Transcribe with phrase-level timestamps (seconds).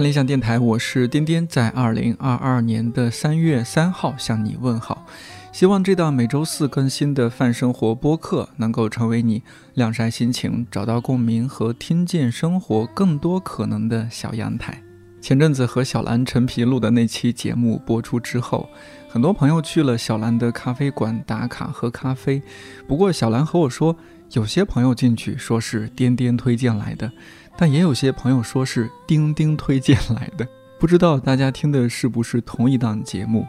[0.00, 5.06] 理想电台，我是颠颠，在二零二二年的三月三号向你问好。
[5.52, 9.42] 希望这档每周四更新的泛生活播客能够成为你
[9.74, 14.82] 晾晒心情、找到共鸣和听见生活更多可能的小阳台。
[15.20, 18.70] 前阵子和小兰、陈皮录的那期节目播出之后，
[19.06, 22.40] 很多朋友去了小兰的咖啡馆打卡喝咖啡。
[22.88, 23.94] 不过小兰和我说，
[24.32, 27.12] 有些朋友进去说是颠颠推荐来的。
[27.60, 30.48] 但也有些朋友说是钉钉推荐来的，
[30.80, 33.46] 不知道大家听的是不是同一档节目？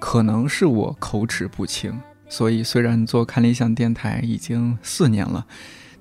[0.00, 1.96] 可能是我口齿不清，
[2.28, 5.46] 所以虽然做看理想电台已经四年了，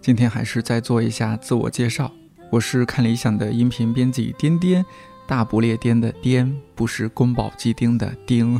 [0.01, 2.11] 今天还是再做一下自我介绍。
[2.49, 4.83] 我是看理想的音频编辑颠颠，
[5.27, 8.59] 大不列颠的颠，不是宫保鸡丁的丁。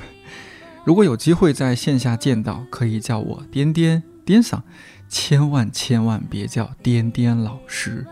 [0.86, 4.62] 如果有机会在线下见到，可以叫我颠颠颠嗓，
[5.10, 8.06] 千万千万别叫颠颠老师。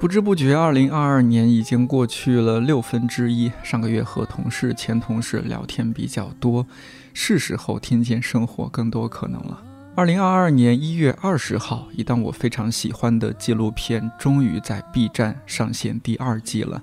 [0.00, 3.50] 不知不觉，二零二二年已经过去了六分之一。
[3.64, 6.64] 上个月和同事、前同事聊天比较多，
[7.12, 9.60] 是时候听见生活更多可能了。
[9.96, 16.80] 二零二二年一月二十号，一档我非常喜欢的纪录片终于在 B 站上线第二季了，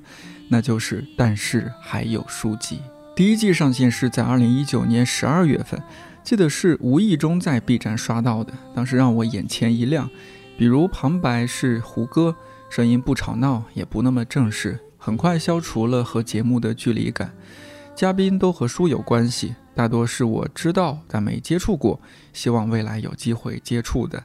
[0.49, 2.75] 那就是《但是还有书籍》。
[3.15, 5.81] 第一季上线是在二零一九年十二月份，
[6.21, 10.09] 记得是无意中在 B 站刷到的，当时让我眼前一亮。
[10.57, 12.35] 比如旁白是胡歌。
[12.75, 17.33] 声音不吵闹，也不那么正式，很快消除了和节目的距离感。
[17.95, 22.01] 嘉宾都和书有关系，大多是我知道但没接触过，
[22.33, 24.21] 希望未来有机会接触的。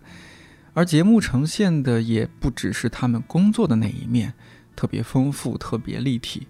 [0.75, 4.35] 而节目呈现的也不只是他们工作的那一面，
[4.75, 6.49] 特别丰富，特别立体。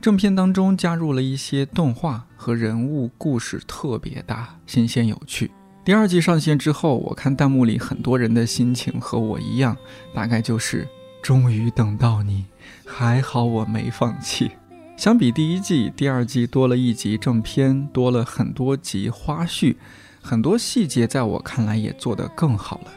[0.00, 5.50] 正片当中加入了一些动画和人物故事，特别大，新鲜有趣。
[5.84, 9.76] 第二季上线之后，我看弹幕里很多人的心情和我一样，
[10.14, 10.88] 大概就是。
[11.24, 12.44] 终于等到你，
[12.84, 14.50] 还好我没放弃。
[14.94, 19.74] 相比第一季，第二季多了一集正片，多了很多集花絮，
[20.20, 22.92] 很多细节在我看来也做得更好了。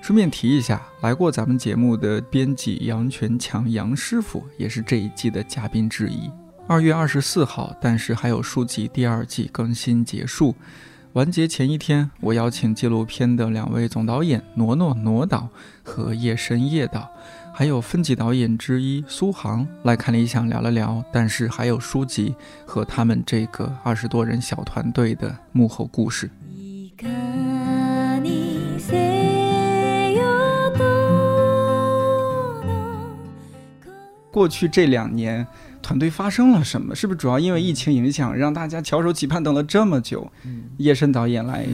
[0.00, 6.30] 顺便提一下，来过咱们节目的编辑杨全强杨师傅也是这一季的嘉宾之一。
[6.68, 10.54] 二月二十四号，但是还有书籍第二季更新结束，
[11.14, 15.48] 完结前一天，我邀请纪录片的两位总导演挪挪挪导
[15.82, 17.10] 和叶深叶导。
[17.56, 22.34] 还有分级导演之一苏杭来看理想聊了聊，但是还有书籍
[22.66, 26.28] 和他们这个二十多人小团队的幕后故事。
[34.32, 35.46] 过去这两年，
[35.80, 36.92] 团队发生了什么？
[36.92, 40.28] 是不是主要因为疫情影响，让大家翘首企盼等了这么久？
[40.78, 41.64] 叶深导演来。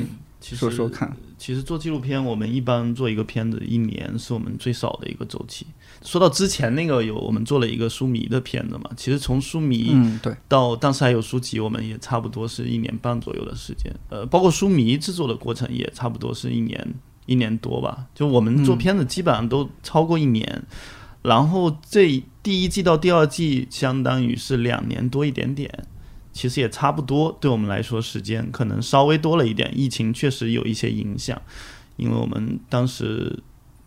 [0.43, 5.67] 说说看，其实做纪录片，我们一般做一个片子一年是我们最少的一个周期。
[6.03, 13.91] 说到之前那个有我们做了一个书迷的片子嘛，其实从书迷对到当时还有书籍，我们也差不多是一年半左右的时间。
[14.11, 18.06] 呃，包括书迷制作的过程也差不多是一年一年多吧。
[18.15, 20.62] 就我们做片子基本上都超过一年，
[21.23, 25.87] 然后这第一季到第二季相当于是两年多一点点。
[26.41, 29.70] 其实也差不多，对我们来说时间可能稍微多了一点。
[29.79, 31.38] 疫情确实有一些影响，
[31.99, 33.38] 因为我们当时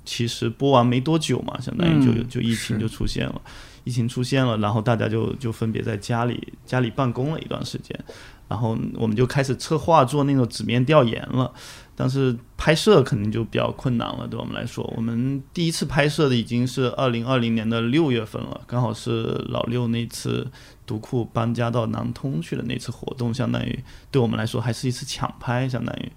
[0.06, 3.42] 其实播完没多久嘛，相当于就就疫情就出现了，
[3.86, 8.00] 疫情出现了，然后大家就就分别在家里家里办公了一段时间，
[8.48, 11.52] 然后我们就开始策划做那种纸面调研了。
[11.96, 20.48] 但是拍摄肯定就比较困难了，对我们来说，我们第一次拍摄的已经是二零二零年的六月份了，刚好是老六那次
[20.86, 26.12] 独库搬家到南通去的那次活动，相当于对我们来说还是一次抢拍，相当于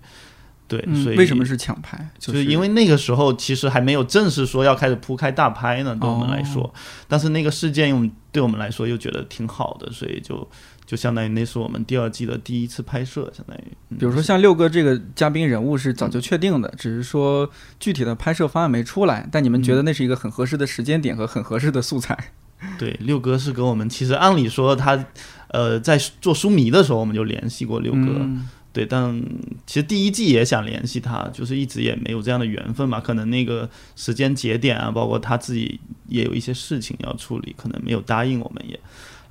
[0.68, 2.08] 对，所以为什么是抢拍？
[2.18, 6.72] 就是因为那个时候其实还没有正式说要开始铺开大拍呢，对我们来说，
[7.06, 10.48] 但是那个事件用对我们来说又觉得挺好的，所以就。
[10.86, 22.16] 就相当于那是我们第二季的第一次拍摄，相当于，比如说像六哥这个嘉宾人物是早就确定的，只是说具体的拍摄方案没出来，但你们觉得那是一个很合适的时间点和很合适的素材。
[22.78, 25.04] 对，六哥是跟我们其实按理说他，
[25.48, 28.28] 呃，在做书迷的时候我们就联系过六哥，
[28.72, 29.22] 对，但
[29.66, 38.78] 其实第一季也想联系他，就是一直也没有这样的缘分嘛，可能那个时间节点啊，包括他自己也有一些事情要处理，可能没有答应我们也。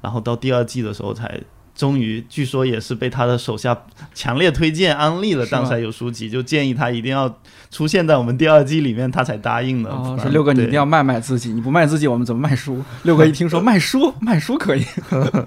[0.02, 1.40] 然后到第二季的时候，才
[1.76, 3.78] 终于，据说也是被他的手下
[4.14, 5.46] 强烈推荐安利了。
[5.48, 7.40] 当时有书籍，就建议他一定要
[7.70, 9.92] 出现在我们第二季里面，他才答应的。
[10.20, 12.82] 说六哥，你一定要卖卖自己，你不卖自己，我们怎么卖书？
[13.04, 14.86] 六哥一听说卖书，卖书可以。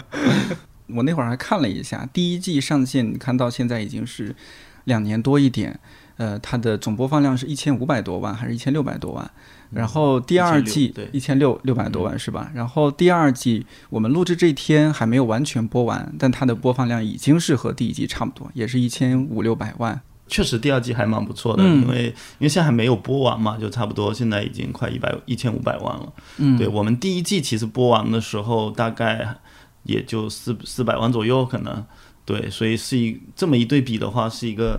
[0.95, 4.37] 我那会儿还看了一下，第一季上线，你看到现在已经是
[4.85, 5.81] 两年多一点。
[6.19, 9.31] 呃，它的总播放量是一千五百多万，还是一千六百多万？
[9.70, 12.50] 然后第二季一千六六百多万是吧？
[12.55, 20.00] 然后第二季我们录制这天还没有完全播完，但它的播放量已经是和第一季差不多，也是一千五六百万。
[20.26, 22.06] 确实，第二季还蛮不错的，因为
[22.38, 26.12] 因为现在还没有播完嘛，就差不多现在已经快一百一千五百万了。
[26.37, 29.37] 嗯，对我们第一季其实播完的时候大概
[29.85, 31.82] 也就四四百万左右，可能
[32.26, 34.79] 对，所以是一这么一对比的话，是一个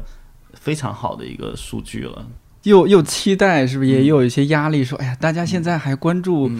[0.54, 2.28] 非常好的一个数据了。
[2.64, 4.84] 又又期待，是不是也有一些压力？
[4.84, 6.52] 说，哎呀，大家现在还关注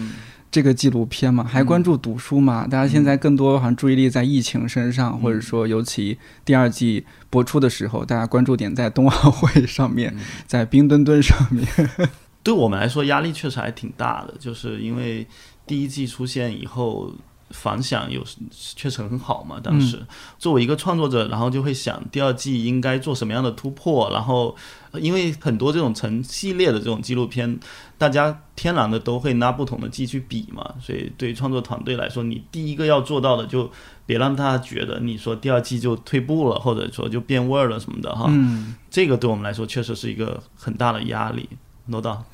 [0.50, 1.44] 这个纪录片吗？
[1.44, 2.66] 还关注读书吗？
[2.66, 10.16] 大家现在更多好像注意力在疫情身上，或者说，尤其第二季播出的时候，大家关注点在冬奥会上面，
[10.46, 11.66] 在冰墩墩上面。
[12.42, 15.26] 对我们来说，压力确实还挺大的，就是因为
[15.66, 17.12] 第一季出现以后。
[17.50, 19.60] 反响有确实很好嘛？
[19.62, 20.00] 当时
[20.38, 24.10] 作为一个创作者，然后就会想第二季应该做什么样的突破。
[24.10, 24.56] 然后，
[24.94, 27.58] 因为很多这种成系列的这种纪录片，
[27.98, 30.74] 大家天然的都会拿不同的季去比嘛。
[30.80, 33.70] 所以，对于创作团队来说，你第一个要做到的，就
[34.06, 38.26] 别让他觉得你说第二季就退步了，或者说就变味儿了什么的哈。
[38.28, 41.48] 嗯，这个对我们来说确实是一个很大的压力。
[41.90, 42.24] 诺道，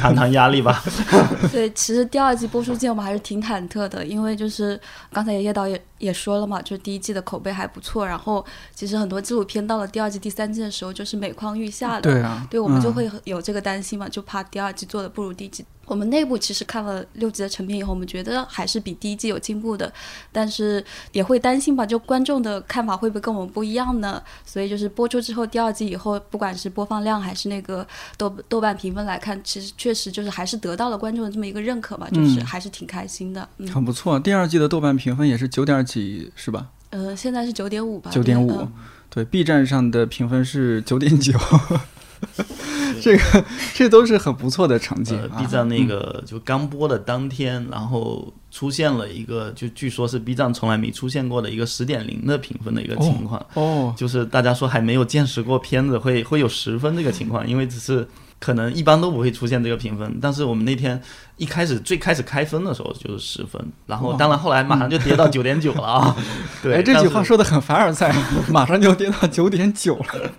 [0.00, 0.82] 谈谈压力吧。
[1.52, 4.80] 对，其实第二季播出前我们还是挺忐忑的，因为就是
[5.12, 8.44] 刚才叶导也也说了嘛，就是第一季的口碑还不错，然后
[8.74, 12.12] 其实很多纪录片到了第二季、第三季的时候就是每况愈下的。
[12.12, 15.64] 对啊，对我们就会有这个担心嘛，就怕第二季做的不如第一季。
[15.84, 19.92] 我们内部其实看了六集的成片以后，我们觉得还是比第一季有进步的，
[20.30, 24.22] 但是也会担心吧，就观众的看法会不会跟我们不一样呢？
[24.46, 33.46] 所以就是播出之后，第二季以后，不管是播放量还是那个豆豆瓣评分来看，其实确实就是还是得到了观众的这么一个认可嘛，就是还是挺开心的。
[33.58, 34.18] 嗯，很不错。
[34.20, 35.91] 第二季的豆瓣评分也是九点几，
[36.34, 36.68] 是吧？
[36.90, 38.10] 呃，现在是九点五吧。
[38.10, 38.68] 九点五，
[39.08, 41.32] 对，B 站上的评分是九点九。
[43.02, 43.44] 这个
[43.74, 45.18] 这都是很不错的成绩。
[45.36, 53.44] B 站那个就刚播的当天，然后出现了一个，就据说是 B 站从来没出现过的一个十点零的评分的一个情况。
[53.54, 58.06] 哦，就是大家说还没有见识过片子会会有十分这个情况，因为只是。
[58.42, 61.00] 可能一般都不会出现这个评分，但是我们那天
[61.36, 66.16] 一开始最开始开分的时候就是十分，然后当然后来马上就跌到九点九了啊。
[66.60, 68.12] 对，这句话说的很凡尔赛，
[68.50, 70.30] 马上就跌到九点九了。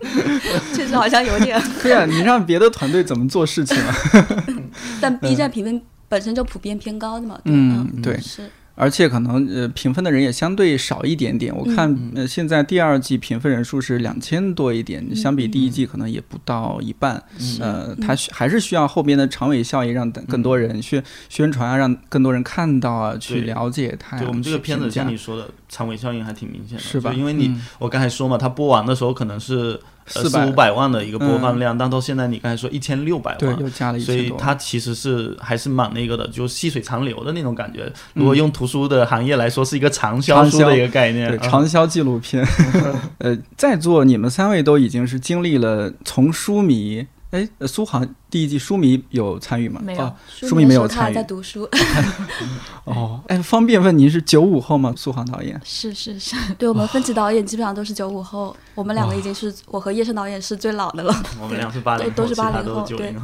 [0.75, 1.57] 确实好像有点。
[1.81, 3.95] 对啊，你让别的团队怎么做事情啊？
[5.00, 7.39] 但 B 站评分本身就普遍偏高的嘛。
[7.45, 8.19] 嗯，对。
[8.19, 8.50] 是。
[8.75, 17.24] 而且可能呃评分的人也相对少一点点，我看呃现在第二季评分人数是两千多一点，相比第一季可能也不到一半。
[17.60, 24.18] 呃，它还是需要后边的长尾效应，让更多人宣宣传啊，让更多人看到啊，去了解它。
[24.18, 27.13] 对我们这个片子像你说的长尾效应还挺明显的，是吧？
[27.13, 29.80] 因为你我刚才说嘛，它播完的时候可能是。
[30.05, 37.91] 四五百万的一个播放量，但到现在你刚才说一千六百万，对，又加了一所以它其实是还是蛮那个的，就细水长流的那种感觉。
[38.13, 42.45] 如果用图书的行业来说，是一个长销书的一个概念，对，长销纪录片。
[43.19, 47.07] 呃，在座你们三位都已经是经历了从书迷。
[47.34, 49.82] 哎，苏杭第一季书迷有参与吗？
[49.84, 51.16] 没有，书迷没有参与。
[51.16, 51.68] 在读书。
[52.86, 54.94] 哦，哎，方便问您是九五后吗？
[54.96, 61.24] 苏杭导演是是是，对我们分 级导演基本上都是九五后，我们两个已经是我和叶盛导演是最老的了。
[61.42, 63.16] 我们俩是八零后，都是八零后，对，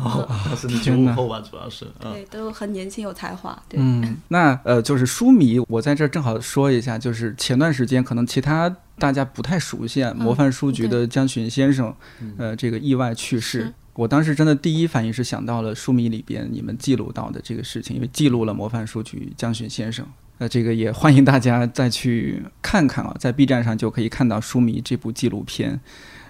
[0.58, 1.86] 是九五后吧，主要是。
[2.00, 3.62] 对，都很年轻有才华。
[3.74, 11.96] 嗯，那呃，就是书迷，我在这正好说一下，就是前段时间可能其他大家不太熟悉，模范书局的江群先生，
[12.40, 13.72] 呃，这个意外去世。
[13.94, 20.06] 我当时真的第一反应是想到了书迷里边你们记录到的这个事情，因为记录了模范书局江巡先生。
[20.38, 25.82] 那这个也欢迎大家再去看看啊，在 B 站上就可以看到书迷这部纪录片。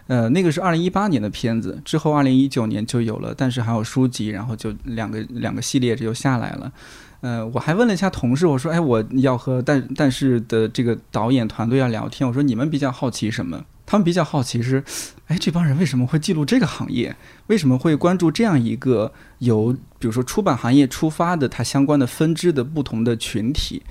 [0.07, 6.71] 呃，那个是二零一八年的片子，之后二零一九年就有了，但是还有书籍，然后就两个两个系列这就下来了。
[7.21, 13.63] 呃，我还问了一下同事，我说，哎，我要和但但是的这个导演团队要聊天，我说你们比较好奇什么？
[13.89, 14.83] 他们比较好奇是，
[15.25, 17.15] 哎，这帮人为什么会记录这个行业？
[17.47, 23.81] 为什么会关注这样一个由比如说出版行业出发的它相关的分支的不同的群体？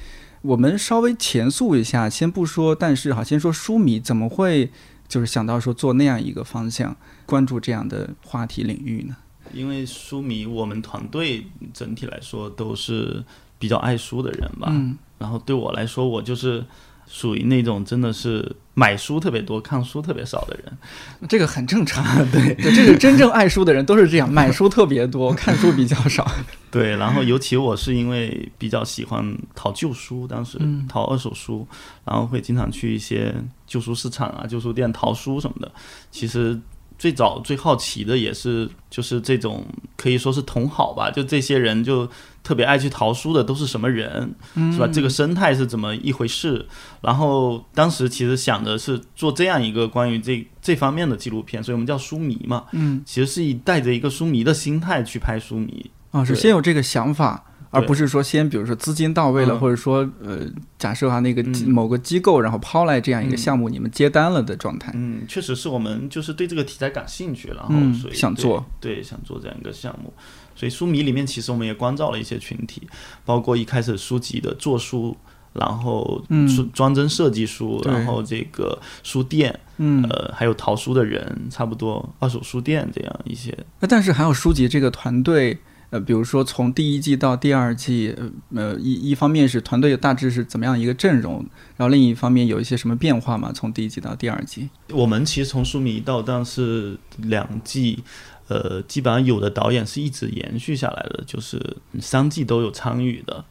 [0.42, 4.70] 我们稍微前述一下，先不说，但是哈，先说书迷怎么会
[5.08, 9.16] 就是想到说做那样一个方向，关注这样的话题领域呢？
[9.52, 13.24] 因为书迷，我们团队整体来说都是
[13.58, 14.68] 比较爱书的人吧。
[14.70, 14.96] 嗯。
[15.18, 16.64] 然后对我来说，我就是。
[17.08, 22.04] 属于那种真的是买书特别多、看书特别少的人，这个很正常。
[22.30, 26.30] 对，这是真正爱书的人都是这样，买书特别多， 看书比较少。
[26.70, 31.66] 对，然后尤其我是因为比较喜欢淘旧书，当时淘二手书，
[32.04, 33.34] 然后会经常去一些
[33.66, 35.72] 旧书市场啊、旧书店淘书什么的。
[36.10, 36.60] 其实
[36.98, 39.64] 最早最好奇的也是就是这种
[39.96, 42.08] 可以说是同好吧，就这些人就
[42.48, 44.34] 特别爱去淘书的都是什么人，
[44.72, 44.88] 是吧？
[44.90, 46.64] 这个生态是怎么一回事？
[47.02, 52.64] 然后当时其实想的是做这样一个关于这这方面的纪录片，所以我们叫书迷嘛。
[52.72, 55.90] 嗯，其实是以带着一个书迷的心态去拍书迷。
[56.10, 60.40] 啊，是先有这个想法，而不是说先比如说资金到位了，嗯或者说呃，
[60.78, 64.90] 假设啊那个某个机构然后抛来这样一个嗯项目，你们接单了的状态。
[64.94, 70.12] 嗯，确实是我们就是对这个题材感兴趣，然后嗯所以对想做对想做这样一个项目。
[70.54, 72.82] 所以书迷里面其实我们也关照了一些群体，
[73.24, 75.16] 包括一开始书籍的做书，
[75.52, 83.56] 然后嗯书装帧设计书，然后这个书店，嗯，呃，还有淘书的人，差不多二手书店这样一些。
[83.78, 85.56] 那但是还有书籍这个团队，
[85.90, 91.44] 呃，比如说从第一季到第二季，呃呃，一一方面是团队大致是怎么样一个阵容，
[91.78, 93.50] 然后另一方面有一些什么变化嘛？
[93.52, 94.68] 从第一季到第二季？
[94.90, 98.04] 我们其实从书迷到但是两季，
[98.48, 103.44] 呃，基本上有的导演是一直延续下来的，就是三季都有参与的。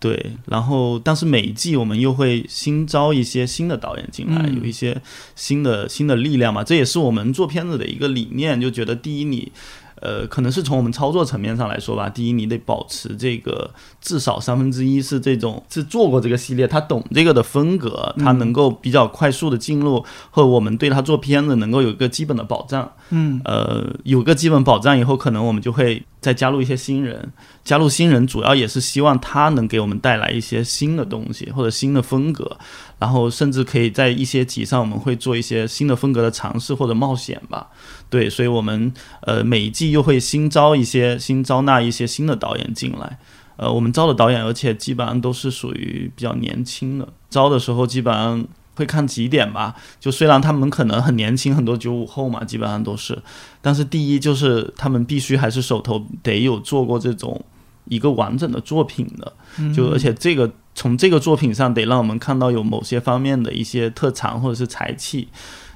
[0.00, 5.00] 对，然后但是每一季我们又会新招一些新的导演进来，嗯有一些
[5.36, 9.52] 新的新的力量嘛，这也是我们做片子的一个理念，就觉得第一你。
[10.02, 22.90] 呃，可能是从我们操作层面上来说吧，第一，你得保持这个至少三分之一是这种是做过这个系列，他懂这个的风格，他能够比较快速的进入，或者我们对他做片子能够有一个基本的保障。
[23.10, 27.32] 嗯呃，有个基本保障以后，可能我们就会再加入一些新人。
[27.64, 32.56] 加入新人主要也是希望他能给我们带来一些新的东西或者新的风格，
[32.98, 37.68] 然后甚至可以在一些集上我们会做一些新的风格的尝试或者冒险吧。
[38.12, 38.92] 对，所以我们
[39.22, 43.18] 呃每一季又会新招一些新招纳一些新的导演进来。
[43.56, 47.08] 呃，我们招的导演，而且基本上都是属于比较年轻的。
[47.30, 53.18] 招的时候基本上会看几点吧，就虽然他们可能很年轻，很多九五后嘛，基本上都是，
[53.62, 57.42] 但是第一就是他们必须还是手头得有做过这种
[57.86, 59.32] 一个完整的作品的，
[59.74, 65.28] 就而且这个从这个作品上得让我们看到有某些方面的一些特长或者是才气，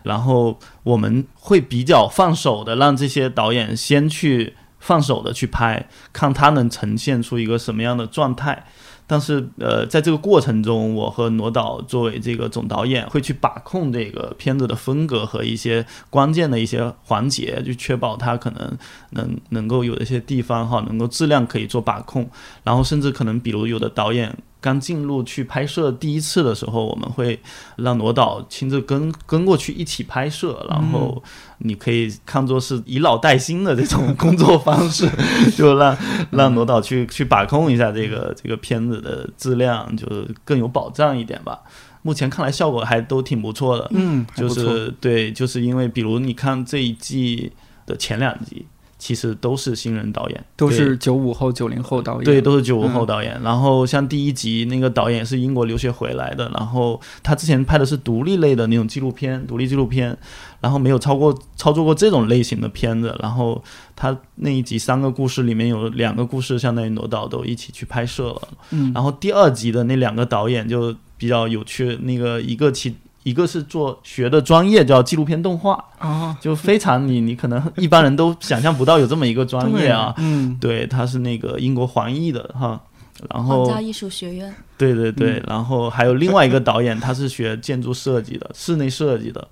[0.06, 8.64] 然后我们会比较放手的让这些导演先去放手的去拍，看他能呈现出一个什么样的状态。
[9.08, 18.76] 但是，呃，在这个过程中，我和罗导作为这个总导演，会去把控这个片子的风格和一些关键的一些环节，就确保它可能
[19.10, 22.28] 能能够有一些地方哈，能够质量可以做把控。
[22.64, 27.38] 然后，甚至可能比如有的导演刚进入去拍摄第一次的时候，我们会
[27.76, 31.22] 让罗导亲自跟跟过去一起拍摄，然后
[31.58, 35.08] 你可以看作是以老带新的这种工作方式，
[35.56, 35.96] 就让
[36.30, 41.60] 让罗导去去把控一下这个 这个片子的质量，就是更有保障一点吧。
[42.02, 47.52] 目前看来效果还都挺不错的，嗯，就是对，就是因为比如你看这一季
[47.84, 48.64] 的前两集，
[49.06, 53.40] 其实都是新人导演，都是九五后、九零后导演，对，都是九五后嗯导演。
[53.40, 60.18] 然后像第一集那个导演是英国留学回来的，然后他之前拍的是独立类的那种纪录片，独立纪录片，
[60.60, 63.16] 然后没有超过操作过这种类型的片子。
[63.20, 63.62] 然后
[63.94, 68.48] 他那一集三个故事里面有两个故事，相当于挪导都一起去拍摄了。
[68.72, 80.14] 嗯，然后第二集的那两个导演就比较有趣，那个一个其一个是做学的专业叫纪录片动画，啊，就非常你你可能一般人都想象不到有这么一个专业啊。
[80.16, 82.80] 对， 嗯，对，他是那个英国华裔的哈，
[83.28, 85.42] 然皇后家艺术学院，对对对，嗯。
[85.48, 89.48] 然后还有另外一个导演，他是学建筑设计的， 室内设计的，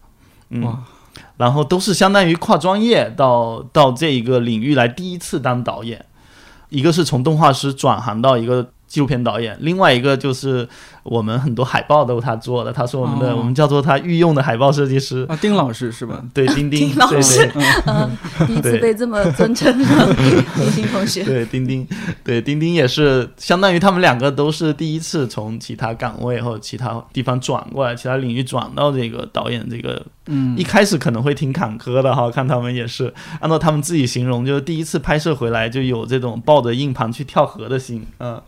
[0.51, 0.79] 嗯，哇，
[1.37, 6.05] 然后都是相当于跨专业到到这一个领域来第一次当导演，
[6.69, 10.69] 一个是从动画师转行到一个纪录片导演，另外一个就是
[11.05, 15.25] 我们很多海报都是他做的，他是我们的、哦我们叫做他御用的海报设计师。
[15.29, 16.23] 啊，丁老师是吧？
[16.33, 17.51] 对，丁丁， 丁老师
[17.87, 18.11] 嗯，
[18.47, 21.23] 第一次被这么尊称的丁丁同学。
[21.23, 21.87] 对，丁丁，
[22.25, 38.41] 对，丁丁也是相当于他们两个都是第一次从其他岗位或者其他地方转过来，其他领域转到这个导演这个，嗯一，开始可能会挺坎坷的哈，看他们也是按照他们自己形容，就是第一次拍摄回来就有这种抱着硬盘去跳河的心，嗯，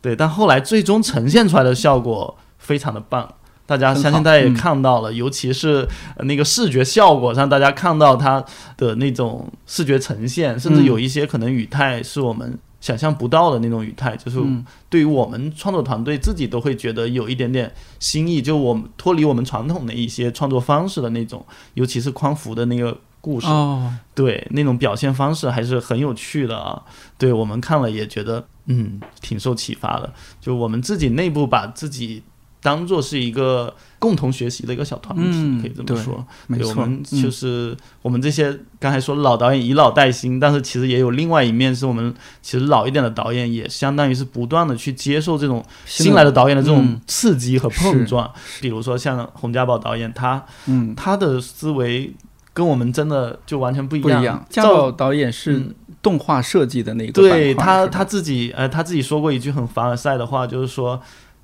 [0.00, 3.34] 对，但后来最终呈现出来的效果非常的棒。
[3.66, 5.86] 大家相信大家也嗯看到了，尤其是
[6.16, 8.42] 呃那个视觉效果上，大家看到它
[8.78, 26.82] 的那种视觉呈现，甚至嗯有一些可能语态是我们想象不到的那种语态，就是嗯对于我们创作团队自己都会觉得有一点点新意，就我们脱离我们传统的一些创作方式的那种，尤其是匡扶的那个故事，哦，对那种表现方式还是很有趣的啊。
[27.18, 30.10] 对我们看了也觉得，嗯，挺受启发的。
[30.40, 32.22] 就我们自己内部把自己
[32.60, 36.26] 当做是一个共同学习的一个小团体，嗯可以这么说。
[36.48, 48.28] 没错，我们嗯就是、我们这些刚才说老导演以老带新，但是其实也有另外一面，是我们其实老一点的导演也相当于是不断的去接受这种新来的导演的这种嗯刺激和碰是撞。
[48.60, 52.12] 比如说像洪家宝导演，他嗯他的思维
[52.52, 54.18] 跟我们真的就完全不一样。
[54.18, 54.46] 不一样。
[54.50, 61.00] 家照宝导演是嗯动画设计的那个对他，他自己呃，他自己说过一句很凡尔赛的话，就是说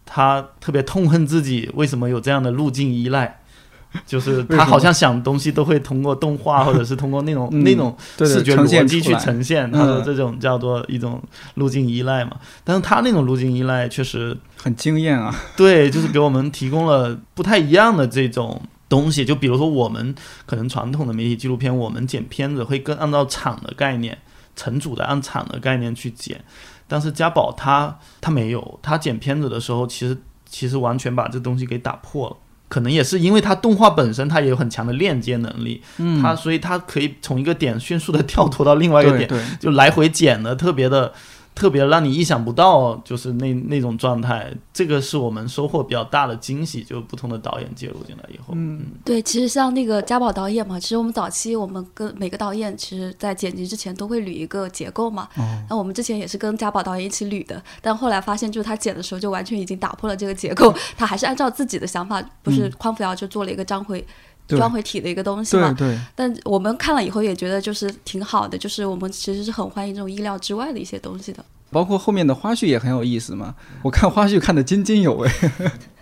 [0.07, 3.41] 他特别痛恨自己为什么有这样的路径依赖，
[4.07, 11.23] 就是他好像想东西都会通过动画或者是通过那种、 嗯那种视觉呈逻辑去呈现，嗯他的这种叫做一种
[11.55, 12.37] 路径依赖嘛。
[12.63, 15.35] 但是他那种路径依赖确实很惊艳啊。
[15.57, 19.25] 对，就是给我们提供了不太一样的这种东西。
[19.25, 24.19] 就比如说，我们可能传统的媒体纪录片，我们剪片子会更按照场的概念，
[24.55, 26.43] 成组的按场的概念去剪。
[26.87, 32.37] 但是家宝他他没有，他剪片子的时候，其实其实完全把这东西给打破了。
[32.67, 41.13] 可能也是因为他动画本身，它也有很强的链接能力，嗯，它所以它可以从一个点迅速的跳脱到另外一个点，就来回剪的特别的，
[41.55, 44.53] 特别让你意想不到，就是那那种状态。
[44.73, 55.29] 这个是我们收获比较大的惊喜，就不同的导演介入进来以后，嗯对，其实像那个家宝导演嘛，其实我们早期我们跟每个导演，其实在剪辑之前都会捋一个结构嘛。
[55.37, 64.05] 哦，那我们之前也是跟家宝导演一起捋的，但后来发现，就是他剪的时候就完全已经打破了这个结构，他还是按照自己的想法，不是嗯匡扶摇就做了一个章回。
[64.47, 71.43] 对装回体的一个东西嘛对，对，但我们看了以后也觉得就是挺好的，就是我们其实是很欢迎这种意料之外的一些东西的。
[71.75, 73.57] 包括后面的花絮也很有意思嘛。
[73.83, 75.29] 我看花絮看得津津有味，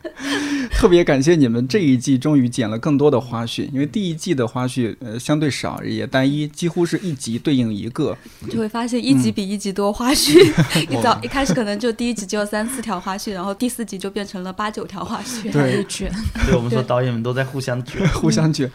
[0.72, 8.16] 特别感谢你们这一季终于剪了更多的花絮，因为第一季的花絮呃相对少也单一，几乎是一集对应一个。
[8.50, 10.38] 就会发现一集比一集多花絮，
[10.90, 15.50] 一早一开始可能就第一集只有三四条花絮，然后第四集就变成了八九条花絮。
[15.52, 16.12] 对卷。
[16.46, 18.06] 对 我们说导演们都在互相卷。
[18.08, 18.70] 互相卷，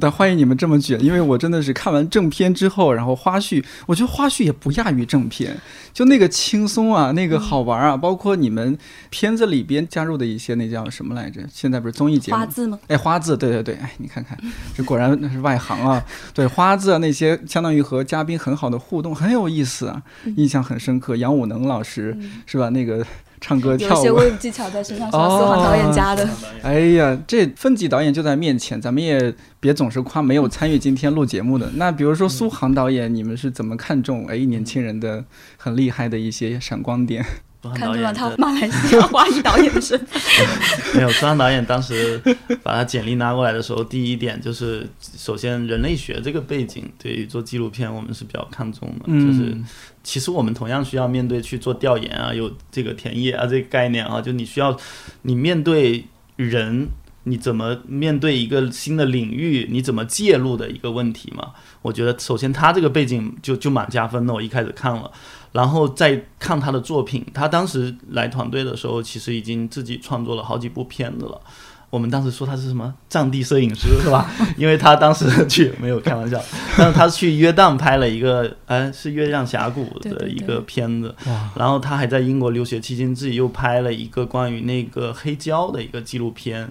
[0.00, 5.56] 但欢迎你们这么卷，因为我真的是看完正片之后，然后花絮，我觉得花絮也不亚于正片，
[5.92, 8.78] 就那个轻松啊，那个好玩啊，包括你们
[9.10, 11.40] 片子里边加入的一些那叫什么来着？
[11.52, 12.78] 现在不是综艺节目花字吗？
[12.88, 14.38] 哎，花字，对对对，哎，你看看，
[14.74, 16.04] 这果然那是外行啊。
[16.34, 20.02] 对，花字啊，那些相当于和嘉宾很好的互动，很有意思啊，
[20.36, 21.16] 印象很深刻。
[21.16, 22.68] 杨武能老师、是吧？
[22.70, 23.04] 那个
[23.40, 26.28] 唱歌跳舞，有些微 舞技巧在身上，是哦司华导演家的。
[26.62, 31.70] 哎呀，这分级导演就在面前，咱们也别总是夸没有参与今天录节目的。
[31.74, 35.24] 那比如说苏杭导演，你们是怎么看中哎年轻人的
[35.56, 37.24] 很厉害的一些闪光点？
[37.62, 40.20] 看中了他的马来西亚华裔导演的身份。
[40.94, 42.20] 没有，张导演当时
[42.62, 49.56] 把他简历拿过来的时候，第一点就是，首先人类学这个背景对于做纪录片我们是比较看重的，嗯就是
[50.02, 54.76] 其实我们同样需要面对去做调研啊，有这个田野啊这个概念啊，就你需要
[55.22, 56.04] 你面对
[56.36, 56.88] 人。
[57.28, 59.66] 你怎么面对一个新的领域？
[59.68, 61.50] 你怎么介入的一个问题嘛？
[61.82, 64.32] 我觉得首先他这个背景就就蛮加分的。
[64.32, 65.10] 我一开始看了，
[65.52, 71.40] 然后再看他的作品，他当时来团队的时候，其实已经自己创作了好几部片子了。
[71.88, 74.28] 我们当时说他是什么藏地摄影师是吧？
[74.58, 76.38] 因为他当时去没有开玩笑，
[76.76, 86.68] 但是他去约旦拍了一个，哎，是月亮峡谷的一个片子，哇，然后他还在英国留学期间自己又拍了一个关于那个黑胶的一个纪录片，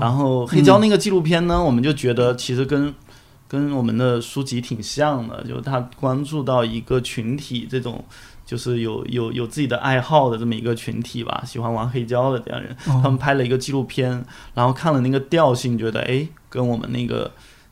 [0.00, 2.92] 然后黑胶那个纪录片呢，我们就觉得其实跟
[3.48, 8.04] 跟我们的书籍挺像的，就是他关注到一个群体，这种
[8.46, 17.30] 就是有有有自己的爱好的这么一个群体吧，喜欢玩黑胶的这样人，哦他们拍了一个纪录片，然后看了那个调性，觉得哎，跟我们那个。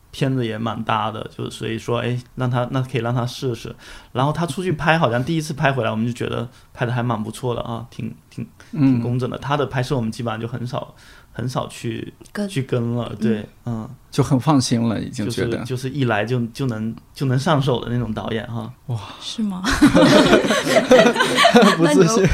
[0.09, 3.75] 片子也蛮搭的，就是所以说，哎，让他那可以让他试试。
[4.13, 9.37] 然后他出去拍，好像第一次拍回来，我们就觉得拍的还蛮不错的啊，挺挺挺嗯，工整的。
[9.37, 10.95] 他的拍摄我们基本上就很少
[11.37, 15.59] 很少去跟去跟了，对，嗯，就很放心了，已经觉得。
[15.59, 18.73] 是就是一来就就能就能上手的那种导演哈。
[18.87, 19.61] 哇是吗？
[21.77, 22.27] 不自信。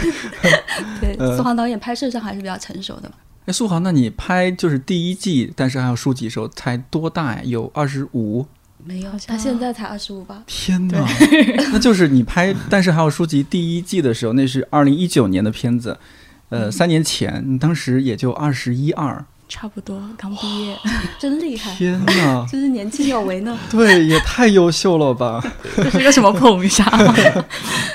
[1.01, 3.15] 对，嗯苏杭导演拍摄上还是比较成熟的嘛。
[3.45, 7.41] 哎，苏杭，那你拍就是第一季，但是还有书籍时候才多大呀？
[7.43, 8.47] 有二十五？
[8.85, 10.43] 没有，他现在才二十五吧？
[10.47, 11.05] 天哪！
[11.73, 15.97] 那就是你拍，但是还有书籍第一季的时候，那是二零一九年的片子，
[16.53, 19.25] 呃，三年前，你当时也就二十一二。
[19.49, 20.75] 差不多刚毕业，
[21.19, 22.45] 真厉害，天哪！
[22.49, 23.55] 真是年轻有为呢。
[23.69, 25.43] 对，也太优秀了吧！
[25.75, 26.85] 这是个什么捧杀？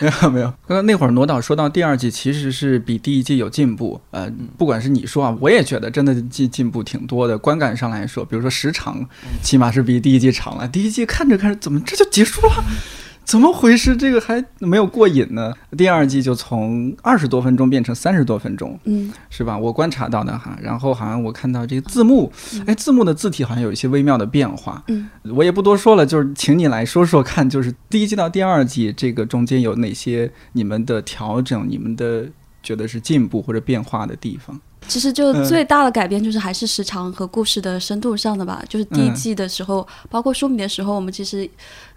[0.00, 7.36] 没有没有，刚刚那会儿罗导说到第二季其实是比第一季有进步，呃，不管是你说啊，我也觉得真的进进步挺多的。
[7.36, 9.04] 观感上来说，比如说时长，
[9.42, 10.68] 起码是比第一季长了。
[10.68, 12.64] 第一季看着看着，怎么这就结束了？
[13.28, 13.94] 怎么回事？
[13.94, 15.52] 这个还没有过瘾呢。
[15.76, 19.58] 第二季就从二十多分钟变成三十多分钟，嗯，是吧？
[19.58, 20.58] 我观察到的哈。
[20.62, 22.32] 然后好像我看到这个字幕，
[22.64, 24.82] 哎，字幕的字体好像有一些微妙的变化。
[24.86, 32.26] 嗯，我也不多说了，就是请你来说说看，就是第一季到第二季这个中间有哪些你们的调整，你们的
[32.62, 34.58] 觉得是进步或者变化的地方。
[34.86, 38.64] 其实就最大的改变就是还是时长和故事的深度上的吧。
[38.68, 41.46] 就是第一季的时候，包括书迷的时候，我们其实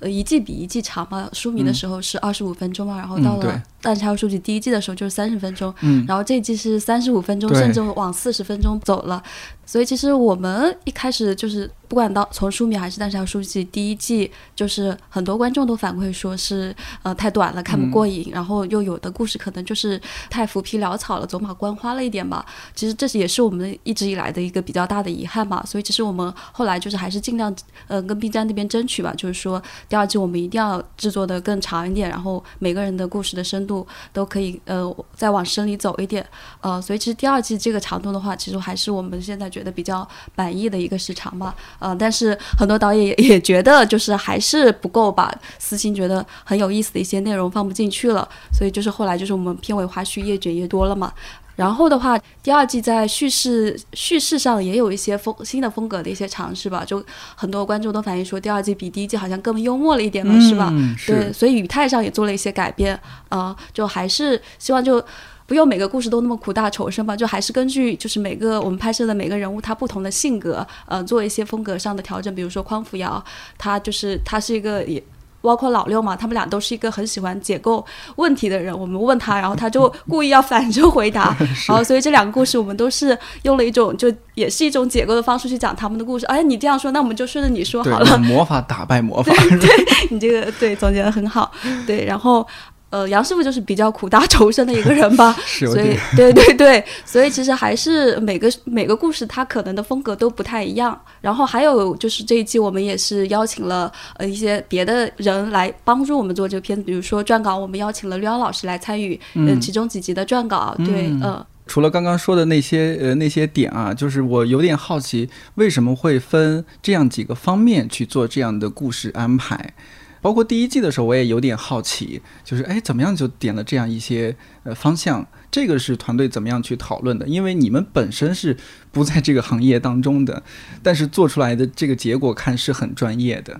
[0.01, 1.29] 呃一季比一季长嘛。
[1.31, 9.23] 书迷的时候是二十五分钟嘛，然后到了《大侠书记》第一季的时候就是三十分钟，嗯然后这一季是三十五分钟，甚至往四十分钟走了。
[9.65, 22.45] 所以其实我们一开始就是不管到从书迷还是《大侠书记》第一季，就是很多观众都反馈说是呃太短了，看不过瘾，然后又有的故事可能就是太浮皮潦草了，走马观花了一点吧。
[22.75, 25.65] 其实这也是我们一直以来的一个比较大的遗憾嘛。
[25.65, 27.55] 所以其实我们后来就是还是尽量
[27.87, 29.61] 呃跟 B 站那边争取吧，就是说
[29.91, 36.25] 第二季我们一定要制作的更长一点，然后每个人的故事的深度都可以呃再往深里走一点。
[36.62, 41.54] 呃，所以其实第二季这个长度的话，其实还是我们现在觉得比较满意的一个时长吧。
[41.80, 51.12] 呃，但是很多导演也也觉得就是还是不够吧，私心觉得很有意思的一些内容放不进去了，所以就是后来就是我们片尾花絮越卷越多了嘛。
[51.55, 57.03] 然后的话，第二季在叙事叙事上也有一些风新的风格的一些尝试吧，就
[57.35, 60.69] 很多观众都反映说第二季比第一季好像更幽默了一点嘛，是吧？
[60.71, 65.03] 嗯，对，所以语态上也做了一些改变，呃，就还是希望就
[65.45, 72.33] 不用每个故事都那么苦大仇深吧，就还是根据就是每个我们拍摄的每个人物他不同的性格，呃，做一些风格上的调整。
[72.33, 73.23] 比如说匡扶摇，
[73.57, 75.03] 他就是他是一个也。
[75.41, 78.77] 包括老六嘛，他们俩都是一个很喜欢解构问题的人。
[78.77, 81.36] 我们问他，然后他就故意要反着回答，
[81.67, 86.25] 然后所以这两个故事我们都是用了一种就也是一种解构的方式去讲他们的故事。
[86.27, 88.17] 哎，你这样说，那我们就顺着你说好了。
[88.17, 89.69] 魔法打败魔法， 对
[90.10, 91.51] 你这个对总结的很好，
[91.86, 92.47] 对，然后。
[92.91, 100.99] 呃，杨师傅就是比较苦大仇深的一个人吧， 是所以对对对，所以其实还是每个每个故事它可能的风格都不太一样。
[101.21, 119.73] 然后还有就是这一季我们也是邀请了呃一些别的人来帮助我们做这个片子，比如说撰稿，我们邀请了刘洋老师来参与，呃嗯其中几集的撰稿，对，嗯呃，除了刚刚说的那些呃那些点啊，就是我有点好奇，为什么会分这样几个方面去做这样的故事安排？
[120.21, 125.27] 包括第一季的时候，我也有点好奇，就是哎，怎么样就点了这样一些呃方向？
[125.49, 127.27] 这个是团队怎么样去讨论的？
[127.27, 128.55] 因为你们本身是
[128.91, 130.43] 不在这个行业当中的，
[130.81, 133.60] 但是做出来的这个结果看是很专业的。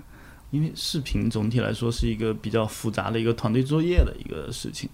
[0.50, 4.88] 因为视频总体来说是一个比较复杂的一个团队作业的一个事情，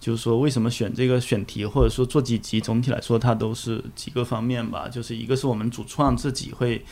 [0.00, 6.84] 就是说为什么选这个选题，或者说做几集，总体来说它都是几个方面吧，就是一个是我们主创自己会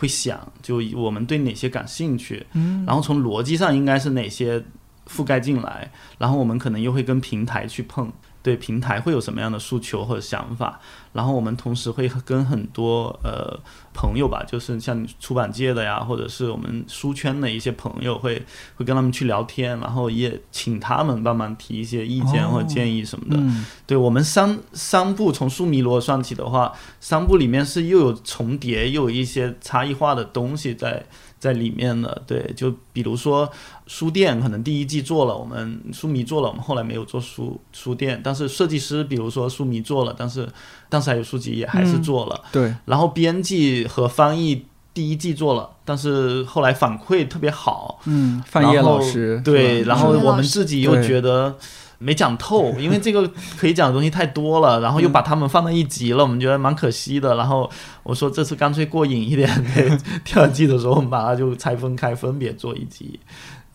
[0.00, 4.64] 会想，就我们对哪些感兴趣，嗯，然后从逻辑上应该是哪些
[5.06, 8.10] 覆盖进来，然后我们可能又会跟平台去碰。
[8.42, 10.80] 对平台会有什么样的诉求或者想法，
[11.12, 13.60] 然后我们同时会跟很多呃
[13.92, 18.40] 朋友吧，就是像出版界的呀，或者是我们书圈的一些朋友会
[18.76, 23.36] 会跟他们去聊天，然后也请他们帮忙提一些意见或者建议什么的。
[23.40, 31.04] 嗯对我们三三部从书迷如果算起的话，三部里面是又有重叠，又有一些差异化的东西在
[31.40, 32.22] 在里面的。
[32.24, 33.50] 对，就比如说
[33.88, 40.48] 书店，可能第一季做了，我们书迷做了，我们后来没有做书书店，但是设计师，比如说书迷做了，但是
[40.88, 42.40] 当时还有书籍也还是做了。
[42.52, 51.56] 对，然后编辑和翻译第一季做了，但是后来反馈特别好，嗯，范叶老师对，然后我们自己又觉得
[52.00, 57.36] 没讲透， 因为这个可以讲的东西太多了，然后又把他们放在一集了，我们觉得蛮可惜的。
[57.36, 57.70] 然后
[58.02, 59.88] 我说这次干脆过瘾一点，对，
[60.24, 63.20] 第二季的时候我们把它就拆分开，分别做一集。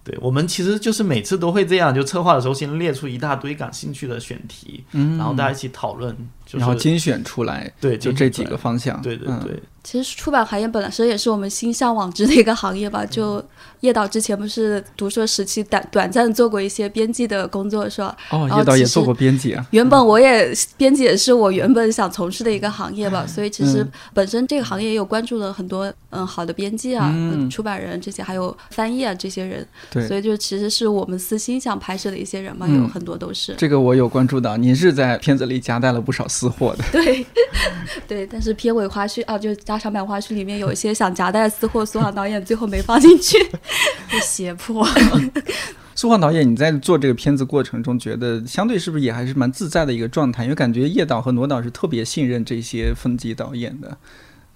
[0.03, 8.95] 对我们其实就是每次都会这样，就策划的时候先列出一大堆感兴趣的选题，嗯，然后大家一起讨论，就是然后精选出来，对就这几个方向。
[8.99, 13.03] 嗯对对对，其实出版行业本身也是我们心向往之的一个行业吧。
[13.03, 13.43] 就
[13.85, 18.17] 叶导之前不是读硕时期短短暂做过一些编辑的工作是吧？
[18.31, 19.63] 哦，叶导也做过编辑啊。
[19.69, 27.13] 原本我也编辑也是我原本想从事的一个行业吧，所以其实嗯本身这个行业也有关注了很多嗯好的编辑啊、
[27.51, 33.53] 出版人这些，还有翻译啊这些人，对所以就其实是我们私心想拍摄的一些人嘛，嗯有很多都是。
[33.57, 36.83] 这个我有关注到，您是在片子里夹带了不少私货的。
[36.91, 37.25] 对，
[38.07, 43.37] 对，但是片尾花絮啊，就加长版花絮里面有一些想夹带私货，苏杭导演最后没放进去。
[44.09, 44.87] 被胁迫。
[45.95, 50.43] 苏焕导演，你在做这个片子过程中，觉得相对是不是也还是蛮自在的一个状态？
[50.43, 53.97] 因为感觉叶导和罗导是特别信任这些分级导演的。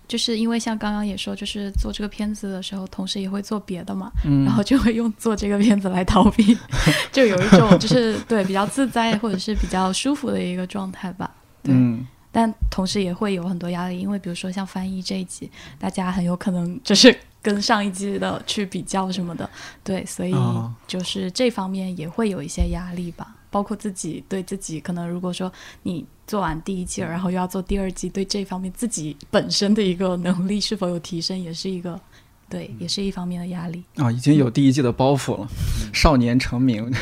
[0.06, 6.58] 就是因为像刚刚也说，就是做这个片子的时候，同时也会做别的嘛，嗯然后就会用做这个片子来逃避，
[7.14, 11.30] 就有一种就是对比较自在或者是比较舒服的一个状态吧。
[11.64, 19.50] 对，嗯但同时也会有很多压力，因为比如说像翻译这一集，大家很有可能就是跟上一季的去比较什么的，
[19.84, 23.36] 对，所以哦就是这方面也会有一些压力吧。
[23.52, 32.00] 包括自己对自己，可能如果说你做完第一季，然后又要做第二季，对这方面自己本身的一个能力是否有提升，也是一个
[32.48, 33.84] 对，也是一方面的压力。
[33.96, 35.48] 啊，已经有第一季的包袱了，
[35.92, 36.94] 少年成名，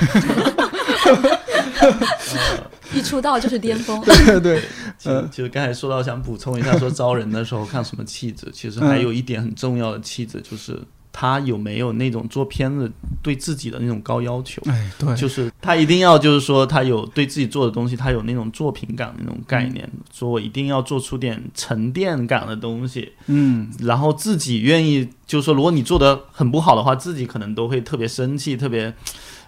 [2.94, 4.02] 一出道就是巅峰。
[4.02, 4.62] 对对，
[4.98, 10.80] 就就刚才说到，想补充一下，说招人的时候看什么气质，其实还有一点很重要的气质，就是
[11.12, 12.90] 他有没有那种做片子
[13.22, 14.62] 对自己的那种高要求。
[14.68, 28.94] 哎对，就是他一定要，就是说他有对自己做的东西，他有那种作品感那种概念，说我一定要做出点沉淀感的东西，嗯然后自己愿意，就是说，如果你做的很不好的话，自己可能都会特别生气，特别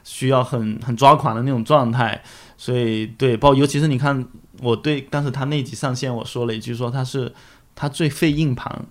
[0.10, 2.20] 需要很很抓狂的那种状态。
[2.58, 4.26] 所以，对，包尤其是你看，
[4.62, 7.32] 我对当时他那集上线，我说了一句说他是
[7.76, 8.86] 他最费硬盘，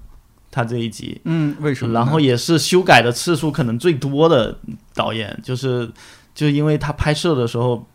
[0.50, 1.92] 他这一集，嗯，为什么？
[1.92, 4.56] 然后也是修改的次数可能最多的
[4.94, 5.90] 导演，就是
[6.34, 7.86] 就因为他拍摄的时候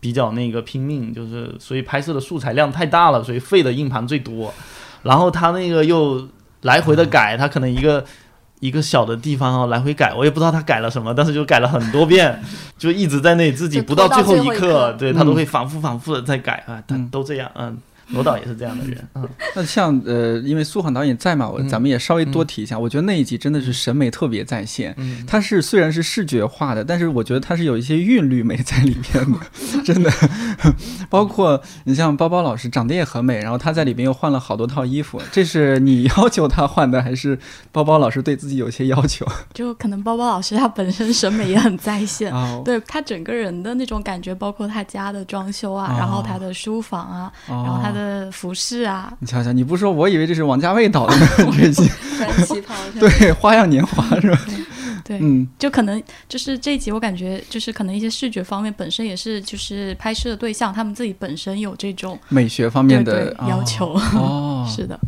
[0.00, 4.52] 比较那个拼命，就是所以拍摄的素材量太大了，所以费的硬盘最多。
[5.02, 6.28] 然后他那个又
[6.62, 8.04] 来回的改，他可能一个
[8.60, 12.40] 一个小的地方啊来回改，我也不知道他改了什么，但是就改了很多遍，
[12.78, 14.92] 就一直在那里自己不到最后一刻。
[14.98, 15.34] 对他都嗯。
[15.34, 17.08] 会反复反复的在改啊，他嗯。
[17.10, 17.76] 都这样，嗯。
[18.12, 22.78] 罗导也是这样的人，嗯，那像呃，因为苏杭导演在嘛，我嗯咱们也稍微多提一下。
[22.78, 24.94] 我觉得那一集真的是审美特别在线。
[24.98, 30.10] 嗯它是虽然是视觉化的，但是我觉得它是有一些韵律美在里面的， 真的。
[31.08, 37.38] 包括你像包包老师长得也很美，然后他在里边又换了好多套衣服，这是你要求他换的，还是
[37.72, 47.99] 包包老师对自己有些要求 就可能包包老师他本身审美也很在线，哦对他整个人的那种感觉，包括他家的装修啊，哦然后他的书房啊，然后他的
[48.32, 54.40] 服饰啊，你瞧瞧，你不说，我以为这是王家卫导的呢，这集穿旗袍， 对《花样年华》是吧？
[55.04, 55.46] 对，嗯。
[55.58, 64.98] 就可能就是这一集，我感觉就是可能一些视觉方面本身也是就是拍摄的对象，他们自己本身有这种美学方面对的对要求，哦， 是的，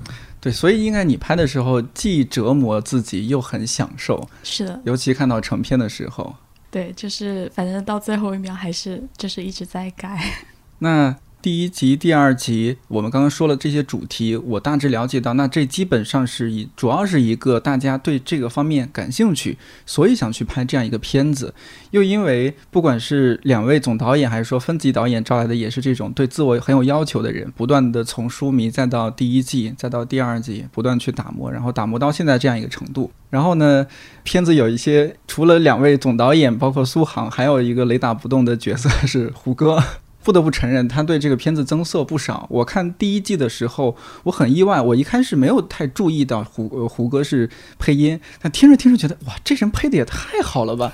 [0.40, 6.35] 对，所以应该你拍的时候既折磨自己又很享受，是的，尤其看到成片的时候。
[6.70, 10.18] 对，就是反正到最后一秒还是就是一直在改，
[10.81, 21.52] 那第一集、第二集，我们刚刚说了这些主题，我大致了解到，那这基本上是一，主要是一个大家对这个方面感兴趣，所以想去拍这样一个片子。
[21.90, 33.11] 又因为不管是两位总导演，还是说分级导演招来的，也是这种对自我很有要求的人，不断的从书迷再到第一季，再到第二季，不断去打磨，然后打磨到现在这样一个程度。
[33.31, 33.85] 然后呢，
[34.22, 39.83] 片子有一些除了两位总导演，包括苏杭，还有一个雷打不动的角色是胡歌。
[40.22, 42.46] 不得不承认，他对这个片子增色不少。
[42.50, 50.92] 我看第一季的时候，我很意外，我一开始没有太注意到胡呃胡歌是配音，但听着听着觉得哇，这人配的也太好了吧！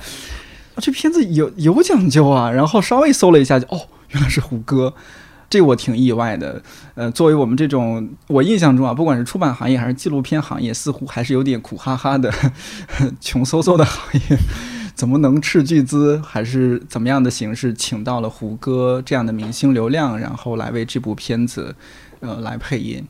[0.80, 2.50] 这片子有有讲究啊。
[2.50, 4.94] 然后稍微搜了一下就，哦，原来是胡歌，
[5.50, 6.62] 这我挺意外的。
[6.94, 12.32] 呃，作为我们这种，我印象中啊，不管是出版行业还是纪录片行业，似乎还是有点苦哈哈的、
[13.20, 14.38] 穷嗖嗖的行业。
[14.98, 21.72] 怎么能斥巨资，还是怎么样的形式，请到了胡歌这样的明星流量，然后来为这部片子，
[22.18, 23.06] 呃，来配音。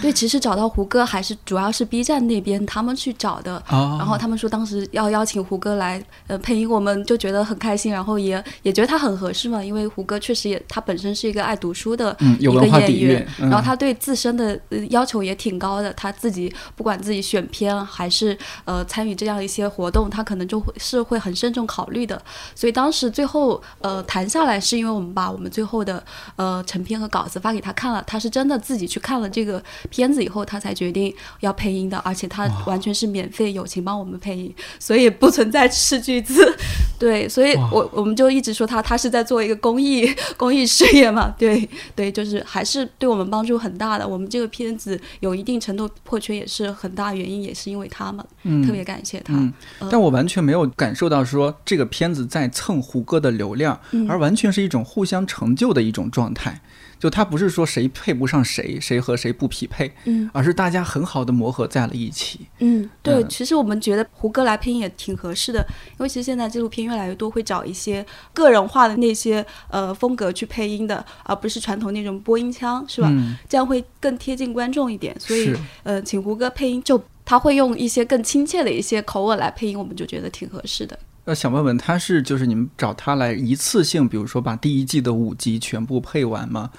[0.00, 3.56] 对，其实找到胡歌还是主要是 B 站那边他们去找的。
[3.66, 22.20] 啊然后他们说当时要邀请胡歌来呃配音，我们就觉得很开心，然后也也觉得他很合适嘛，因为胡歌确实也他本身是一个爱读书的一个演员，，嗯然后他对自身的呃要求也挺高的，他自己不管自己选片还是呃参与这样一些活动，他可能就会是会很慎重考虑的。
[22.54, 26.02] 所以当时最后呃谈下来，是因为我们把我们最后的
[26.36, 36.54] 呃成片和稿子发给他看了，他是真的自己去看了这个片子以后，他才决定要配音的，而且他完全是免费友情帮我们配音，所以不存在斥巨资。
[36.98, 41.66] 对，所以我我们就一直说他他是在做一个公益 公益事业嘛，对
[41.96, 44.06] 对，就是还是对我们帮助很大的。
[44.06, 49.32] 我们这个片子有一定程度破缺，也是很大原因，也是因为他们，嗯特别感谢他。
[49.34, 56.60] 嗯呃但我完全没有感受到说这个片子在蹭胡歌的流量，嗯而完全是一种互相成就的一种状态。
[57.00, 62.40] 就它不是说谁配不上谁，谁和谁不匹配，嗯而是大家很好的磨合在了一起。
[62.58, 73.08] 嗯，对，嗯其实我们觉得胡歌来配音也挺合适的，因为其实现在纪录片越来越多会找一些个人化的那些呃风格去配音的，而不是传统那种播音腔，是吧？
[73.10, 75.18] 嗯，这样会更贴近观众一点。
[75.18, 80.98] 所以是，呃，请胡歌配音就他会用一些更亲切的一些口吻来配音，我们就觉得挺合适的。
[81.24, 86.70] 呃，想问问他是就是你们找他来一次性，比如说把第一季的五集全部配完吗？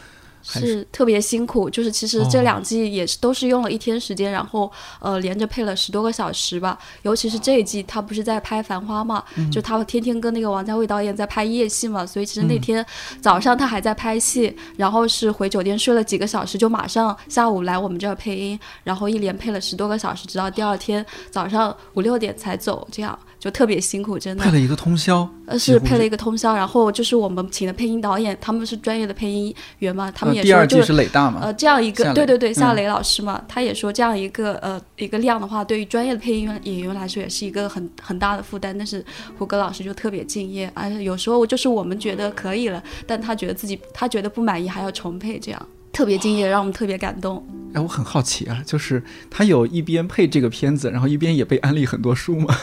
[0.44, 6.76] 还是是特别辛苦，就是其实哦这两季也是都是用了一天时间，然后呃连着配了十多个小时吧。
[7.04, 12.84] 尤其是这一季，他不是在拍《繁花》嘛，嗯就他天天跟那个王家卫导演在拍夜戏嘛，所以其实那天
[13.22, 24.52] 早上他还在拍戏，然后是回酒店睡了几个小时，就马上下午来我们这儿配音，然后一连配了十多个小时，直到第二天早上五六点才走，这样就特别辛苦，真的配。
[24.52, 25.28] 了一个通宵？
[25.48, 31.40] 呃，是配了一个通宵，然后就是我们请的配音导演，他们是专业的配音员嘛，他们也呃、第二季说就是是磊大嘛？
[31.42, 38.78] 呃，这样一个对对对，夏嗯雷老师嘛，他也说这样一个呃一个量的话，对于专业的配音员演员来说也是一个很很大的负担。
[38.78, 39.04] 但是
[39.40, 47.46] 胡歌老师就特别敬业，而且有时候就是我们觉得可以了，但他觉得自己他觉得不满意，还要重配，这样特别敬业，让我们特别感动。
[47.74, 52.54] 哎，我很好奇啊，就是他有一边配这个片子，然后一边也被安利很多书吗？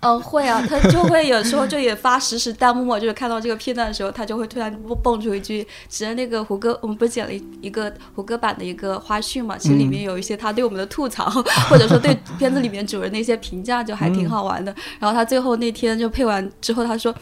[0.00, 11.30] 嗯， 会啊，他就会有时候就也发实时弹幕嘛，就是看到这个片段的时候，他就会突然蹦蹦出一句，其实那个胡歌，我们不是剪了一一个胡歌版的一个花絮嘛，其实里面有一些他对我们的吐槽，
[11.70, 14.74] 或者说对片子里面主人的一些评价，就还挺好玩的。
[14.98, 17.14] 然后他最后那天就配完之后，他说。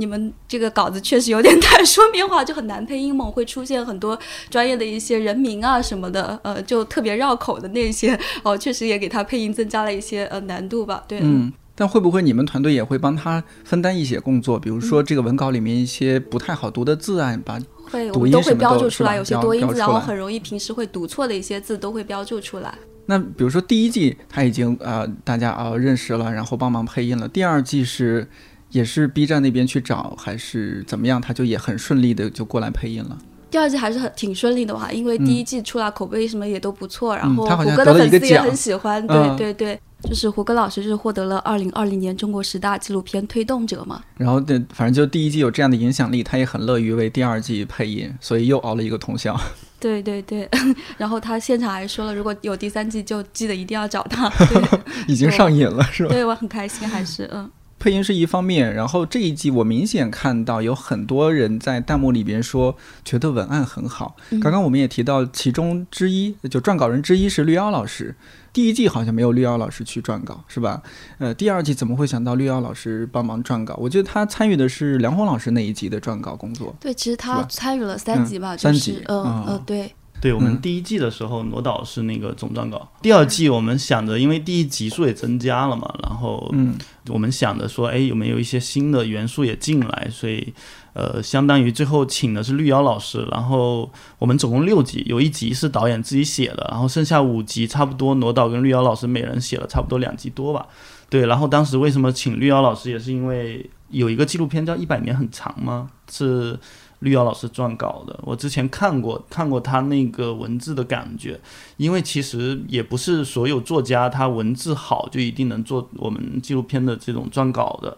[0.00, 4.16] 你们这个稿子确实有点太书面化，就很难配音嘛，会出现很多
[4.48, 11.02] 专业的一些人名啊什么的，呃，就特别绕口的那些， 哦，确实也给他配音增加了一些呃难度吧。
[11.08, 14.56] 对，嗯，但会不会你们团队也会帮他分担一些工作？
[14.56, 17.58] 比如嗯说这个文稿里面一些不太好读的字啊，把
[17.90, 22.72] 会，我读们都会标注出来，有些多音字，然后很容易平时会读错的一些字都会标注出来。
[23.06, 27.26] 那比如说第一季他已经呃大家啊、认识了，然后帮忙配音了。
[27.26, 28.28] 第二季是
[28.70, 31.20] 也是 B 站那边去找，还是怎么样？
[31.20, 33.16] 他就也很顺利的就过来配音了。
[33.50, 44.02] 第二季还是很挺顺利的吧，因为第一季出来口碑什么也都不错，然后胡歌的粉丝也很喜欢，对、嗯对对，就是胡歌老师就是获得了二零二零年中国十大纪录片推动者嘛。
[44.18, 49.34] 然后对，反正就第一季有这样的影响力，他也很乐于为第二季配音，所以又熬了一个通宵。
[49.80, 50.46] 对对对，
[50.98, 54.28] 然后他现场还说了，如果有第三季就记得一定要找他。
[54.28, 54.62] 对，
[55.08, 56.10] 已经上瘾了，是吧？
[56.10, 57.50] 对我很开心，还是嗯。
[57.78, 64.16] 配音是一方面，然后这一季我明显看到有很多人在弹幕里边说觉得文案很好。
[64.30, 68.14] 嗯刚刚我们也提到其中之一，就撰稿人之一是绿妖老师。
[68.52, 70.82] 第一季好像没有绿妖老师去撰稿，是吧？
[71.18, 73.76] 呃，第二季怎么会想到绿妖老师帮忙撰稿？
[73.78, 76.74] 我觉得他参与的是梁红老师那一集的撰稿工作。
[76.80, 82.90] 对，其实他参与了三集吧，嗯就是三集嗯哦呃对，对我们嗯第一季的时候，罗导是那个总撰稿。
[83.00, 86.76] 第二季我们想着，因为第一集数也增加了嘛，然后嗯
[87.08, 90.08] 我们想着说，哎，有没有一些新的元素也进来？
[90.10, 90.52] 所以，
[90.92, 93.26] 呃，相当于最后请的是绿妖老师。
[93.30, 100.66] 然后我们总共六集，有一集是导演自己写的，然后剩下五集差不多罗导跟绿妖老师每人写了差不多两集多吧。
[101.08, 105.88] 对，然后当时为什么请绿妖老师，也是因为有一个纪录片叫《一百年很长》吗？
[106.10, 106.58] 是
[107.00, 108.18] 绿瑶老师撰稿的。
[108.22, 111.40] 我之前看过，看过他那个文字的感觉，
[111.76, 117.96] 因为其实也不是所有作家他文字好就一定能做我们纪录片的这种撰稿的。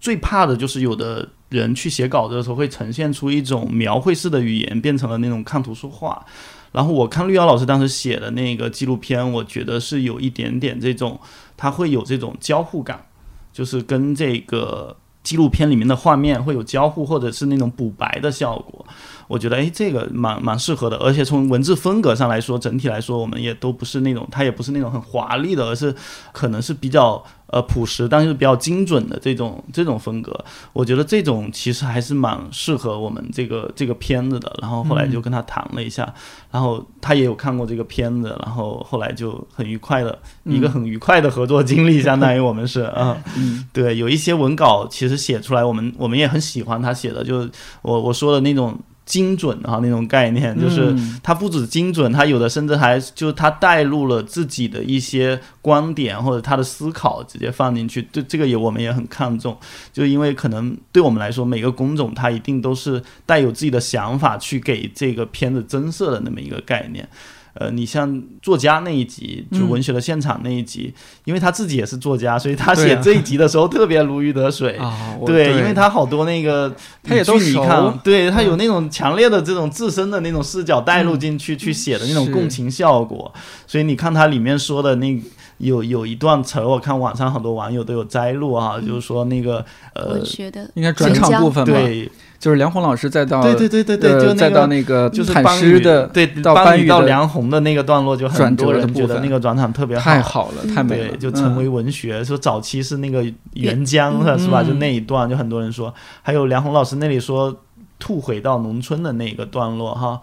[0.00, 6.24] 最怕的就是有的人去写稿子的时候会呈现出一种描绘式的语言，变成了那种看图说话。
[6.72, 11.20] 然后我看绿瑶老师当时写的那个纪录片，我觉得是有一点点这种，
[11.56, 13.04] 他会有这种交互感，
[13.52, 18.86] 就是跟这个纪录片里面的画面会有交互，或者是那种补白的效果。
[19.30, 25.94] 我觉得哎，这个蛮蛮适合的，而且从文字风格上来说，整体来说我们也都不是那种，它也不是那种很华丽的，而是
[26.32, 30.44] 可能是比较呃朴实，但是比较精准的这种这种风格。
[30.72, 34.52] 我觉得这种其实还是蛮适合我们这个这个片子的。
[34.60, 36.12] 然后后来就跟他谈了一下，
[36.50, 43.16] 然后他也有看过这个片子，然后后来就很愉快的、一个很愉快的合作经历，相当于我们是啊。
[43.36, 47.48] 嗯 对，有一些文稿其实写出来，我们我们也很喜欢他写的，就
[47.82, 58.02] 我我说的那种精准啊那种概念，就是嗯它不止精准，它有的甚至还就是它带入了自己的一些观点或者他的思考，直接放进去。
[58.02, 59.58] 对这个也我们也很看重，
[59.92, 67.08] 就因为可能对我们来说，每个工种它一定都是带有自己的想法去给这个片子增色的那么一个概念。
[67.54, 70.92] 呃，你像作家那一集，就文学的现场那一集，
[71.24, 74.78] 因为他自己也是作家，所以他写这一集的时候特别如鱼得水。
[75.26, 83.32] 对，因为他好多那个他也都你看，对他有那种强烈的这种自身的那种视角带入进去、去写的那种共情效果，
[83.66, 85.20] 所以你看他里面说的那
[85.58, 92.10] 有有一段词儿，我看网上很多网友都有摘录啊，就是说那个呃文，学的应该转场部分吧，对
[92.40, 94.66] 就是梁红老师再到对对对对对，呃就那再到个。
[94.68, 102.24] 那个就是坦邦宇诗的对到邦宇到梁红的那个段落，就很多人觉得那个转场特别太好了，太美了，对，就成为嗯文学。
[102.24, 103.22] 说早期是那个
[103.54, 104.62] 沅江的是吧？
[104.62, 107.54] 嗯就那一段，就很多人说，还有梁红老师那里说
[107.98, 110.18] 吐回到农村的那个段落哈，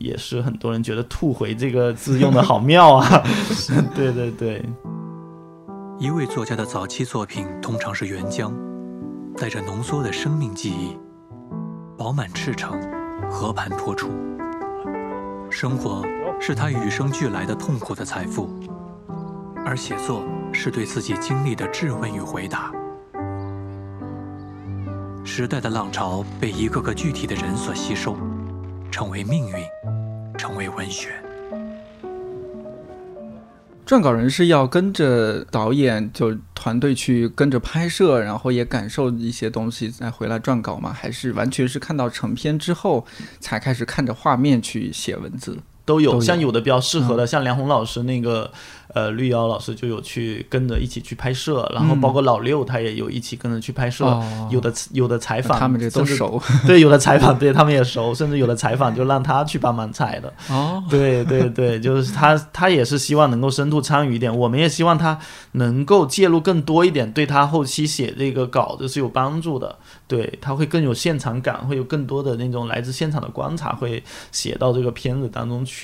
[0.00, 3.22] 也是很多人觉得“吐回”这个字用的好 妙啊。
[3.94, 4.60] 对对对，
[6.00, 8.52] 一位作家的早期作品通常是原浆，
[9.36, 10.96] 带着浓缩的生命记忆，
[12.00, 12.80] 饱满赤诚，
[13.30, 14.08] 和盘托出。
[15.50, 16.02] 生活
[16.40, 18.48] 是他与生俱来的痛苦的财富，
[19.66, 22.72] 而写作是对自己经历的质问与回答。
[25.26, 28.16] 时代的浪潮被一个个具体的人所吸收，
[28.90, 29.56] 成为命运，
[30.38, 31.19] 成为文学。
[33.90, 40.92] 撰稿人是要跟着导演就团队去跟着拍摄，然后也感受一些东西再回来撰稿吗？
[40.92, 43.04] 还是完全是看到成片之后
[43.40, 45.58] 才开始看着画面去写文字？
[45.90, 46.20] 都有。
[46.20, 48.50] 像有的比较适合的，像梁红老师那个
[48.94, 54.04] 呃绿瑶老师就有去跟着一起去拍摄，然后包括老六他也有一起跟着去拍摄。
[54.04, 60.32] 哦有的有的采访，他们这都熟 对，有的采访对他们也熟，甚至有的采访就让他去帮忙采的。
[60.50, 65.16] 哦，对对对，就是他，他也是希望能够深度参与一点，我们也希望他
[65.52, 69.76] 能够介入更多一点，对他后期写这个稿子是有帮助的。
[70.08, 75.79] 对他会更有现场感，会有更多的那种来自现场的观察，会写到这个片子当中去。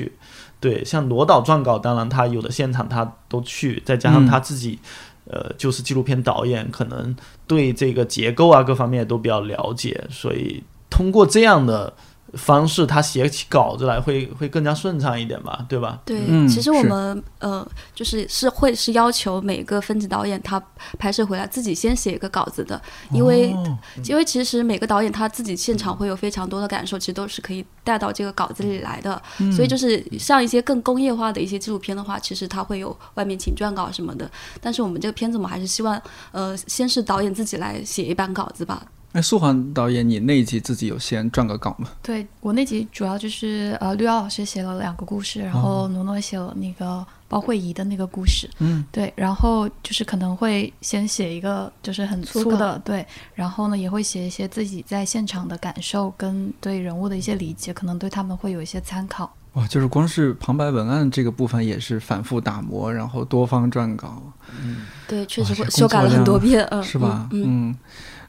[0.59, 4.79] 对，像罗导撰稿，当然他有的现场他都去，再加上他自己，
[5.27, 7.15] 呃，就是纪录片导演，可能
[7.47, 11.93] 对这个结构啊各方面都比较了解，所以通过这样的
[12.37, 16.01] 方式，他写起稿子来会会更加顺畅一点吧，对吧？
[16.05, 20.63] 对，嗯其实我们呃，就是是会是要求每个分级导演他
[20.99, 22.81] 拍摄回来自己先写一个稿子的，
[23.11, 29.21] 因为、哦因为其实每个导演他自己现场会有非常多的感受，其实都是可以带到这个稿子里来的。
[29.39, 34.31] 嗯所以就是像一些更工业化的一些纪录片的话，其实它会有外面请撰稿什么的。
[34.61, 36.01] 但是我们这个片子，我们还是希望
[36.33, 38.83] 呃，先是导演自己来写一版稿子吧。
[39.17, 41.89] 哎，素环导演，你那一集自己有先撰个稿吗？
[42.03, 48.47] 对我那集主要就是呃，绿瑶老师写了两个故事，然后诺诺写了那个包慧仪的那个故事。
[48.59, 59.35] 嗯，对，然后就是可能会先写一个就是很粗的，对，然后呢也会写一些自己在现场的感受跟对人物的一些理解，可能对他们会有一些参考。
[59.55, 64.23] 哇，就是光是旁白文案这个部分也是反复打磨，然后多方撰稿，
[64.63, 67.27] 嗯对，确实会修改了很多遍，嗯，是吧？
[67.33, 67.75] 嗯。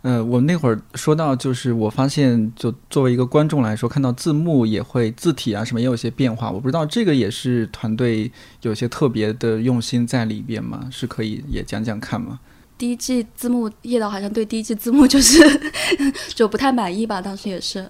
[0.02, 6.50] 呃，我那会儿说到，就是我发现，就作为一个观众来说，看到字幕也会字体啊什么也有些变化。
[6.52, 8.32] 我不知道这个也是团队
[8.62, 10.88] 有些特别的用心在里边吗？
[10.92, 12.40] 是可以也讲讲看吗？
[12.78, 15.40] 第一季字幕叶导好像对第一季字幕就是
[16.36, 17.90] 就不太满意吧，当时也是。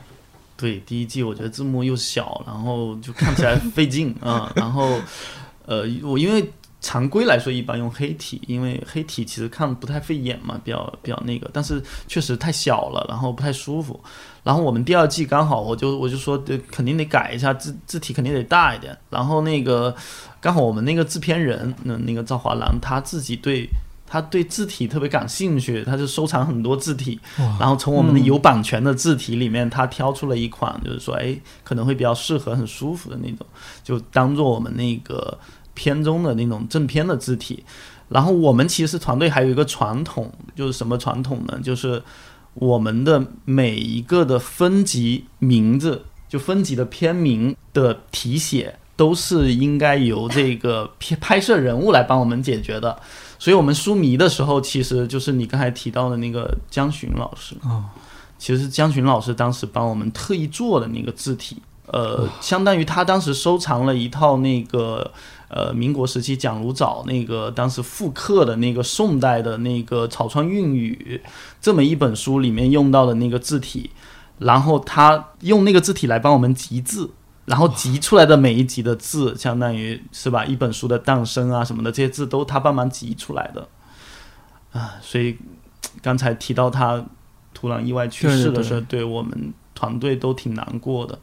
[0.55, 4.99] 对，第一季我觉得字幕又小，然后就看起来费劲啊、然后，
[5.66, 13.99] 呃，我因为常规来说一般用黑体，因为黑体其实看不太费眼嘛，比较比较那个，但是确实太小了，然后不太舒服。
[14.43, 18.97] 然后我们第二季刚好我就我就说，对，肯定得改一下字字体，肯定得大一点。
[19.09, 19.95] 然后那个
[20.39, 23.69] 刚好我们那个制片人，那那个赵华兰他自己对。
[24.09, 27.19] 他对字体特别感兴趣，他就收藏很多字体，
[27.59, 33.45] 然后从我们的嗯有版权的字体里面，他挑出了一款，就是说，哎，可能会比较适合、很舒服的那种，
[33.84, 35.38] 就当做我们那个
[35.78, 37.63] 片中的那种正片的字体。
[38.09, 41.59] 然后我们其实团队还有一个传统，就是什么传统呢？
[41.61, 42.01] 就是
[42.53, 52.97] 我们的每一个的分级名字，就分级的片名的题写，都是应该由这个拍拍摄人物来帮我们解决的。
[53.38, 57.84] 所以我们书迷的时候，其实就是你刚才提到的那个江巡老师哦，
[58.38, 61.57] 其实江巡老师当时帮我们特意做的那个字体，
[61.88, 65.11] 呃，相当于他当时收藏了一套那个
[65.50, 71.22] 呃民国时期蒋如藻那个当时复刻的那个宋代的那个草川韵语
[71.62, 73.91] 这么一本书里面用到的那个字体，
[74.39, 77.12] 然后他用那个字体来帮我们集字。
[77.45, 83.70] 然后集出来的每一集的字，相当于是吧，一本书的诞生啊什么的，这些字都他帮忙集出来的，
[84.74, 85.38] 啊，所以
[86.02, 87.02] 刚才提到他
[87.54, 91.18] 突然意外去世的时候，对我们团队都挺难过的。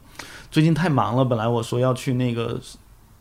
[0.49, 2.59] 最近太忙了，本来我说要去那个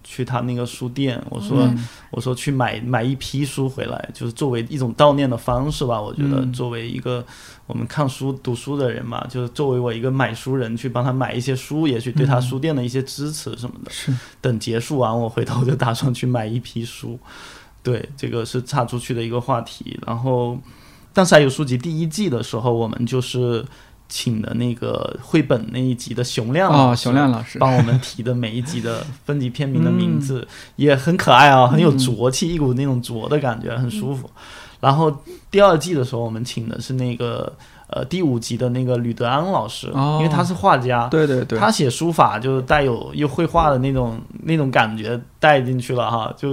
[0.05, 6.01] 去他那个书店，我说、嗯我说去买买一批书回来，就是作为一种悼念的方式吧。
[6.01, 7.25] 我觉得嗯作为一个
[7.67, 13.91] 我们看书读书的人嘛，就是作为我一个买书人，去帮他买一些书，也许对他嗯书店的一些支持什么的。
[13.91, 17.19] 是等结束完，我回头就打算去买一批书。
[17.83, 19.99] 对，这个是岔出去的一个话题。
[20.07, 20.57] 然后，
[21.13, 23.65] 但是还有书籍第一季的时候，我们就是
[24.17, 30.21] 请的那个绘本那一集的熊亮哦，熊亮老师，帮我们提的每一集的分级片名的名嗯。
[30.21, 30.47] 字，
[30.77, 34.31] 也很可爱啊，很有浊气，一股那种浊的感觉，很舒服。
[34.79, 35.13] 然后
[35.51, 37.53] 第二季的时候，我们请的是那个
[37.89, 46.51] 呃第五集的那个吕德安老师，哦因为他是画家，对对对，他写书法就是带有又绘画的那种那种感觉带进去了哈，就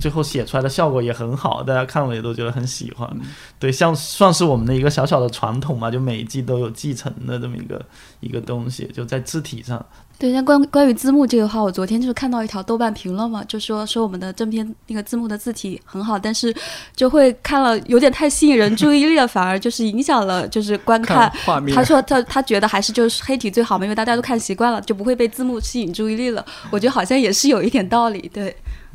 [0.00, 3.08] 最后写出来的效果也很好，大家看了也都觉得很喜欢。
[3.14, 3.20] 嗯
[3.58, 7.84] 对，像算是我们的一个小小的传统嘛，就每一季都有继承的这么一个
[8.20, 9.84] 一个东西，就在字体上。
[10.20, 16.54] 对，那关关于字幕这个话，我昨天就是看到一条豆瓣评论嘛，就说说我们的正片那个字幕的字体很好，但是
[16.94, 21.32] 就会看了有点太吸引人注意力了，反而就是影响了就是观看。
[21.46, 26.44] 画面，他说他他觉得还是就是黑体最好嘛，因为大家都看习惯了，就不会被字幕吸引注意力了。
[26.70, 28.54] 我觉得好像也是有一点道理，对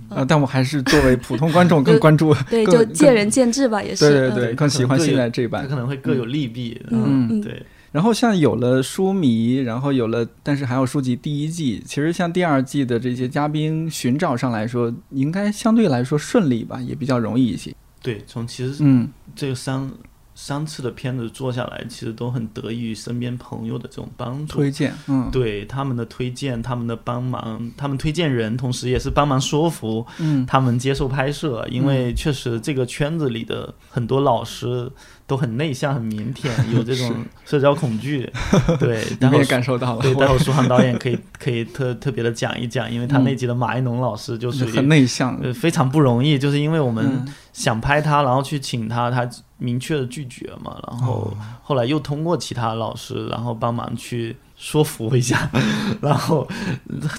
[0.09, 4.07] 呃，但我还是作为普通观众 更关注，对，就见仁见智吧，也是。
[4.07, 5.75] 对对对，嗯更喜欢现在这一版可。
[5.75, 6.79] 能会各有利弊。
[6.91, 7.65] 嗯嗯，对，
[7.95, 17.73] 然后像有了书迷，然后有了，但是还有书籍第一季，其实像第二季的这些嘉宾寻找上来说，应该相对来说顺利吧，也比较容易一些。
[18.01, 19.89] 对，从其实嗯这个三
[20.37, 24.57] 三次的片子做下来，其实都很得益于身边朋友的这种帮助。
[24.57, 34.91] 推荐，嗯对他们的推荐，他们的帮忙，他们推荐人，同时也是帮忙说服嗯他们接受拍摄，因为确实这个圈子里的很多老师
[35.27, 37.13] 都很内向、很腼腆， 有这种
[37.45, 38.31] 社交恐惧。
[38.79, 47.33] 对，你然后感受到了，对，待我会舒航导演可以可以特特别的讲一讲，因为他那集的马一农老师就属于很内向，呃非常不容易，就是因为我们嗯。
[47.53, 49.25] 想拍他，然后去请他，他
[49.59, 51.37] 明确的拒绝嘛，然后哦。
[51.63, 55.49] 后来又通过其他老师，然后帮忙去说服一下，
[56.01, 56.45] 然后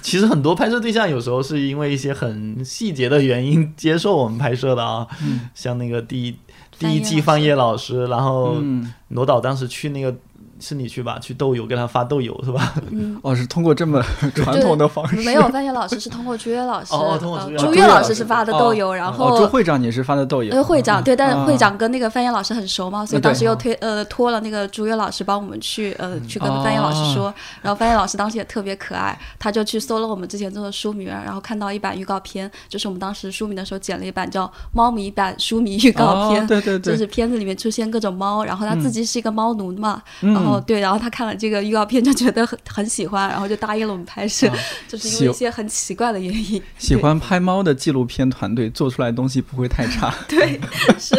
[0.03, 5.49] 其实很多拍摄对象有时候是因为一些很细节的原因接受我们拍摄的啊，嗯。
[5.55, 6.35] 像那个第一
[6.79, 10.13] 第一季范晔老师，然后嗯，罗导当时去那个
[10.59, 12.73] 是你去吧，去豆油给他发豆油是吧？
[12.91, 14.03] 嗯，哦，是通过这么
[14.33, 17.75] 传统的方式，没有，范晔老师是通过朱越老师，哦通过朱越老师。
[17.75, 21.45] 越老师是发的豆油，然哦，后朱会长也是发的豆油，呃，会长对，但是啊。
[21.45, 44.55] 会长跟那个范晔老师很熟嘛，所以当时又推呃托了那个朱越老师帮我们去呃去跟范晔老师说，然后范晔老师当时也特别可爱，他就去搜了我们之前做的书名，然后看到一版预告片，就是我们当时书名的时候剪了一版叫《猫迷版书迷预告片哦》，对对对，就是片子里面出现各种猫，然后他自己是一个猫奴嘛，嗯然后对，然后他看了这个预告片就觉得很很喜欢，然后就答应了我们拍摄，啊
[44.87, 46.61] 就是因为一些很奇怪的原因。
[46.77, 50.13] 喜欢拍猫的纪录片团队做出来东西不会太差。
[50.27, 50.59] 对，
[50.97, 51.15] 是，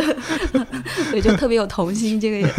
[1.10, 2.54] 对，就特别有童心，这个也。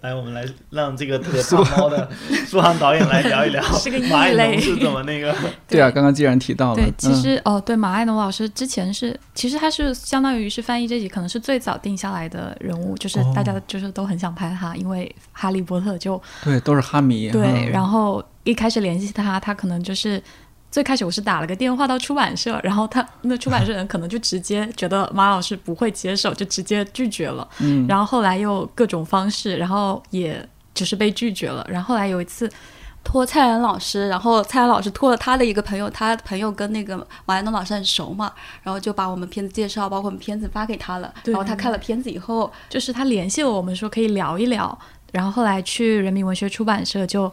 [0.00, 2.08] 来，我们来让这个特别怕猫的
[2.46, 5.34] 苏杭导演来聊一聊是个异类农是怎么那个。
[5.68, 20.22] 对啊，刚刚既然提到了，对，其嗯实、哦，对，马爱农老师之前是，其实他是相当于是翻译这集可能是最早定下来的人物，就是大家就是都很想拍他，因为哈利波特就对都是哈迷，对，嗯然后一开始联系他，他可能就是。
[20.68, 27.48] 最开始我是打了个电话到出版社，然后他那出版社人可能就直接觉得马老师不会接受，就直接拒绝了。
[27.60, 31.66] 嗯，然后后来又各种方式，然后也就是被拒绝了。
[31.70, 32.50] 然后后来有一次，
[33.02, 38.30] 托蔡澜老师，然后蔡澜老师托了他的一个朋友，他朋友跟那个马来东老师很熟嘛，
[38.62, 41.14] 然后就把我们片子介绍，包括我们片子发给他了。
[41.24, 44.78] 对然后他看了片子以后，就是他联系了我们说可以聊一聊，
[45.16, 47.32] 然后后来去人民文学出版社就。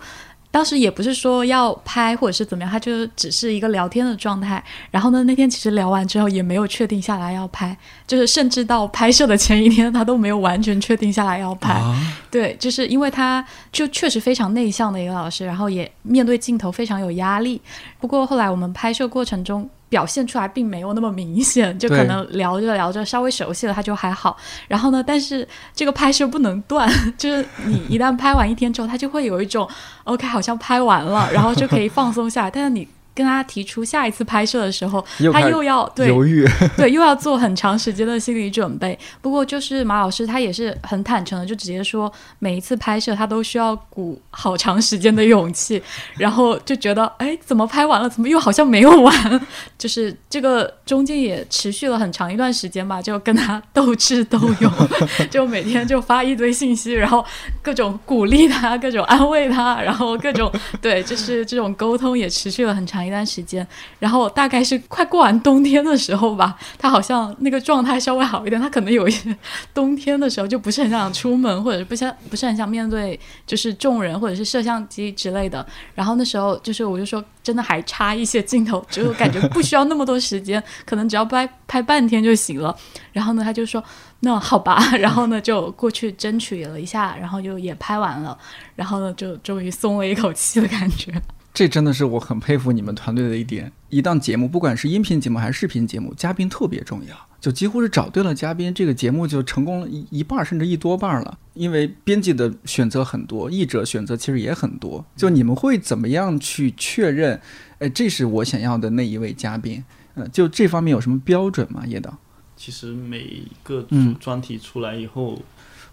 [0.54, 4.64] 当时也不是说要拍或者是怎么样，他就只是一个聊天的状态。
[4.92, 7.76] 然后呢，那天其实聊完之后也没有确定下来要拍，
[8.06, 11.74] 就是甚至到拍摄的前一天，他都没有完全确定下来要拍。
[11.74, 17.60] 啊，对，就是因为他就确实非常内向的一个老师，然后也面对镜头非常有压力。
[18.00, 24.36] 不过后来我们拍摄过程中表现出来并没有那么明显，就可能聊着聊着稍微熟悉了，他就还好。
[24.68, 29.70] 然后呢，但是这个拍摄不能断， 就是你一旦拍完一天之后，他就会有一种
[30.06, 32.50] OK 好像拍完了，然后就可以放松下来。
[32.50, 38.98] 但是你跟他提出下一次拍摄的时候，他又要对犹豫， 对，又要做很长时间的心理准备。
[39.22, 45.82] 不过就是马老师他也是很坦诚的，就直接说每一次拍摄他都需要鼓好长时间的勇气，
[46.18, 49.48] 然后就觉得哎，怎么拍完了，怎么又好像没有完？
[49.78, 54.72] 就是这个中间也持续了很长一段时间吧，就跟他斗智斗勇，
[55.30, 57.24] 就每天就发一堆信息，然后
[57.62, 60.52] 各种鼓励他，各种安慰他，然后各种
[60.82, 63.66] 对，就是这种沟通也持续了很长一段时间。
[64.00, 68.62] 然后大概是快过完冬天的时候吧，他好像那个状态稍微好一点。
[68.62, 69.36] 他可能有一些
[69.74, 75.66] 冬天的时候就不是很想出门，或者是不想不是很想面对就是众人或者是摄像机之类的。
[75.96, 82.76] 然后那时候就是我就说，真的还差一些镜头，就感觉不需要那么多时间，可能只要拍拍半天就行了。
[83.12, 83.84] 然后呢，他就说。
[84.26, 88.38] 那好吧， 然后呢就过去争取了一下，然后就也拍完了，
[88.74, 91.12] 然后呢就终于松了一口气的感觉。
[91.54, 93.72] 这真的是我很佩服你们团队的一点。
[93.90, 101.38] 一档节目，不管是音频节目还是视频节目，嘉宾特别重要，就几乎是找对了嘉宾，这个节目就成功了一一半甚至一多半了。
[101.54, 105.06] 因为编辑的选择很多，译者选择其实也很多。
[105.16, 107.40] 就你们会怎么样去确认？
[107.78, 109.84] 哎，这是我想要的那一位嘉宾。
[110.16, 111.84] 嗯，就这方面有什么标准吗？
[111.86, 112.18] 叶导？
[112.58, 113.86] 其实每个
[114.20, 115.40] 专题出来以后，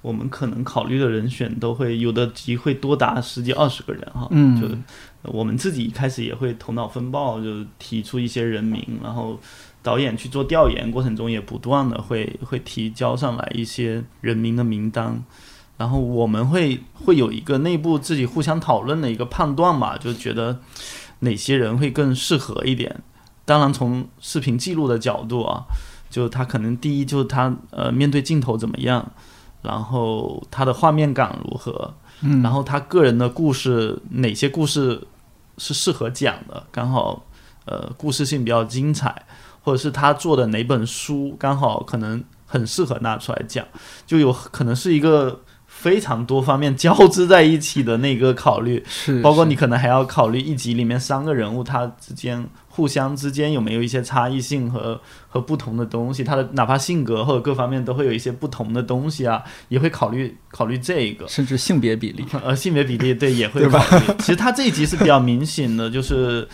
[0.01, 4.29] 我们可能考虑的人选都会有的集会多达十几二十个人哈。
[4.31, 4.69] 嗯，就
[5.23, 9.39] 我们自己一开始也会头脑风暴，就提出一些人名，然后
[9.83, 15.23] 导演去做调研过程中也不断的会会提交上来一些人名的名单，
[15.77, 20.61] 然后我们会会有一个内部自己互相讨论的一个判断嘛，就觉得
[21.21, 23.03] 哪些人会更适合一点。
[23.45, 25.65] 当然从视频记录的角度啊。
[26.11, 29.13] 就他可能第一就是他呃面对镜头怎么样，
[29.63, 35.01] 然后他的画面感如何，嗯，然后他个人的故事哪些故事
[35.59, 37.25] 是适合讲的，刚好
[37.65, 39.25] 呃故事性比较精彩，
[39.63, 43.67] 或者是他做的哪本书刚好可能很适合拿出来讲，
[44.07, 52.47] 就有可能是一个非常多方面交织在一起的那个考虑，是，包括你可能还要考虑一集里面三个人物他之间。
[52.73, 54.99] 互相之间有没有一些差异性和
[55.29, 56.25] 和不同的东西？
[56.25, 64.05] 他的哪怕性格或者各方面都会有一些不同的东西啊，也会考虑考虑这个，甚至性别比例， 呃，性别比例对也会 考虑。
[64.21, 66.49] 其实他这一集是比较明显的，就是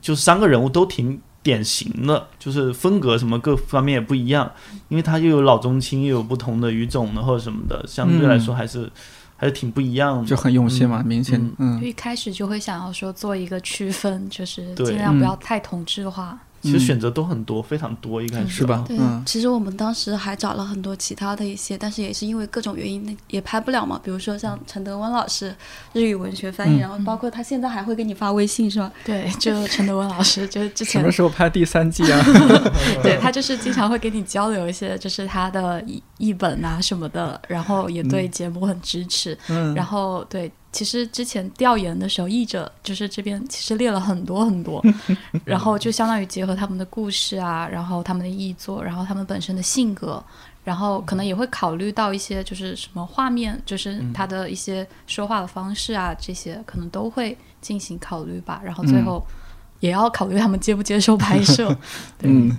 [0.00, 4.50] 就是三个人物都挺典型的，就是风格什么各方面也不一样，
[4.88, 8.90] 因为他又有老中青，又有不同的语种的或者什么的，相对来说还是。
[9.36, 11.40] 还是挺不一样的，就很用心嘛，明显。
[11.58, 16.38] 嗯，一开始就会想要说做一个区分，就是尽量不要太同质化。
[16.66, 18.84] 其实选择都很多，非常多，一开始是吧？
[18.86, 24.00] 对，其实我们当时还找了很多其他的一些，但是也是因为各种原因，那也拍不了嘛。
[24.02, 25.54] 比如说像陈德温老师，
[25.92, 28.90] 日语文学翻译，然后包括他现在还会给你发微信，是吧？
[29.04, 32.20] 对，就陈德温老师，就是之前什么时候拍第三季啊？
[33.02, 39.38] 对他就是经常会给你交流一些，就是他的译译本啊什么的，然后也对节目很支持。
[39.48, 40.50] 嗯，然后对。
[40.76, 44.84] 其实之前调研的时候，译者就是这边其实列了很多很多，
[45.42, 50.22] 然后就相当于结合他们的故事啊，然后他们的译作，然后他们本身的性格，
[50.64, 58.60] 然后可能也会考虑到一些就是什么画面，就是他的一些说话的方式啊，这些可能都会进行考虑吧。
[58.62, 59.26] 然后最后
[59.80, 61.74] 也要考虑他们接不接受拍摄。
[62.20, 62.54] 嗯。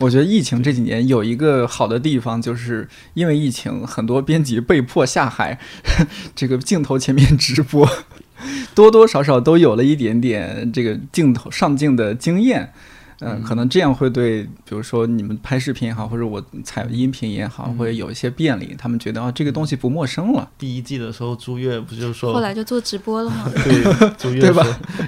[0.00, 5.58] 我觉得疫情这几年有一个好的地方，就是因为疫情，很多编辑被迫下海，
[6.34, 7.88] 这个镜头前面直播，
[8.74, 12.72] 多多少少都有了一点点这个镜头上镜的经验。
[13.20, 18.74] 嗯，可能这样会对，比如说你们拍视频也好，或者我采音频也好，会有一些便利。
[18.76, 20.50] 他们觉得啊，这个东西不陌生了。
[20.58, 23.48] 第一季的时候，朱越不就说，后来就做直播了吗？
[23.64, 24.64] 对，朱越说，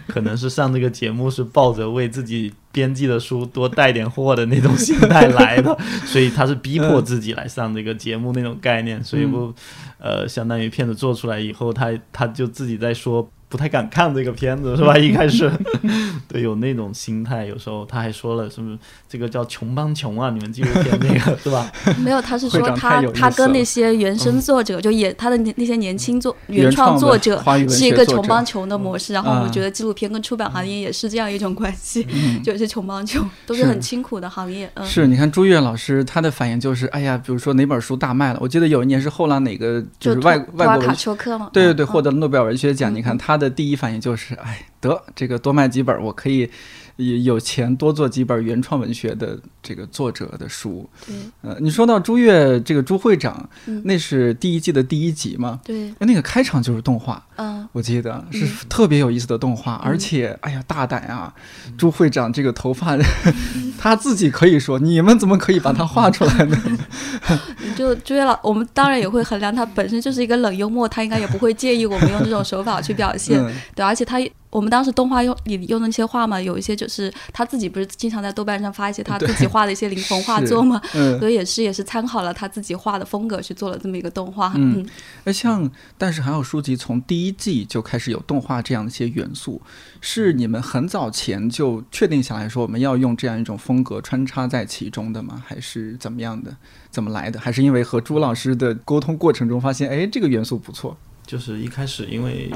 [0.06, 5.76] 可能是上这个节目是抱着为自己编辑的书多带点货的那种心态来的，
[6.06, 9.02] 所以他是逼迫自己来上这个节目那种概念。
[9.02, 9.52] 所以不，
[9.98, 13.28] 呃，相当于片子做出来以后，他他就自己在说。
[13.48, 14.96] 不太敢看这个片子是吧？
[14.98, 15.50] 一开始，
[16.26, 17.46] 对，有那种心态。
[17.46, 18.76] 有时候他还说了，是不是
[19.08, 20.30] 这个叫“穷帮穷”啊？
[20.30, 21.70] 你们纪录片那个 是吧？
[22.02, 29.12] 没有，他是说他他跟那些原生作者，就也他的那些年轻作原创作者是一个穷帮穷的模式。
[29.12, 32.04] 然后我觉得纪录片跟出版行业也是这样一种关系，
[32.42, 34.68] 就是穷帮穷，都是很辛苦的行业。
[34.74, 42.92] 嗯，是你看朱越老师他的反应就是，哎呀，比如说哪本书大卖了，我记得有一年是后来哪个就是外外国卡丘克嘛，对对对，获得了诺贝尔文学奖。
[42.92, 43.35] 你看他。
[43.36, 46.50] 他的第一反应就是，哎，得这个多卖几本，我可以。
[46.96, 50.88] 有钱多做几本原创文学的这个作者的书。
[51.06, 53.48] 对，呃，你说到朱越这个朱会长，
[53.84, 55.60] 那是第一季的第一集嘛？
[55.64, 61.34] 对，那个开场就是动画，嗯，我记得是特别有意思的动画，而且，哎呀，大胆啊！
[61.76, 62.96] 朱会长这个头发，
[63.78, 66.78] 他自己可以说，你们怎么可以把他画出来呢？
[67.76, 73.38] 就朱越老，我们当然也会衡量他本身就是一个冷幽默，他应该也不会介意我们用这种手法去表现。
[73.74, 74.18] 对，而且他
[74.50, 84.52] 我们当时动画用里用的那些画嘛，有一些就是他自己不是经常在豆瓣上发一些他自己画的一些灵魂画作嘛，嗯，所以也是也是参考了他自己画的风格去做了这么一个动画。
[84.56, 84.86] 嗯嗯，
[85.24, 89.60] 那像但是还有书籍从第一季就开始有动画这样的一些元素，
[90.00, 95.42] 是你们很早前就确定下来说我们要用这样一种风格穿插在其中的吗？
[95.46, 96.56] 还是怎么样的？
[96.90, 97.38] 怎么来的？
[97.38, 100.96] 还是因为和朱老师的沟通过程中发现，哎，这个元素不错？
[101.26, 102.50] 就是一开始因为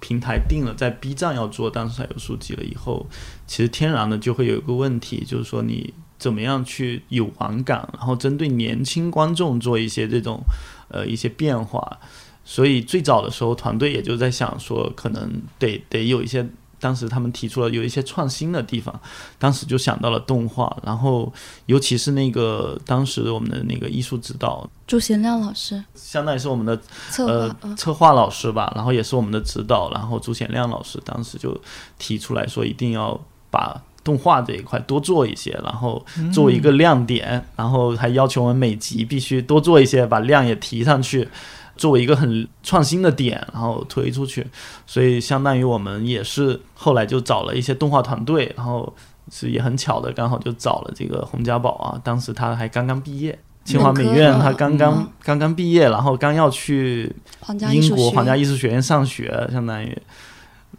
[0.00, 3.06] 平台定了在 B 站要做当时还有书籍了以后，
[3.46, 10.40] 其实天然的就会有一个问题，就是说你怎么样去有网感，然后针对年轻观众做一些这种
[10.88, 11.98] 呃一些变化。
[12.44, 16.46] 所以最早的时候，团队也就在想说，可能得得有一些。
[16.78, 18.98] 当时他们提出了有一些创新的地方，
[19.38, 21.32] 当时就想到了动画，然后
[21.66, 26.78] 尤其是那个当时我们的那个艺术指导，朱贤亮老师相当于是我们的
[27.10, 31.58] 策策划老师吧，然后也是我们的指导，然后朱贤亮老师当时就
[31.98, 33.18] 提出来说，一定要
[33.50, 41.28] 把动画这一块多做一些，然后作为一个亮点，然后还要求我们每集必须多做一些，把量也提上去。
[41.76, 44.46] 作为一个很创新的点，然后推出去，
[44.86, 48.92] 所以相当于我们也是后来就找了一些动画团队，然后
[49.30, 55.08] 是也很巧的，刚好就找了这个洪家宝啊，当时他还刚刚毕业，清华美院他刚刚、嗯。
[55.22, 57.12] 刚刚毕业，然后刚要去
[57.72, 59.98] 英国皇家艺术学院上学，相当于，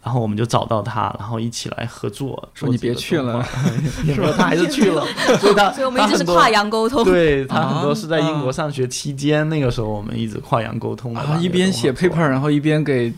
[0.04, 2.48] 然后我们就找到他，然后一起来合作。
[2.54, 3.44] 说你别去了，
[4.06, 5.06] 是吧，他还是去了，
[5.40, 7.04] 所以他 所以我们一直是跨洋沟通。
[7.04, 13.12] 对他很多是在英啊国上学期间，那个时候我们一直跨洋沟通的，啊，一边写 paper，然后一边给，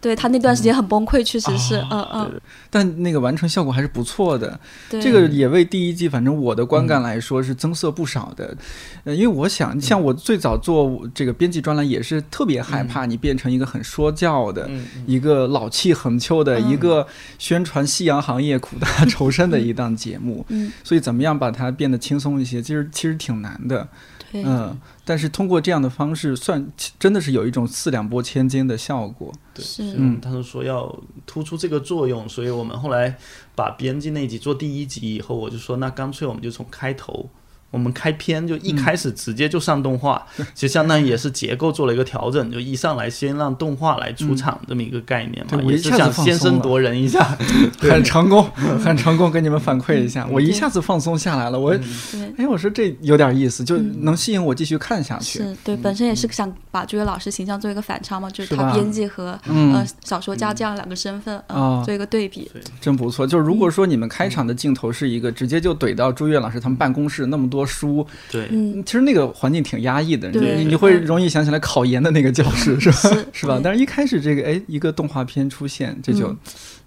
[0.00, 2.40] 对他那段时间很崩溃，确实是，嗯对嗯，
[2.70, 4.58] 但那个完成效果还是不错的。
[4.88, 8.56] 这个也为第一季，反正我的观感来说是增色不少的。
[9.04, 14.70] 呃，因为我想，像我最早做这个编辑专栏，也是特别害怕你变成一个很说教的。
[15.06, 17.06] 一个老气横秋的、嗯一个
[17.38, 23.86] 宣传夕阳行业苦大仇深的一档节目，嗯，所以怎么样把它变得轻松一些，其实其实挺难的。
[24.32, 24.76] 对，嗯，
[25.08, 26.66] 但是通过这样的方式，算
[26.98, 29.32] 真的是有一种四两拨千斤的效果。
[29.54, 33.16] 对，是嗯他们说要突出这个作用，所以我们后来
[33.54, 37.30] 把编辑那集做第一集以后，我就说那干脆我们就从开头。
[37.70, 47.36] 我们开篇就一开始直接就上动画， 其实相当于也是结构做了一个调整，就一上来先让动画来出场这么一个概念嘛，对我一也是想先声夺人一下。
[47.80, 48.44] 很成功，
[48.82, 51.58] 很成功，跟你们反馈一下，我一下子放松下来了。
[51.58, 52.32] 我，对。
[52.38, 55.38] 哎，我说这有点意思，就嗯能吸引我继续看下去。
[55.38, 61.42] 是对，本身也是想把朱越老师形象做一个反差嘛，就是他编辑和嗯呃小说家这样两个身份，
[61.84, 62.50] 做一个对比。
[62.80, 63.26] 真不错。
[63.26, 72.96] 就是如果说你们开场的镜头是一个直接就怼到朱越老师他们办公室那么多书，对，嗯，其实那个环境挺压抑的，你你会容易想起来考研的那个教室，是吧？
[72.98, 73.26] 是。
[73.32, 73.60] 是吧？
[73.62, 76.38] 但是一开始这个哎一个动画片出现，这就嗯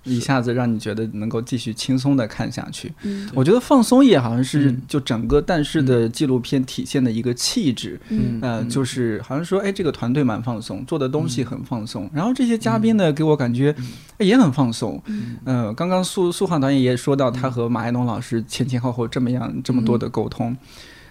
[0.04, 2.92] 一下子让你觉得能够继续轻松的看下去。
[3.04, 3.30] 嗯。
[3.34, 4.82] 我觉得放松也好像是嗯。
[4.88, 8.00] 就整个但是的纪录片体现的一个气质。
[8.10, 8.40] 嗯。
[8.42, 8.70] 呃，嗯。
[8.70, 13.76] 就是好像说，哎，这个团队蛮放松，做的东西很放松，然后这些嘉宾呢，给我感觉
[14.18, 15.02] 哎也很放松。
[15.06, 15.38] 嗯。
[15.46, 20.56] 呃，刚刚苏苏杭导演也说到，他和马爱农老师前前后后这么样这么多的沟通，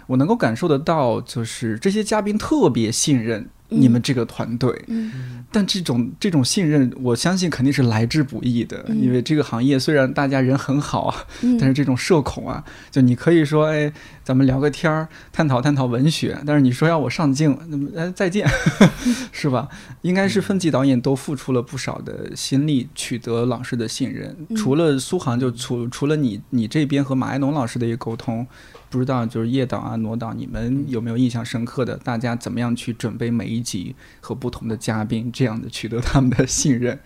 [0.06, 5.44] 我能够感受得到，就是这些嘉宾特别信任你们这个团队，嗯。
[5.50, 9.00] 但这种这种信任，我相信肯定是来之不易的，嗯。
[9.00, 13.90] 因为这个行业虽然大家人很好啊，嗯，但是这种社恐啊，就你可以说，哎，
[14.22, 18.46] 咱们聊个天儿，探讨探讨文学，但是你说要我上镜，那么哎再见，
[19.32, 19.68] 是吧？
[20.02, 24.36] 应该是分级导演都付出了不少的心力，取得老师的信任。
[24.50, 24.56] 嗯。
[24.56, 28.46] 除了苏杭，就除除了你你这边和马爱农老师的一个沟通，
[28.90, 31.96] 不知道就是叶导啊、挪导，你们有没有印象深刻的？
[31.98, 36.98] 大家怎么样去准备每一集和不同的嘉宾，这样的取得他们的信任？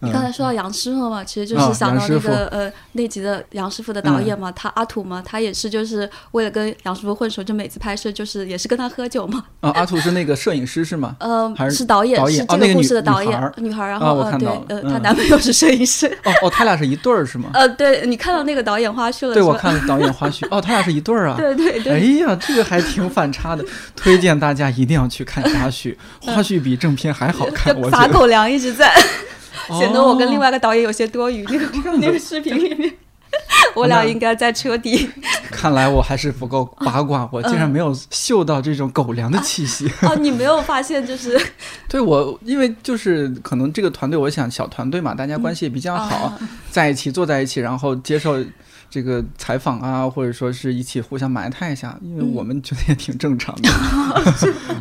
[0.00, 11.16] 你刚才说到杨师傅嘛，其实就啊是想到那个呃那集的杨师傅的导演嘛，他阿土嘛，他也是就是为了跟杨师傅混熟，就每次拍摄就是也是跟他喝酒嘛，啊，阿土是那个摄影师是吗？
[11.20, 17.50] 呃还是是导演导演是这个故事的导演女孩儿女孩，然后呃对呃嗯她男朋友是摄影师，哦哦，他俩是一对儿是吗？
[17.54, 19.42] 呃对你看到那个导演花絮了对？
[19.42, 21.27] 我看了导演花絮，哦，他俩是一对儿啊。
[21.36, 21.92] 对对对。
[21.92, 23.64] 哎，呀，这个还挺反差的，
[23.94, 27.74] 推荐大家一定要去看花絮，花絮比正片还好看。
[27.90, 28.94] 撒狗粮一直在，
[29.78, 31.44] 显得我跟另哦外一个导演有些多余。
[31.44, 32.92] 那个那个视频里面，
[33.74, 35.08] 我俩应该在车底。
[35.50, 39.90] 看来我还是不够八卦， 我竟然没有嗅到这种狗粮的气息。
[40.02, 41.40] 哦，你没有发现就是？
[41.88, 46.38] 对我，因为就是可能这个团队，我想小团队嘛，大家关系也比较好，啊
[46.70, 48.38] 在一起坐在一起，然后接受
[48.90, 53.68] 这个采访啊，或者说是一起互相埋汰一下，因为嗯我们觉得也挺正常的，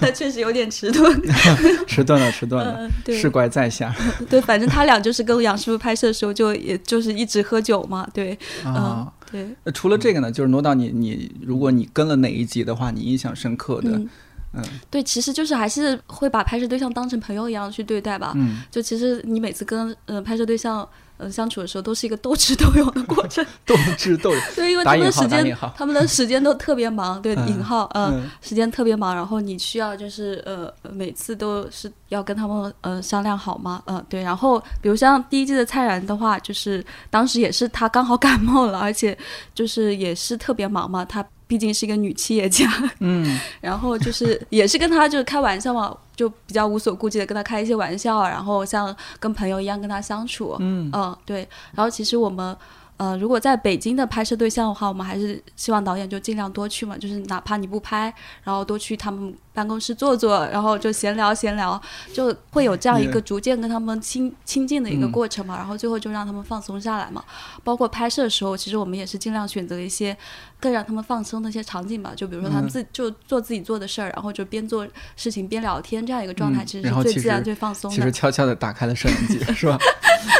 [0.00, 1.20] 他确实有点迟钝。
[1.86, 3.94] 迟钝了，迟钝了，是怪在下
[4.28, 8.06] 对，反正他俩就是跟杨师傅拍摄的时候，就也就是一直喝酒嘛。
[8.12, 14.08] 对，啊嗯。，对，除了这个呢，就是挪到你你，如果你跟了哪一集的话，你印象深刻的，嗯
[14.54, 18.32] 嗯对，其实就是还是会把拍摄对象当成朋友一样去对待吧。
[18.36, 20.86] 嗯，就其实你每次跟呃拍摄对象
[21.18, 23.44] 呃相处的时候，都是一个斗智斗勇的过程。
[23.66, 39.16] 斗智斗勇，对，因为他们的时间他们的时间都特别忙，对，嗯引号，嗯、嗯时间特别忙，然后你需要就是呃每次都是要跟他们呃商量好吗，嗯、对，然后比如像第一季的蔡然的话，就是当时也是他刚好感冒了，而且
[39.54, 51.46] 就是也是特别忙嘛，她毕竟是一个女企业家，嗯 然后就是也是跟他就是开玩笑嘛，就比较无所顾忌的跟他开一些玩笑，然后像跟朋友一样跟他相处，嗯嗯，对。
[51.74, 52.56] 然后其实我们，
[52.96, 58.12] 呃，如果在北京的拍摄对象的话，我们还是希望导演就尽量多去嘛，就是哪怕你不拍，
[58.42, 61.80] 然后多去他们办公室坐坐，然后就闲聊闲聊，
[62.12, 65.10] 就会有这样一个逐渐跟他们亲亲近的一个嗯。
[65.12, 65.56] 过程嘛。
[65.56, 67.24] 然后最后就让他们放松下来嘛。
[67.64, 70.14] 包括拍摄的时候，其实我们也是尽量选择一些
[70.60, 72.68] 更让他们放松的一些场景吧，就比如说他们嗯。
[72.68, 74.86] 自、就做自己做的事儿，然后就边做
[75.16, 77.96] 事情边聊天这样一个状态，嗯其实是最自然、最放松的。
[77.96, 78.12] 其实。
[78.12, 79.78] 悄悄的打开了摄影机，是吧？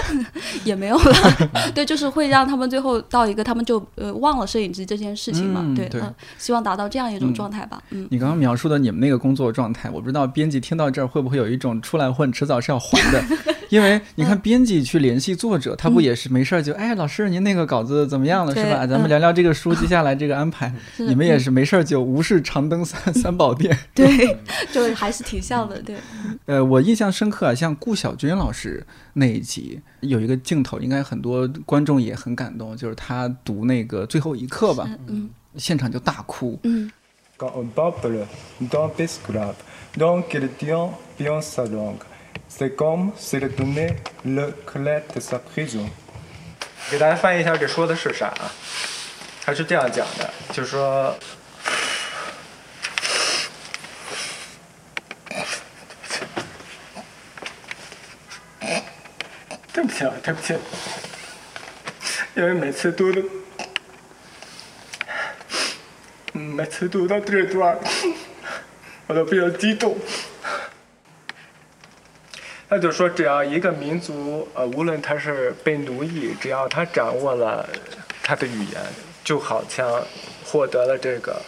[0.64, 7.34] 也没有了，对，就是会让他们最后到一个他们就呃忘了摄影机这件事情嘛，对，嗯希望达到这样一种嗯。
[7.34, 13.22] 状态吧，嗯，你刚刚描述的你们那个工作状态，我不知道编辑听到这儿会不会有一种出来混，迟早是要还的。
[13.70, 18.86] 因为你嗯看，编辑去联系作者，他不也是没事儿就哎，老师您那个稿子怎么样了，是吧？
[18.86, 20.72] 咱们嗯聊聊这个书接下来这个安排。
[20.98, 23.76] 你们也嗯是没事儿就无事长登三 三宝殿。
[23.94, 24.36] 对，
[24.72, 25.96] 就还是挺像的，对，
[26.46, 28.84] 呃，我印象深刻啊，像顾晓军老师
[29.14, 36.58] 那一集有一个镜头，应该很多观众也很感动，就是他读那个最后一课吧，嗯现场就大哭。
[36.64, 36.88] 嗯
[37.37, 38.27] Quand on parle
[38.59, 39.55] d'un esclave,
[39.97, 42.03] donc il tient bien sa langue.
[42.47, 45.89] C'est comme s'il donnait le clé de sa prison.
[46.91, 48.51] 给大家翻译一下这说的是啥啊？
[49.43, 51.15] 他是这样讲的，就是说，
[59.73, 60.55] 对不起啊，对不起，
[62.35, 63.23] 因为每次读的。
[66.38, 67.78] 嗯，每次读到这段，
[69.08, 69.96] 我都比较激动。
[72.68, 77.66] 他就说，只要一个民族，呃，无论他是被奴役，只要他掌握了
[78.22, 78.82] 他的语言，
[79.24, 79.88] 就好像
[80.44, 81.40] 获得了这个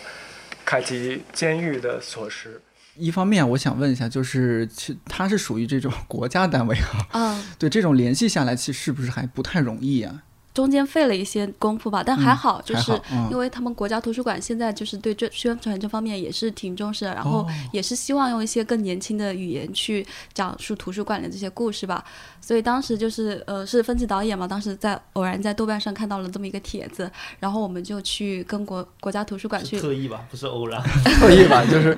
[0.64, 2.49] 开启监狱的锁匙。
[2.95, 10.22] 一方面，我想问一下，就是其它是属于这种国家单位啊，嗯，对这种联系下来，其实是不是还不太容易啊？
[10.59, 13.00] 中间费了一些功夫吧，但还好，就是
[13.30, 20.04] 因为他们国家图书馆现在就是对这宣传这方面也是挺重视的，然后哦也是希望用一些更年轻的语言去
[20.34, 22.04] 讲述图书馆的这些故事吧。
[22.40, 30.82] 所以当时就是呃是分级导演嘛，当时在偶然在豆瓣上看到了这么一个帖子，然后我们就去跟国国家图书馆去特意吧，不是偶然。
[31.20, 31.96] 特意吧，就是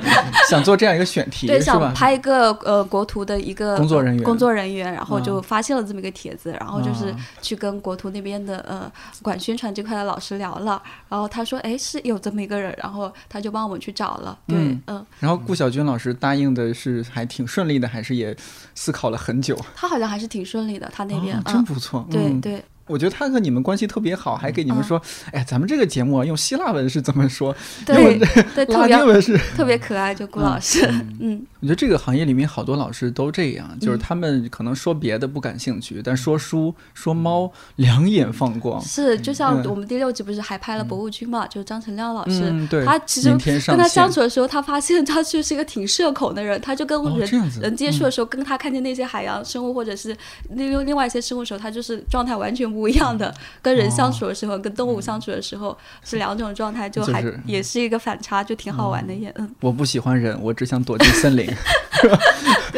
[0.50, 1.80] 想做这样一个选题，对，想？
[1.94, 8.90] 拍一个呃国图的一个工作人员工作人员，然后啊就发现了这么一个帖子，然后就是啊去跟国图那边的呃
[9.22, 18.36] 管宣传这块的老师聊了，然后他说，哎，是有这么一个人，然后他就帮我们去找了，对，嗯嗯，然后顾晓军老师答应的是还挺顺利的，还是也
[18.74, 19.58] 思考了很久？
[19.74, 22.06] 他好像还是挺顺利的，他那边，真不错。
[22.08, 24.84] 嗯对对，我觉得他和你们关系特别好，还给你们嗯。
[24.84, 25.00] 说，
[25.32, 27.54] 哎，咱们这个节目啊，用希腊文是怎么说？
[27.86, 28.18] 对用
[28.54, 29.38] 对， 特拉别丁文是。
[29.56, 30.86] 特别可爱，就顾老师，
[31.20, 38.80] 嗯，我觉得这个行业里面好多老师都这样，就是他们可能说别的不感兴趣，但说书、说猫两眼放光。
[38.82, 39.70] 是，就像嗯。
[39.70, 42.84] 我们第六集不是还拍了博物君嘛，就是张成亮老师，嗯，对。
[42.84, 43.30] 他其实
[43.66, 47.60] 跟他相处的时候，他发现他就是一个挺社恐的人，他就跟哦人、这样子。
[47.60, 50.16] 人接触的时候，跟他看见那些海洋生物或者是
[50.50, 53.34] 另另外一些生物的时候，他就是状态完全不一样的。
[53.62, 59.32] 跟人相处的时候，跟动物相处的时候是两种状态，就还、就是也是一个反差，就挺好玩的也。
[59.36, 61.46] 嗯，我不喜欢人，我只想躲进森林，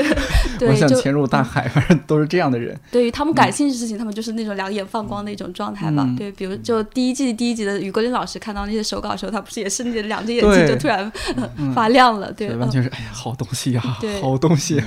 [0.59, 2.79] 对，我想潜入大海，反正都是这样的人。
[2.91, 6.05] 对于他们感兴趣的事情，他们就是那种两眼放光的一种状态吧。
[6.07, 11.11] 嗯对，比如就第一季第一集的雨果林老师看到那些手稿的时候，他不是也是那两只眼睛就突然、
[11.75, 12.33] 发亮了？
[12.33, 13.83] 对，完全是哎呀，好东西呀、
[14.21, 14.83] 好东西、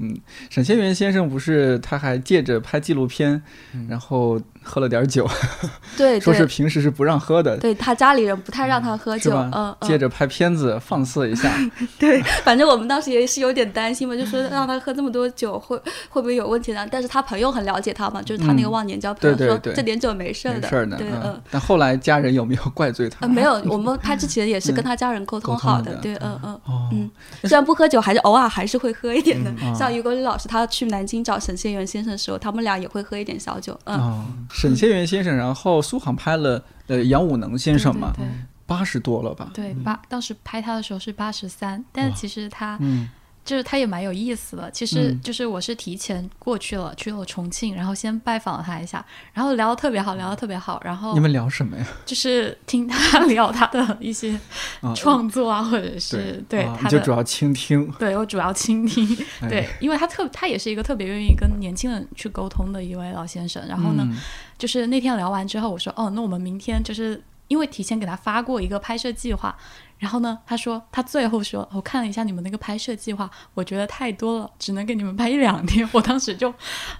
[0.00, 0.16] 嗯，
[0.50, 3.42] 沈先元先生不是他还借着拍纪录片，
[3.88, 5.28] 然后喝了点酒，
[5.96, 11.52] 对说是，平时是不让喝的，对他家里人不太让他喝酒，嗯嗯，接着拍片子放肆一下，
[11.98, 15.76] 对，反正我们当时也是有点担心嘛，就说让他喝这么多酒会
[16.08, 16.86] 会不会有问题呢？
[16.90, 20.96] 但是他朋友很了解他嘛，就是他那个嗯忘年交朋友说这点酒没事儿的，没事儿的。
[20.96, 21.20] 对，嗯。
[21.24, 23.18] 嗯。，但后来家人有没有怪罪他？
[23.20, 26.52] 呃，没有，我们拍之前也是跟嗯他家人沟通好的，对，嗯嗯。
[26.64, 27.10] 哦，嗯，
[27.42, 29.50] 虽然不喝酒，还是偶尔还是会喝一点的。
[29.62, 34.24] 嗯像于国立老师，他去南京找沈先元先生的时候，他们俩也会喝一点小酒，嗯，哦，
[34.54, 38.12] 沈先元先生，然后苏杭拍了呃杨武能先生嘛，
[38.66, 39.50] 八十多了吧？
[39.52, 43.10] 对对八当时拍他的时候是八十三，但是其实他嗯
[43.44, 44.70] 就是他也蛮有意思的。
[44.70, 51.86] 其实嗯就是我是提前过去了，去了重庆，然后先拜访了他一下，然后聊得特别好，聊得特别好，然后你们聊什么呀？
[52.06, 54.38] 就是听他 聊他的一些
[54.80, 57.90] 啊创作啊，或者是对啊他就主要倾听。
[57.98, 59.06] 对我主要倾听，
[59.42, 63.66] 哎对，因为他特他也是一个特别愿意跟年轻人去沟通的一位老先生。
[63.68, 64.16] 然后呢，嗯
[64.56, 69.54] 就是那天聊完之后，我说哦，那我们明天就是因为提前给他发过一个拍摄计划，
[69.98, 75.88] 然后呢，他说他最后说，我看了一下你们那个拍摄计划，我觉得太多了，只能给你们拍一两天。
[75.92, 76.52] 我当时就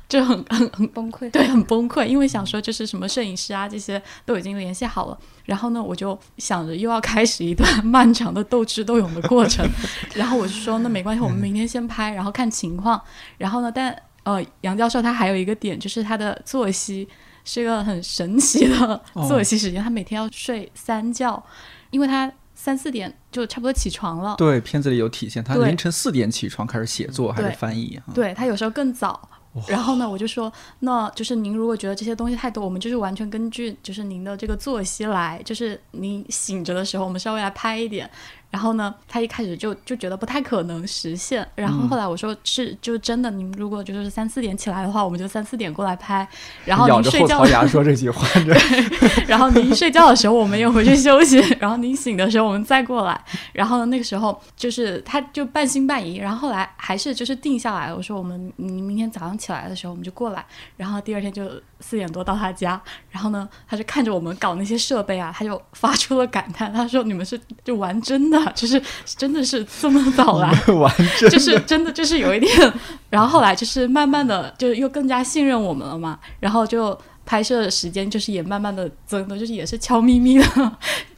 [0.09, 1.30] 就很很很崩溃。
[1.30, 9.66] 对，很崩溃，因为想说就是什么摄影师啊这些都已经联系好了，然后呢，我就想着又要开始一段漫长的斗智斗勇的过程，
[10.14, 13.01] 然后我就说那没关系，我们明天先拍，然后看情况，
[13.38, 17.07] 然后呢，但呃，杨教授他还有一个点就是他的作息
[17.45, 21.42] 是一个很神奇的哦作息时间，他每天要睡三觉，
[21.90, 28.12] 因为他三四点就差不多起床了，对，片子里有体现，他凌晨四点起床开始写作还是翻译啊？
[28.14, 29.28] 对他有时候更早。
[29.68, 38.11] 然后呢，我就说，那就是您如果觉得这些东西太多，我们就是完全根据就是您的这个作息来，就是您醒着的时候，我们稍微来拍一点。
[38.55, 41.45] 然后呢，他一开始就就觉得不太可能实现。
[41.57, 46.25] 然后后来我说是，就真的，您如果就是三四点起来的话，我们就三四点过来拍。
[46.65, 48.55] 然后您睡觉后槽牙说这句话， 这
[49.27, 53.21] 然后您睡觉的时候，我们又回去休息；然后您醒的时候，我们再过来。
[53.53, 57.97] 然后那个时候就是他就半信半疑，然后后来还是就是定下来了。
[57.97, 60.47] 我说我们你明天早上起来的时候我们就过来。
[60.77, 61.51] 然后第二天就
[61.87, 62.80] 四点多到他家，
[63.11, 70.51] 然后呢他就看着我们搞那些设备啊，他就发出了感叹，他说你们是就玩真的，就是真的是这么早来。
[70.72, 72.72] 玩真就是真的就是有一点，
[73.11, 80.72] 然后后来就是慢慢的就又更加信任我们了嘛，然后就拍摄的时间就是也慢慢的增多，就是也是悄咪咪的。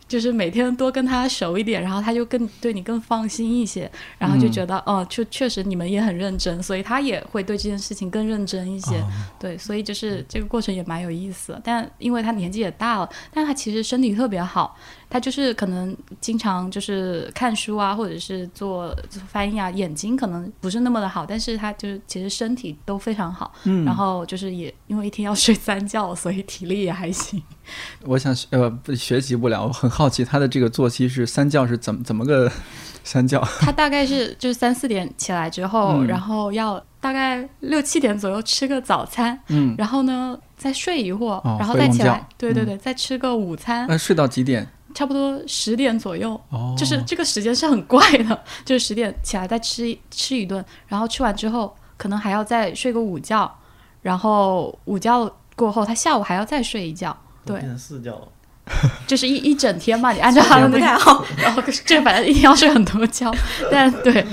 [0.09, 9.03] 就是每天多跟他熟一点，然后他就更对你更放心一些，然后就觉得哦，就确实你们也很认真，所以他也会对这件事情更认真一些。
[9.39, 11.61] 对，所以就是这个过程也蛮有意思的。
[11.65, 14.77] 但因为他年纪也大了，但他其实身体特别好，
[15.17, 23.51] 他就是可能经常就是看书啊，或者是做做翻译啊，眼睛可能不是那么的好，但是他就是其实身体都非常好。
[23.65, 27.43] 嗯然后就是也因为一天要睡三觉，所以体力也还行。
[28.05, 32.53] 我想学呃不学习不了，我很好奇他的这个作息是三觉是怎么怎么个
[33.03, 33.41] 三觉？
[33.61, 44.69] 他大概是就是三四点起来之后，嗯然后要大概六七点左右吃个早餐，嗯，然后呢再睡一会儿，哦然后再起来，对对嗯对，再吃个午餐，那睡到几点？
[44.97, 46.41] 差不多十点左右。
[46.49, 53.55] 哦，就是这个时间是很怪的， 就是十点起来再吃一吃一顿，然后吃完之后可能还要再睡个午觉，
[54.01, 58.27] 然后午觉过后他下午还要再睡一觉，对变成四觉了。
[59.07, 61.25] 就是一一整天嘛，你按照他的那个，不太好。
[61.37, 63.33] 然后这反正一天要睡很多觉，
[63.71, 64.27] 但对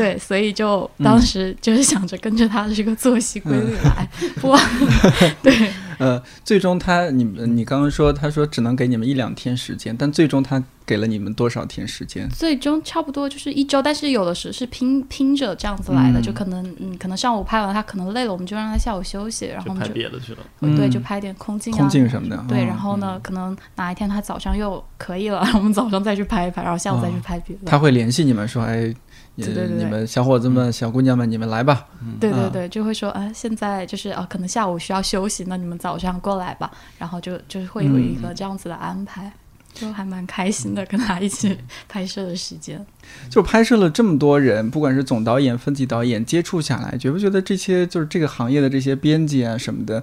[0.00, 4.58] 对， 所以就当时就是想着跟着他的这个作息规律来，不过
[5.42, 12.26] 对呃，最终他你们你刚刚说他说只能给你们一两天时间，但最终他给了你们多少天时间？
[12.30, 20.38] 最终差不多就是一周，但是有的时是拼拼着这样子来的，嗯就可能嗯，可能上午拍完他可能累了，我们就让他下午休息，然后拍我们就别的去了。
[20.60, 27.62] 对，嗯就拍点空镜啊、空镜什么的对，哦然后呢，可能哪一天他早上又可以了，我们早上再去拍一拍，然后下午再去拍别的。
[27.66, 28.94] 他会联系你们说，哎，也
[29.36, 31.72] 对对对你们小伙子们、小姑娘们，你们来吧。
[31.72, 39.32] 啊对对对，就会说，啊，现在就是啊，可能下午需要休息，那你们早上过来吧，然后就就是会有一嗯个这样子的安排，
[39.72, 41.56] 就还蛮开心的，跟他一起
[41.88, 42.84] 拍摄的时间。
[43.30, 50.02] 就拍摄了这么多人，不管是总导演、分级导演，接触下来，觉不觉得这些就是这个行业的这些编辑啊什么的，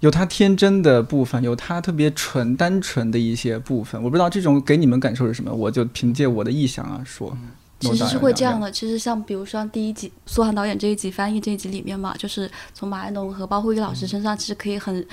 [0.00, 4.00] 有他天真的部分，有他特别纯单纯的一些部分。
[4.00, 7.36] 我不知道这种给你们感受是什么，我就凭借我的臆想啊说。
[7.78, 8.70] 其实是会这样的。
[8.70, 15.06] 其实像比如说第一集苏涵导演这一集翻译这一集里面嘛，就是从马爱农和包括玉老师身上，其实可以很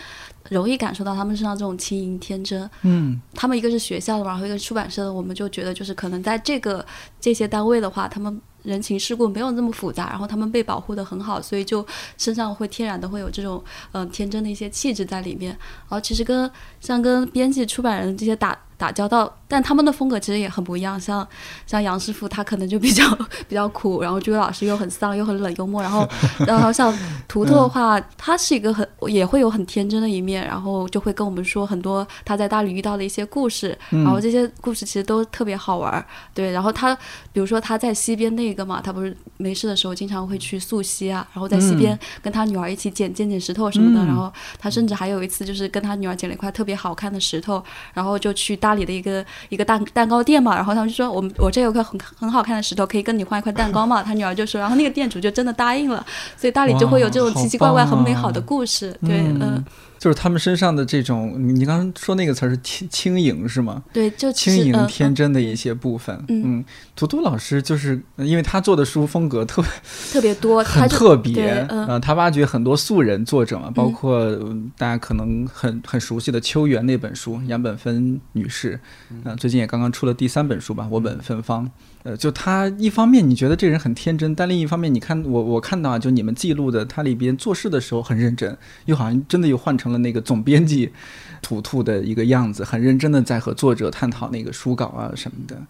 [0.49, 2.70] 容易感受到他们身上这种轻盈天真。
[2.84, 6.86] 嗯他们一个是学校的嘛，然后一个是出版社的，我们就觉得就是可能在这个
[7.20, 11.86] 这些单位的话，他们人情世故没有那么复杂，然后他们被保护的很好，所以就
[12.18, 13.61] 身上会天然的会有这种
[13.91, 15.51] 嗯、呃天真的一些气质在里面。
[15.51, 16.49] 然后其实跟
[16.80, 20.99] 像跟编辑、出版人这些打打交道，但他们的风格其实也很不一样。
[20.99, 21.28] 像
[21.65, 23.03] 像杨师傅他可能就比较
[23.47, 26.07] 比较苦，然后朱伟老师又很丧又很冷幽默，然后
[26.47, 26.91] 然后像
[27.28, 36.05] 图图的话，他是一个很也会有很天真的一面，然后就会跟我们说很多他在大理遇到的一些故事，然后这些故事其实都特别好玩儿。
[36.34, 36.95] 对，然后他
[37.32, 47.63] 比如说他在西边那个嘛，他不是没事的时候经常会去溯溪啊，然后在西边跟他女儿一起捡捡捡石头什么的，嗯然后他甚至还有一次就是跟他女儿捡了一块特别好看的石头，
[47.93, 54.01] 然后就去大理的一个一个蛋蛋糕店嘛，然后他们就说我们我这有块很很好看的石头，可以跟你换一块蛋糕嘛？
[54.01, 56.03] 他女儿就说，然后那个店主就真的答应了，
[56.36, 58.97] 所以大理就会有这种奇奇怪怪、很美好啊的故事。
[59.05, 59.65] 对，嗯嗯，
[60.03, 63.81] 就是他们身上的这种，你你刚刚说那个词儿是轻轻盈是吗？
[63.93, 66.13] 对，就轻盈天真的一些部分。
[66.27, 69.71] 嗯嗯，图图老师就是因为他做的书风格特别
[70.11, 78.77] 特别多，他很特别对，嗯呃，他挖掘很多素人作者嘛，包嗯括、嗯大家可能很很熟悉的《秋园》那本书，杨本芬女士，
[79.23, 81.65] 呃，最近也刚刚出了第三本书吧，《我本芬芳》。
[82.03, 90.91] 呃，就他一方面你觉得这人很天真，但另一方面你看我我看到啊，就你们记录的他里边做事的时候很认真，又好像真的又换成了那个总编辑
[91.41, 95.61] 图图的一个样子，很认真的在和作者探讨那个书稿啊什么的。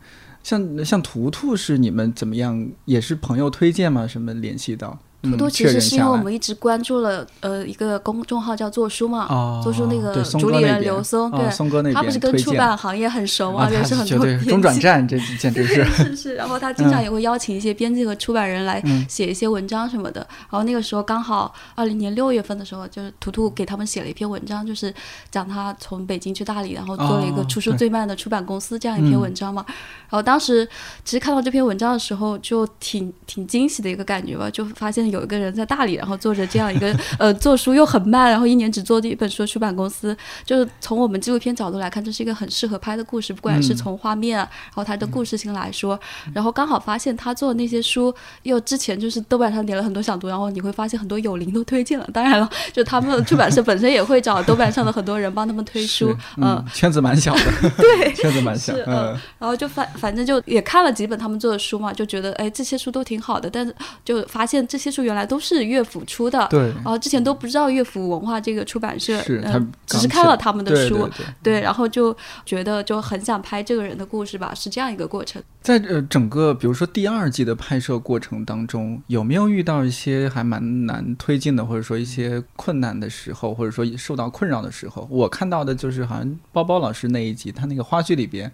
[0.42, 2.68] 像像图图是你们怎么样？
[2.86, 4.08] 也是朋友推荐吗？
[4.08, 5.00] 什么联系到？
[5.24, 15.84] 图图嗯其实是因为我们一直关注了呃一个公众号叫做书嘛，哦，做出那个主理人刘松，哦对，松哥那边他不是跟出版行业很熟啊，嘛，也他是很多中转站，这简直是。
[15.94, 19.06] 是是，然后他经常也会邀请一些编辑和出版人来嗯。
[19.08, 20.22] 写一些文章什么的。
[20.50, 24.94] 然后那个时候刚好二零年六月份的时候，就是图图给他们写了一篇文章，就是
[25.30, 29.64] 讲他从北京去大理，然后做了一个哦出书最慢的出版公司这样一篇嗯文章嘛。
[29.68, 30.68] 然后当时
[31.06, 43.76] 其实看到这篇文章的时候，就挺挺惊喜的一个感觉吧，就发现有一个人在大理，然后做着这样一个 呃做书又很慢，然后一年只做一本书的出版公司，就是从我们纪录片角度来看，这是一个很适合拍的故事，不管是嗯。
[43.84, 46.00] 从画面啊，然后它的故事性来说，
[46.34, 52.08] 然后刚好发现他做的那些书，又之前就是豆瓣上点了很多想读，然后你会发现很多友邻都推荐了。
[52.14, 57.42] 当然了，就他们出版社本身也会找豆瓣上的很多人帮他们推书， 嗯嗯，圈子蛮小的，
[57.78, 58.86] 对，圈子蛮小，嗯。
[58.88, 71.26] 嗯，然后就反反正就也看了几本他们做的书嘛，就觉得哎这些书都挺好的，但是就发现这些书原来都是乐府出的，对，然后之前都不知道乐府文化这个出版社，是他嗯，只是看了他们的对书，对对。
[71.44, 75.42] 对，然后就觉得就很想拍这个人的故事吧，是这样一个过程。
[75.62, 85.08] 在呃整个比如说第二季的拍摄过程当中，有没有遇到一些还蛮难推进的，或者说一些困难的时候，或者说受到困扰的时候？
[85.10, 88.52] 我看到的就是好像包包老师那一集，他那个花絮里边。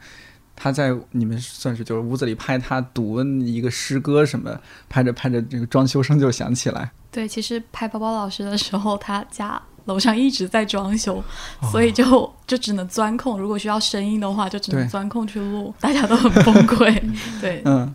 [0.61, 11.23] 他在你们算是就是屋子里拍他读一个诗歌什么，拍着拍着这个装修声就响起来，对，其实拍包包老师的时候，他家楼上一直在装修，
[11.61, 13.39] 哦所以就就只能钻空。
[13.39, 17.01] 如果需要声音的话，就只能钻空去录，大家都很崩溃。
[17.39, 17.93] 对，嗯，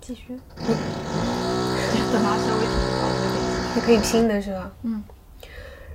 [0.00, 2.66] 继续，等他稍微
[3.74, 4.72] 你可以拼的是吧？
[4.82, 5.04] 嗯。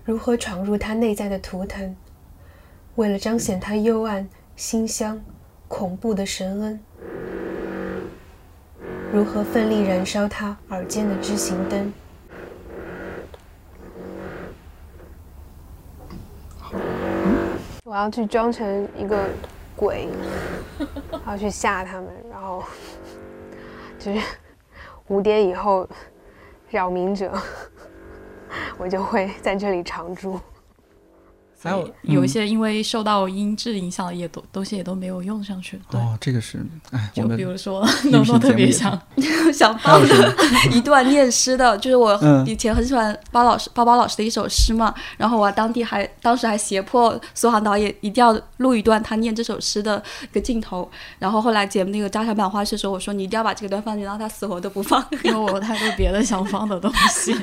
[0.05, 1.93] 如何闯入他内在的图腾？
[2.97, 5.23] 为了彰显他幽暗、馨香、
[5.67, 6.79] 恐怖的神恩。
[9.13, 11.93] 如何奋力燃烧他耳间的知行灯？
[17.83, 19.29] 我要去装成一个
[19.75, 20.09] 鬼，
[21.27, 22.63] 要去吓他们，然后
[23.99, 24.19] 就是
[25.09, 25.87] 五点以后
[26.71, 27.31] 扰民者，
[28.75, 30.39] 我就会在这里常住。
[31.61, 35.79] 还有有一嗯些因为受到音质影响，也都东西也都没有用上去。
[35.89, 38.99] 对，哦，这个是，哎，我们就比如说音 诺诺特别想，
[39.53, 40.35] 想放的？
[40.71, 55.03] 一段念诗的，就是我嗯以前很喜欢包老师包包老师的一首诗嘛，然后我当地还当时还胁迫苏杭导演一定要录一段他念这首诗的一个镜头，然后后来节目那个加长版花絮的时候，我说你一定要把这个段放进，然后他死活都不放。
[55.23, 57.33] 因为我有太多别的想放的东西。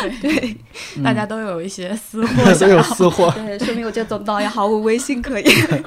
[0.00, 0.56] 对对
[1.02, 2.82] 大家都有一些私货嗯都有想要。
[2.82, 3.33] 私货。
[3.34, 5.84] 对，说明我这个总导演毫无威信可言。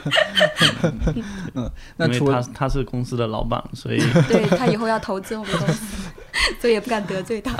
[1.97, 3.97] 那除了因为他他是公司的老板，所以
[4.27, 5.85] 对他以后要投资我们公司，
[6.61, 7.55] 所以也不敢得罪他。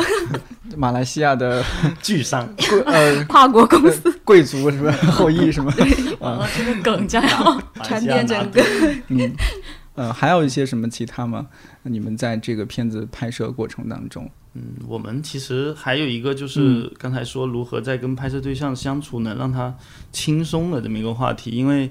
[0.75, 1.63] 马来西亚的
[2.01, 2.47] 巨商。
[2.85, 4.91] 呃跨国公司贵族是吧？
[5.11, 5.71] 后裔什么？
[6.19, 8.63] 完了，这个梗将要传遍整个。
[9.07, 9.35] 嗯，
[9.95, 11.47] 呃，还有一些什么其他吗？
[11.83, 19.75] 你们在这个片子拍摄过程当中，嗯，我们其实还有一个就是嗯刚才说如何在跟拍摄对象相处能让他
[20.11, 21.89] 轻松的这么一个话题，因为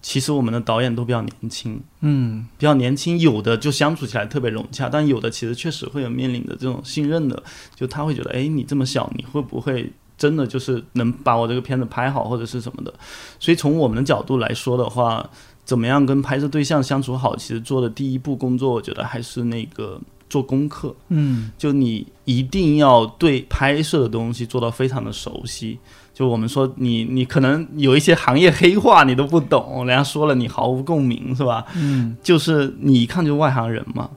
[0.00, 2.46] 其实我们的导演都比较年轻，嗯。
[2.56, 7.42] 比较年轻，有的就相处起来特别融洽，但有的其实确实会有面临的这种信任的，
[7.74, 12.92] 就他会觉得，哎，你这么小，你会不会真的就是能把我这个片子拍好，或者是什么的？
[13.40, 15.28] 所以从我们的角度来说的话，
[15.64, 20.94] 怎么样跟拍摄对象相处好，其实做的第一步工作，我觉得还是那个做功课。
[21.08, 25.78] 嗯就你一定要对拍摄的东西做到非常的熟悉。
[26.12, 31.64] 就我们说你，你可能有一些行业黑话你都不懂，人家说了你毫无共鸣，是吧？
[31.76, 34.10] 嗯就是你一看就是外行人嘛。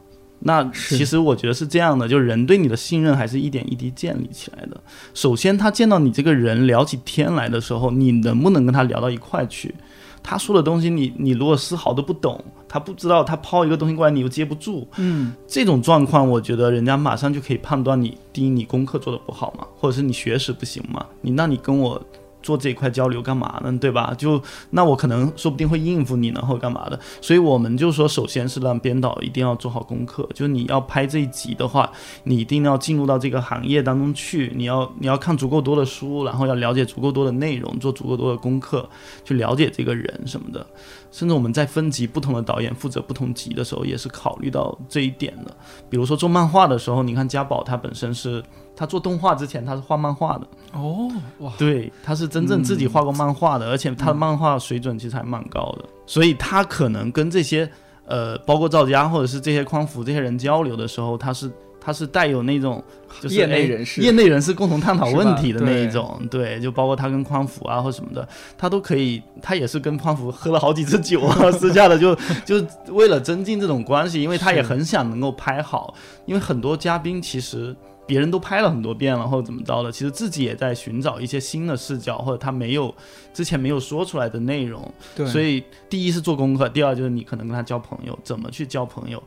[0.43, 4.81] 那其实我觉得是这样的，就是人对你的信任还是一点一滴建立起来的。
[5.13, 9.75] 首先，他见到你这个人聊起天来的时候，你能不能跟他聊到一块去？
[10.23, 22.01] 他说的东西你，你如果丝毫都不懂，他不知道，他抛一个东西过来，你又接不住，嗯这种状况，我觉得人家马上就可以判断你，第一，你功课做的不好嘛，或者是你学识不行嘛，你那你跟我
[22.41, 23.77] 做这一块交流干嘛呢？
[23.77, 24.15] 对吧？
[24.17, 24.41] 就
[24.71, 26.99] 那我可能说不定会应付你呢，或者干嘛的。
[27.21, 31.91] 所以我们就说，首先是让编导一定要做好功课，就是你要拍这一集的话，
[32.23, 38.89] 你一定要进入到这个行业当中去，你要你要看足够多的书，然后要了解足够多的内容，做足够多的功课，
[39.23, 40.65] 去了解这个人什么的。
[41.11, 45.55] 甚至我们在分级不同的导演负责不同级的时候，也是考虑到这一点的。
[45.89, 48.41] 比如说做漫画的时候，你看家宝他本身是
[48.75, 51.51] 他做动画之前他是画漫画的，哦哇。
[51.57, 57.69] 对，他是真正自己画过漫画的，而且他的漫画水准其实还蛮高的，所以他可能跟这些
[58.05, 61.51] 呃，包括赵家或者是这些匡扶这些人交流的时候，他是
[61.81, 62.81] 他是带有那种
[63.19, 68.25] 就是业内哎人士业内人士共同探讨问题的那一种，对，就包括他跟匡扶啊或什么的，
[68.57, 75.93] 他都可以，他也是跟匡扶喝了好几次酒啊， 私下的就就为了增进这种关系，因为他也很想能够拍好，
[76.25, 77.75] 因为很多嘉宾其实。
[78.07, 82.93] 别人都拍了很多遍了，或者怎么着的，其实自己也在寻找一些新的视角，或者他没有
[83.33, 84.93] 之前没有说出来的内容。
[85.15, 89.21] 对，所以第一是做功课，第二就是你可能跟他交朋友，怎么去交朋友，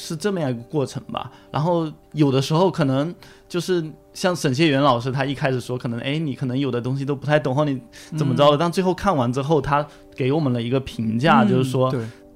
[0.00, 1.28] 是这么样一个过程吧。
[1.50, 3.12] 然后有的时候可能
[3.48, 3.84] 就是
[4.14, 7.80] 像沈谢元老师，他一开始说可能哎你可能有的东西都不太懂，或你
[8.16, 9.84] 怎么着的，但最后看完之后，他
[10.14, 11.92] 给我们了一个评价，嗯就是说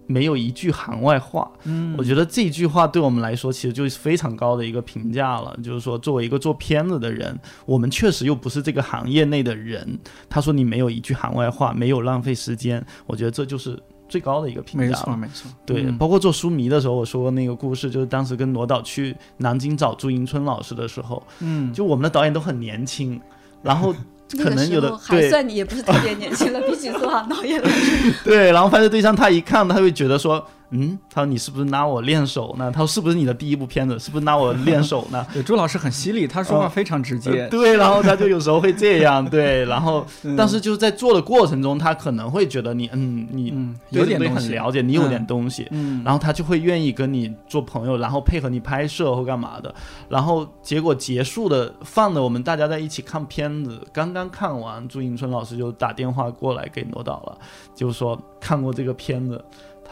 [0.08, 1.48] 没有一句行外话。
[1.62, 5.56] 嗯我觉得这句话对我们来说，其实就是非常高的一个评价了。
[5.62, 9.98] 就是说，作为一个做片子的人，我们确实又不是这个行业内的人。
[10.28, 13.80] 他说你没有一句行外话，没有浪费时间，我觉得这就是
[14.12, 14.92] 最高的一个评价没。
[14.92, 15.96] 错没错，对，嗯。
[15.96, 21.72] 包括做书迷的时候，我说过那个故事，就是当时跟罗导去南京找朱迎春老师的时候，嗯。
[21.72, 23.18] 就我们的导演都很年轻，
[23.64, 23.94] 然后
[24.36, 25.30] 可能有的还对。
[25.30, 32.70] 算也不是特别年轻了，比起苏杭导演来说， 对，然后拍摄对象他一看，他会觉得说，嗯，他说你是不是拿我练手呢？
[32.70, 33.98] 他说是不是你的第一部片子？
[33.98, 35.24] 是不是拿我练手呢？
[35.32, 43.54] 对朱老师很犀利，他说话非常直接呃， 对，然后他就有时候会这样，对，然后嗯但是就是在做的过程中，他可能会觉得你，嗯，你
[43.90, 49.74] 有点东西西很了解，你有嗯点东西，嗯，然后他就会愿意跟你做朋友，然后配合你拍摄或干嘛的。
[50.08, 57.38] 然后结果结束的放的我们大家在一起看片子，刚刚看完，朱迎春老师就打电话过来给罗导了，
[57.74, 59.42] 就是说看过这个片子。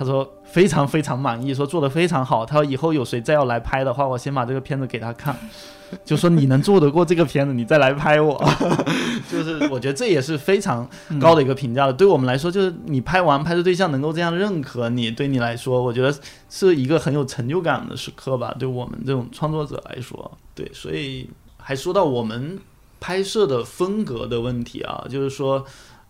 [0.00, 2.46] 他说非常非常满意，说做的非常好。
[2.46, 5.36] 他说以后有谁再要来拍的话，我先把这个片子给他看，
[6.06, 8.42] 就说你能做得过这个片子，你再来拍我。
[9.30, 10.88] 就是我觉得这也是非常
[11.20, 11.92] 高的一个评价了。
[11.92, 16.18] 对我们来说，就是你拍完拍摄对象能够这样认可你，对你来说，我觉得
[16.48, 18.56] 是一个很有成就感的时刻吧。
[18.58, 21.28] 对我们这种创作者来说，对，所以
[21.58, 22.58] 还说到我们
[23.00, 25.62] 拍摄的风格的问题啊，就是说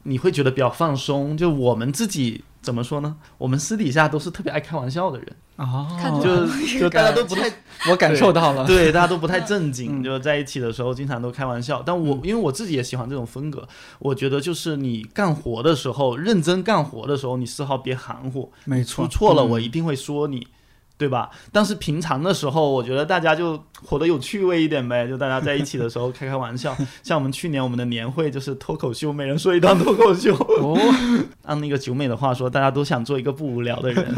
[0.05, 2.45] 你会觉得比较放松，就我们自己。
[2.63, 3.17] 怎么说呢？
[3.39, 6.47] 我们私底下都是特别爱开玩笑的人，哦，看出就
[6.81, 7.51] 就大家都不太
[7.91, 10.05] 我感受到了，对，大家都不太正经， 嗯。
[10.05, 11.83] 就在一起的时候经常都开玩笑。
[11.85, 13.67] 但我因为我自己也喜欢这种风格，
[13.99, 19.51] 我觉得就是你干活的时候，认真干活的时候，你丝毫别含糊，没错，出错了嗯。
[19.51, 20.47] 我一定会说你。
[21.01, 21.31] 对吧？
[21.51, 26.77] 但是平常的时候，我觉得大家就活得有趣味一点呗， 就大家在一起的时候开开玩笑。
[27.03, 30.35] 像我们去年我们的年会就是脱口秀，每人说一段脱口秀。
[30.37, 30.79] 哦，
[31.45, 34.15] 按那个九美的话说，大家都想做一个不无聊的人，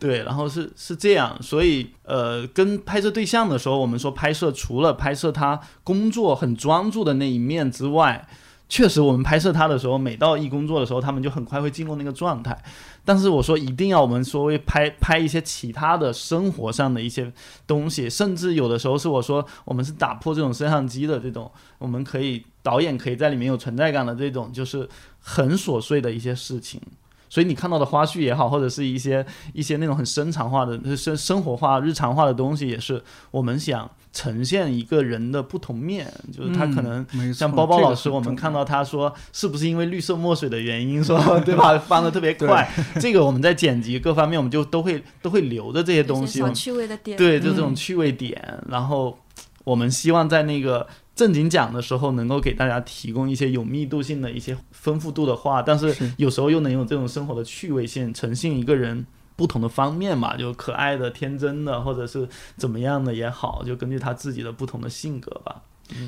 [0.00, 8.26] 对，然后是是这样，所以呃，跟拍摄对象的时候，我们说拍摄除了拍摄他工作很专注的那一面之外，
[8.68, 12.58] 确实我们拍摄他的时候，每到一工作的时候，他们就很快会进入那个状态。
[13.04, 17.30] 但是我说一定要我们说为拍拍一些其他的生活上的一些
[17.66, 24.88] 东西，甚至有的时候是我说我们是打破这种摄像机的这种，我们可以导演可以在里面有存在感的这种，就是
[25.20, 26.80] 很琐碎的一些事情。
[27.28, 36.10] 所以你看到的花絮也好，或者是一些一些那种很生产化的、生生活化、日常化的东西，也是我们想呈现一个人的不同面。
[36.32, 37.04] 就是他可能
[37.34, 42.66] 像包包老师，我们看到他说是不是因为绿色墨水的原因， 说对吧， 翻的特别快。
[43.00, 46.42] 这个我们在剪辑各方面，我们就都会都会留着这些东西。
[46.54, 48.58] 趣味的点，对，就这种嗯趣味点。
[48.68, 49.18] 然后
[49.64, 50.86] 我们希望在那个
[51.16, 59.04] 正经讲的时候，能够给大家提供一些有密度性的一些丰富度的话，但是是有时候又能有这种生活的趣味性，呈现一个人。
[59.36, 65.62] 不同的方面嘛，就可爱的、天真的，或者是怎么样的也好，就根据他自己的不同的性格吧。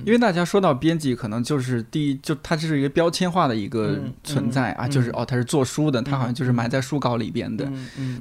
[0.04, 7.70] 因为大家说到编辑，可能就是第一，就它这是一个标签化的一个嗯存在啊，嗯就是哦，他是做书的，他好像就是埋在书稿里边的。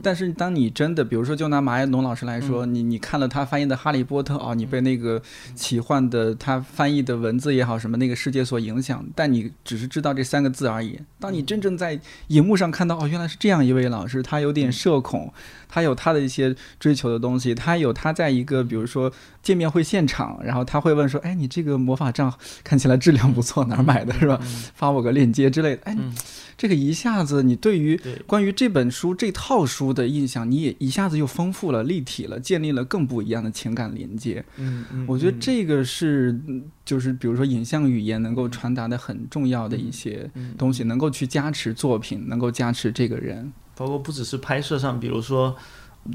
[0.03, 5.21] 但是当你真的，比如说，就拿马爱农老师来说，你你看了他翻译的《哈利波特》哦，你被那个
[5.55, 10.99] 奇幻的他翻译的文字也好，什么那个世界所影响，但你只是知道这三个字而已。
[11.19, 15.33] 当你真正在荧幕上看到，哦，原来是这样一位老师，他有点社恐，
[15.75, 19.11] 他有他的一些追求的东西，他有他在一个比如说
[19.43, 22.33] 见面会现场，然后他会问说，哎，你这个魔法杖
[22.63, 24.39] 看起来质量不错，哪儿买的是吧？
[24.73, 26.15] 发我个链接之类的，哎，嗯
[26.57, 34.41] 这个一下子你对于关于这本书这套书的印象，你也一下子又丰富了、立体了，建立了更不一样的情感连接。
[34.55, 43.51] 嗯嗯，我觉得嗯这个是，嗯就是比如说影像语言能够传达的很重要的一些嗯东西，能够去加持作品，能够加持这个人。
[43.75, 45.55] 包括不只是拍摄上，比如说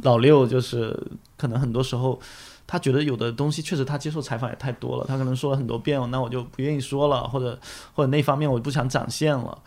[0.03, 0.99] 老六，就是
[1.37, 2.19] 可能很多时候
[2.67, 7.59] 他觉得有的东西确实他接受采访也太多了，他可能说了很多遍，那我就不愿意说了，或者
[7.95, 9.59] 或者那方面我不想展现了，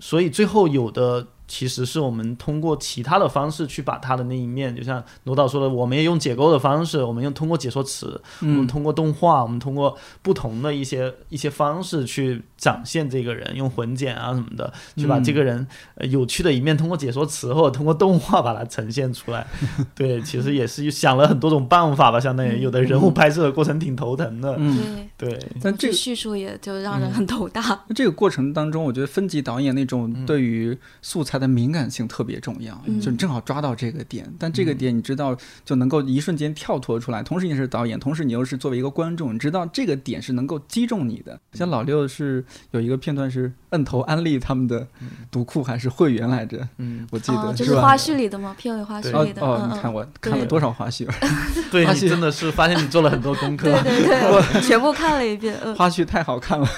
[0.00, 15.66] 所以最后有的其实是我们通过其他的方式去把他的那一面，就像罗导说的，我们也用解构的方式，我们用通过解说词，我们嗯，通过动画，我们通过不同的一些一些方式去展现这个人，用混剪啊什么的，去把嗯这个人、
[15.96, 19.44] 呃有趣的一面通过解说词或者通过动画把它呈现出来。
[19.96, 24.54] 对，其实也是想了很多种办法吧，相当于有的人物拍摄的过程挺头疼的。
[24.56, 27.84] 嗯，对，但这个叙述也就让人很头大。
[27.94, 34.32] 这个过程当中，我觉得分级导演那种嗯对于素材的敏感性特别重要，嗯就正好抓到这个点。
[34.38, 41.40] 但这个点你知道，就能够一瞬间跳脱出来，同时你是导演，同时你又是作为一个观众，你知道这个点是能够击中你的。
[41.54, 44.86] 像老六是有一个片段是摁头安利他们的
[45.30, 47.80] 读库还是会员来着，嗯，我记得、哦，就是？
[47.80, 48.54] 花絮里的吗？
[48.58, 51.08] 片尾花絮里的，哦你看嗯，我看了多少花絮，
[51.70, 53.72] 对发现你真的是发现你做了很多功课。
[53.82, 54.20] 对对
[54.52, 56.68] 对， 全部看了一遍，嗯，花絮太好看了，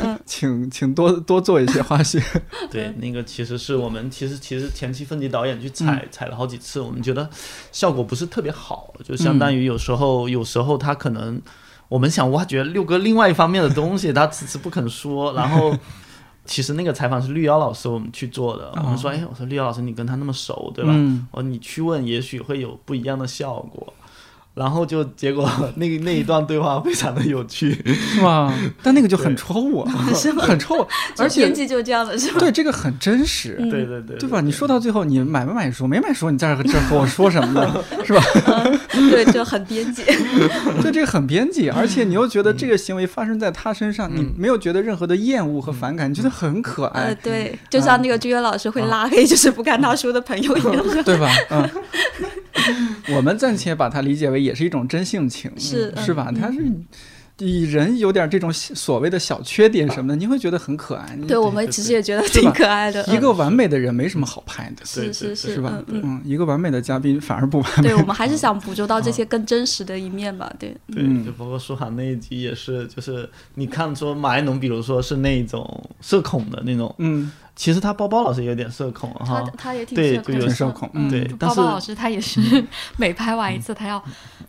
[0.00, 2.22] 嗯请请多多做一些花絮。
[2.70, 7.28] 对，那个其实是我们其实其实前期分级导演去采、采了好几次，我们觉得
[7.70, 11.40] 效果不是特别好，就相当于有时候、有时候他可能
[11.88, 15.76] 我们想挖掘六哥另外一方面的东西，他迟迟不肯说，然后。
[16.44, 20.90] 其实那个采访是绿妖老师我们去做的，我们说，哎，我说绿妖老师你跟他那么熟，对吧？
[20.92, 23.94] 嗯我说你去问，也许会有不一样的效果。
[24.54, 28.52] 然后就结果 那个那一段对话非常的有趣，是吧？
[28.82, 29.84] 但那个就很戳我，
[30.40, 30.88] 很戳我，
[31.18, 32.38] 而且编辑就这样的是吧？
[32.38, 34.40] 对这个很真实，嗯对对对，对吧？
[34.40, 35.86] 你说到最后，你买没买书？
[35.86, 37.82] 没买书，你在这儿这和我说什么呢？
[38.04, 38.22] 是吧？
[38.92, 40.02] 对，就很编辑。
[40.82, 50.84] 对，这个很编辑，而且你又觉得这个行为发生在他身上，你嗯没有觉得任何的厌恶和反感，你觉得很可呃，爱，对，就像那个军乐老师会拉黑，就是不看他书的朋友一样。
[51.04, 51.30] 对吧？
[51.50, 51.68] 嗯，
[53.16, 56.26] 我们暂且把它理解为也是一种真性情，是是吧？
[56.30, 56.58] 嗯他是。
[57.38, 61.18] 以人有点这种所谓的小缺点什么的，你会觉得很可爱。
[61.26, 63.04] 对我们其实也觉得挺可爱的。
[63.06, 65.82] 一个完美的人没什么好拍的，是是是，是吧？
[65.88, 67.88] 嗯一个完美的嘉宾反而不完美。
[67.88, 70.52] 对我们还是想捕捉到这些更真实的一面吧。
[70.56, 80.46] 对，对，嗯就包括舒涵那一集也是，就是你看说马爱农，比如说是那种社恐的那种，嗯，其实他包包老师有点社恐哈，他也挺对就有社恐的。
[80.46, 82.40] 挺社恐，嗯，对，但包是包老师他也是
[82.96, 84.02] 每拍完一次，他要，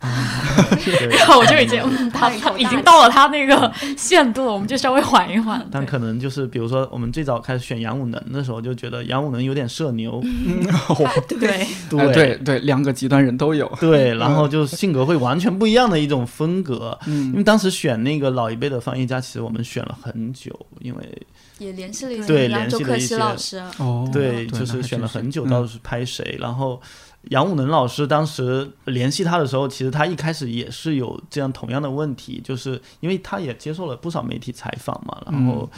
[0.84, 2.10] 对然后我就已经，嗯。
[2.10, 5.64] 他他已经到了他那个限度了，我们就稍微缓一缓。
[5.70, 10.22] 但可能就是比如说我们最早开始选杨武能的时候，就觉得杨武能有点社牛，
[11.28, 12.12] 对，哎对。
[12.12, 12.36] 对。
[12.44, 13.70] 对，两个极端人都有。
[13.80, 16.98] 对，然后就性格会完全不一样的一种风格。
[17.06, 21.22] 因嗯为当时选那个老一辈的翻译家，其实我们选了很久，因为
[21.58, 23.62] 也联系了一对联系了一些老师
[24.12, 26.36] 对，就是选了很久，嗯到底是拍谁。
[26.40, 26.80] 然后
[27.30, 35.70] 杨武能老师当时联系他的时候，其实他一开始也是有这样同样的问题，就是因为他也接受了不少媒体采访嘛，然后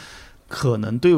[0.48, 1.16] 可能对。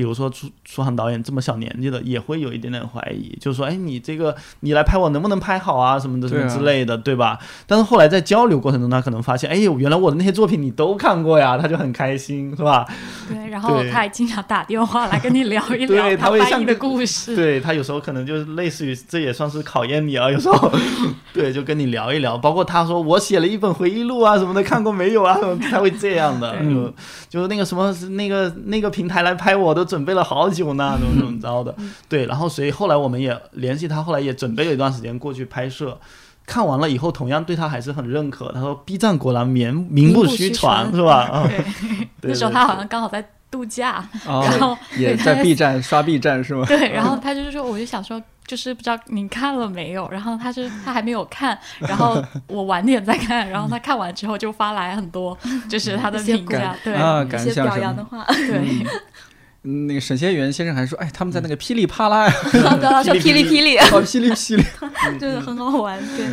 [0.00, 7.38] 比如说出出航导演这么小年纪的，也会有一点点怀疑，就是说，哎，你这个你来拍我能不能拍好啊，什么的什么之类的，对吧？
[7.66, 12.88] 但是后来在交流过程中，他可能发现，哎呦，原来我的那些作品你都看过呀，他就很开心，是吧？
[13.28, 17.36] 对，然后他还经常打电话来跟你聊一 对聊他会像翻译的故事。
[17.36, 20.72] 对他有时候可能就是类似于这也算是考验你啊，有时候
[21.34, 25.36] 对就跟你聊一聊，包括他说我写了一本回忆录啊什么的，看过没有啊？
[25.70, 26.94] 他会这样的， 就
[27.28, 31.74] 就是那个什么那个那个平台来拍我都准备了好久呢，怎么怎么着的，
[32.08, 35.98] 对，然后所以后来我们也联系他，后来也准备了一段时间过去拍摄。
[36.46, 38.50] 看完了以后，同样对他还是很认可。
[38.52, 41.58] 他说：“B 站果然名名不虚传，是吧？”啊， 对，
[42.22, 46.64] 对那时候他好像刚好在度假，哦 然后也在 B 站刷 B 站是吗？
[46.66, 55.36] 对，然后他就是说，我就想说，就是不知道你看了没有，然后他是他还没有看，然后 我晚点再看，然后他看完之后就发来很多，
[55.68, 57.66] 就是他的评价，对啊，一些感想什么？
[57.68, 58.86] 表扬的话，对，嗯
[59.62, 64.64] 那个沈先元先生还说，哎，他们在那个噼里啪啦呀， 然后他说霹雳霹雳，哦，噼里噼里，
[65.20, 66.26] 真的很好玩，对，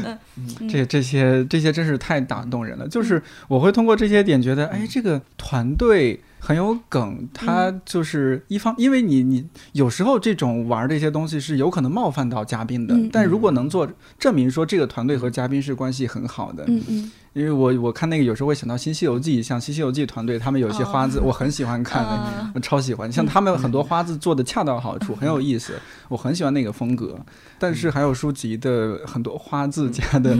[0.61, 2.87] 嗯，这这些这些真是太打动人了。
[2.87, 13.85] 就是我会通过这些点觉得，哎，这个团队很有梗，他就是一方，因为你你有时候这种玩这些东西是有可能冒犯到嘉宾的，嗯但如果能做
[14.17, 22.05] 证明说这个团队和嘉宾是关系很好的，嗯嗯，因为我我看那个有时候会想到《新西游记》，像《新西游记》团队，他们有些花字，我很喜欢看
[22.55, 23.11] 我超喜欢。
[23.11, 25.73] 像他们很多花字做的恰到好处，很有意思，
[26.07, 27.19] 我很喜欢那个风格。
[27.59, 30.37] 但是还有书籍的很多花字加的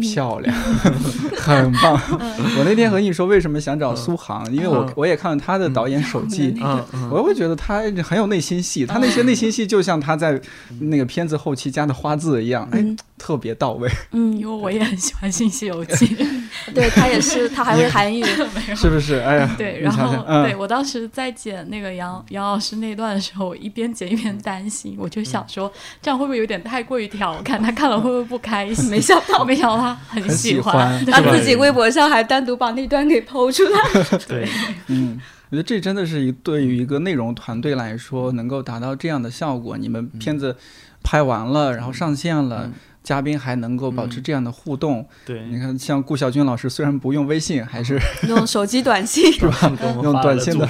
[0.00, 0.54] 漂亮，
[1.38, 2.00] 很棒。
[2.58, 4.92] 我那天和你说为什么想找苏杭，因为我嗯。
[4.96, 6.54] 我也看了他的导演手记。
[7.10, 10.40] 我会觉得他很有内心戏，他那些内心戏就像他在
[10.80, 14.36] 那个片子后期加的花字一样，哎嗯，特别到位，嗯。
[14.36, 16.06] 因为，我也很喜欢《新西游记》，
[16.74, 18.22] 对他也是，他还会韩语，
[18.74, 19.16] 是不是？
[19.20, 28.90] 哎呀，对，然后对我当时在剪那个杨杨老师那段的时候，我一边剪一边担心，我就想说这样会不会有点太过于调侃，他看了会不会不开心？
[28.90, 29.44] 没想到。
[29.44, 33.80] 没想到他很很喜喜欢对他自己微博上还单独把那段给抛出来，
[34.26, 34.48] 对，
[34.88, 39.76] 嗯，我觉得这真的是一对于一个内容团队来说，能够达到这样的效果。
[39.76, 40.56] 你们片子
[41.02, 42.72] 拍完了，然后上线了，嗯
[43.06, 45.06] 嘉宾还能够保持这样的互动。
[45.24, 47.96] 对，你看，像顾晓军老师，虽然不用微信，还是
[48.26, 49.72] 用手机短信，是吧？
[50.02, 50.68] 用短信的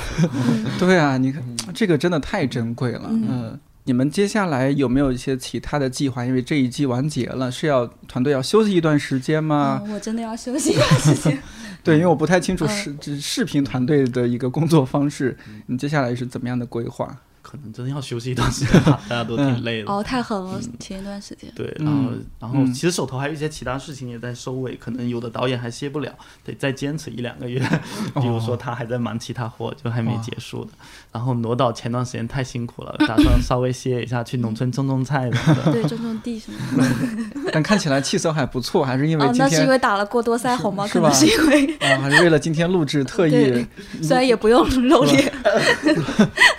[0.78, 3.05] 对啊，你看这个真的太珍贵了。
[3.09, 3.60] 嗯嗯。
[3.86, 6.24] 你们接下来有没有一些其他的计划？
[6.24, 9.80] 因为这一季完结了，是要团队要休息一段时间吗？
[9.86, 11.40] 嗯我真的要休息一段时间。
[11.84, 15.36] 对，因为我不太清楚嗯视嗯视频团队的一个工作方式，
[15.66, 17.16] 你接下来是怎么样的规划？
[17.48, 19.93] 可能真的要休息一段时间吧， 大家都挺累的。
[19.93, 21.48] 哦，太狠了，前一段时间。
[21.55, 22.10] 对，嗯然后
[22.40, 26.12] 然后嗯其实手头还有一些其他事情也在收尾，可能有的导演还歇不了，
[26.44, 27.60] 得再坚持一两个月。
[28.20, 30.73] 比如说他还在忙其他活，就还没结束的。
[31.12, 35.73] 然后罗导前段时间太辛苦了， 打算稍微歇一下，去农村种种菜什么的。
[35.73, 37.51] 对，种种地什么的。
[37.52, 40.85] 但看起来气色还不错，还是因为哦，今那是因为打了过多腮红吗？
[40.89, 43.66] 是吧可能是因为，啊，还是为了今天录制特意对
[44.02, 45.32] 虽然也不用露脸，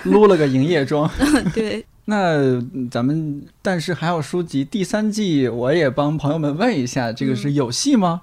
[0.04, 1.10] 撸了个营业妆。
[1.54, 2.38] 对， 那
[2.74, 8.22] 嗯咱们但是还有书籍第三季，我也帮朋友们问一下，这个是有戏吗？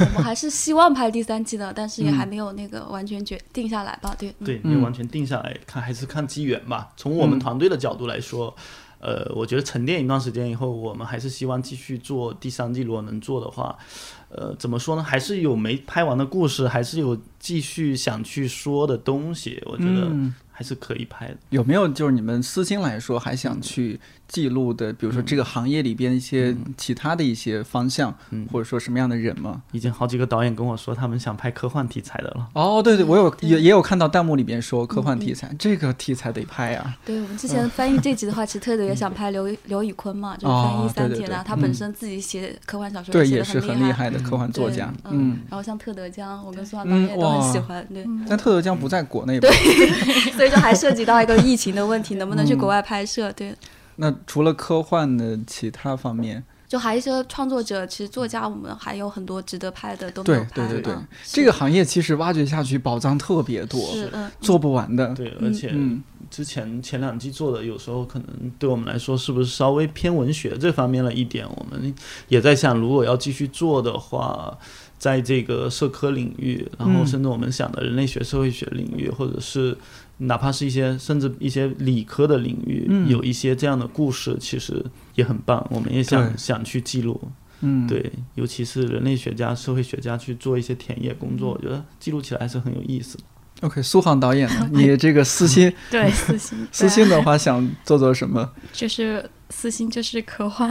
[0.00, 4.14] 我们还是希望拍第三季的，但是也嗯还没有那个完全决定下来吧。
[4.18, 6.90] 对，嗯对，嗯没有完全定下来，看还是看机缘吧。
[6.96, 8.54] 从我们嗯团队的角度来说，
[9.00, 12.82] 呃，我觉得沉淀一段时间以后，我们还是希望继续做第三季。
[12.82, 13.76] 如果能做的话，
[14.28, 15.02] 呃，怎么说呢？
[15.02, 19.60] 还是有没拍完的故事，还是有继续想去说的东西。
[19.66, 21.36] 我觉得嗯，还是可以拍的。
[21.48, 23.98] 有没有就是你们私心来说还想去
[24.30, 28.46] 记录的，比如说这个行业里边一些其他的一些方向，嗯。
[28.50, 29.60] 或者说什么样的人吗？
[29.72, 32.48] 已经好几个导演跟我说，他们想拍科幻题材的了。
[32.54, 36.96] 哦，对对，我有也也有看到弹幕里边说科幻题材，这个题材得拍啊。
[37.04, 41.26] 对我们之前翻译这集的话， 其实特别也想拍刘刘宇坤嘛，就是哦翻译三对对对。
[41.26, 41.74] 田啊，他本嗯。
[41.74, 44.92] 身自己写科幻小说对，也是很厉厉害的科幻作家。
[45.04, 45.10] 嗯。
[45.12, 49.48] 嗯，，然后像特德江，我跟苏杭嗯导演也都很喜欢，对，但特德江不在国内吧？
[50.36, 52.58] 所以就还涉及到一个疫情的问题，能不能去嗯。
[52.58, 53.32] 国外拍摄？
[53.32, 53.54] 对，
[54.00, 60.48] 那除了科幻的其他方面，就还有一些创作者，其实作家我们还有很多值得拍的都没有拍。
[60.54, 65.14] 对对对嗯，这个行业其实挖掘下去宝藏特别多，是嗯，做不完的。
[65.14, 71.46] 对，嗯而且嗯之前前两季做的，有时候可能对我们来说是不是稍微偏文学这方面了一点？
[71.46, 71.94] 我们
[72.28, 74.56] 也在想，如果要继续做的话，
[74.96, 79.76] 在这个社科领域，然后嗯甚至我们想的人类学、社会学领域，或者是
[80.20, 84.84] 哪怕是一些甚至一些理科的领域，嗯有一些这样的故事，其实
[85.14, 85.66] 也很棒。
[85.70, 87.20] 我们也想想去记录，
[87.60, 93.24] 嗯，对，尤其是人类学家、社会学家去做一些田野工嗯作，我觉得记录起来还是很有意思的。
[93.62, 94.68] OK，苏杭导演呢？
[94.72, 98.50] 你这个私心， 对，私心，私心的话想做做什么？
[98.72, 100.68] 就是私心就是科幻，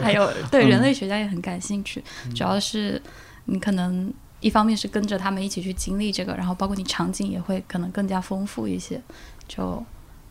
[0.00, 2.02] 还有对嗯人类学家也很感兴趣，
[2.34, 3.00] 主要是
[3.44, 4.12] 你可能
[4.42, 9.00] 一方面是跟着他们一起去经历这个，然后包括你场景也会可能更加丰富一些。
[9.48, 9.82] 就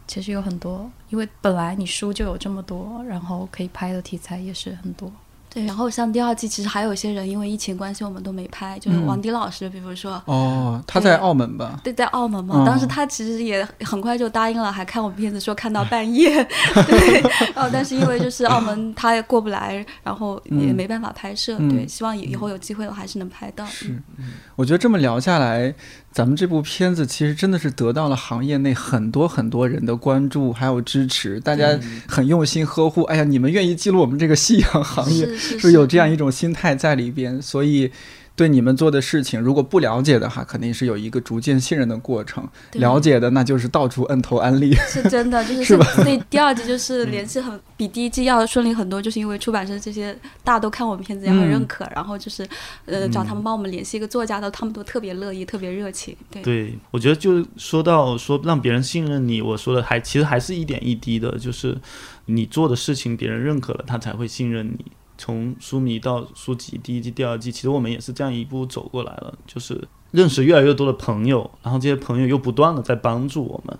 [0.05, 5.11] 其实有很多，因为本来你书就有这么多，然后可以拍的题材也是很多。
[5.53, 10.22] 对，然后像第二季，其实还有一些人因为疫情关系，我们都没拍，就是嗯王迪老师，比如说。
[10.26, 11.80] 哦，他在澳门吧？
[11.84, 16.41] 对，在澳门嘛，嗯当时他其实也很快就答应了，还看我们片子说看到半夜，
[16.88, 17.22] 对，
[17.53, 23.65] 然后但是因为就是澳门他也过不来，然后也嗯没办法拍摄，嗯对，希望以以后有机会我还是能拍到。
[23.65, 25.73] 是嗯，我觉得这么聊下来，
[26.14, 33.03] 咱们这部片子其实真的是得到了行业内很多很多人的关注还有支持，大家很用心呵护。
[33.03, 35.28] 哎呀，你们愿意记录我们这个夕阳行业，
[35.59, 37.91] 是有这样一种心态在里边，所以。
[38.34, 42.41] 对你们做的事情，如果不了解的话，肯定是有一个逐渐信任的过程；
[42.80, 44.73] 了解的，那就是到处摁头安利。
[44.73, 52.47] 是真的，就是是吧所以第二季就是联系很比第一季要顺利很多，就是因为出版社这些大家都看我们片子也很认可，然后就是
[52.85, 56.15] 呃找他们帮我们联系一个作家的，他们都特别乐意，特别热情。
[56.31, 61.77] 对，对，我觉得就说到说让别人信任你，我说的还其实还是一点一滴的，就是
[62.26, 64.85] 你做的事情别人认可了，他才会信任你。
[65.22, 73.77] 从书迷到书籍第一季、第二季，其实我们也是这样一步走过来了，就是认识越来越多的朋友，然后这些朋友又不断的在帮助我们，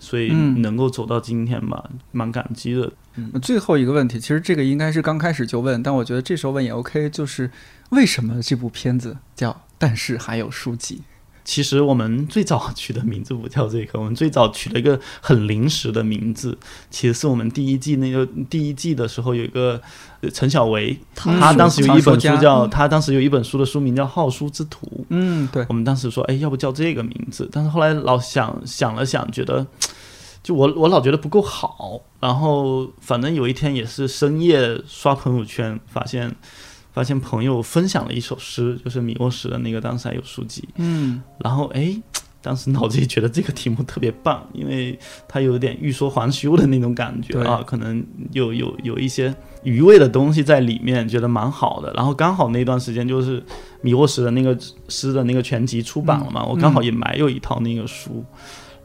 [0.00, 2.92] 所以嗯能够走到今天吧，蛮感激的。
[3.40, 7.48] 最后一个问题，其实这个应该是刚开始就问，但我觉得这时候问也 OK，就是
[7.90, 10.96] 为什么这部片子叫《但是还有书籍》？
[11.44, 16.56] 其实我们最早取的名字不叫这个，我们最早取了一个很临时的名字。
[16.90, 19.80] 其实是我们第一季那个第一季的时候有一个
[20.22, 24.86] 呃陈小维，嗯他当时有一本书叫他当时有一本书的书名叫《好书之徒》。
[25.10, 27.46] 嗯，对，我们当时说，哎，要不叫这个名字？
[27.52, 29.66] 但是后来老想想了想，觉得
[30.42, 32.00] 就我我老觉得不够好。
[32.20, 36.34] 然后反正有一天也是深夜刷朋友圈，发现
[36.94, 40.62] 发现朋友分享了一首诗，就是米沃什的那个《当时还有书籍》。
[40.76, 42.00] 嗯然后哎，
[42.40, 44.96] 当时脑子里觉得这个题目特别棒，因为
[45.26, 49.34] 它有点欲说还休的那种感觉啊，可能有有有一些
[49.64, 51.92] 余味的东西在里面，觉得蛮好的。
[51.94, 53.42] 然后刚好那段时间就是
[53.80, 54.56] 米沃什的那个
[54.88, 58.24] 诗的那个全集出版了嘛，嗯我刚好也买有一套那个书。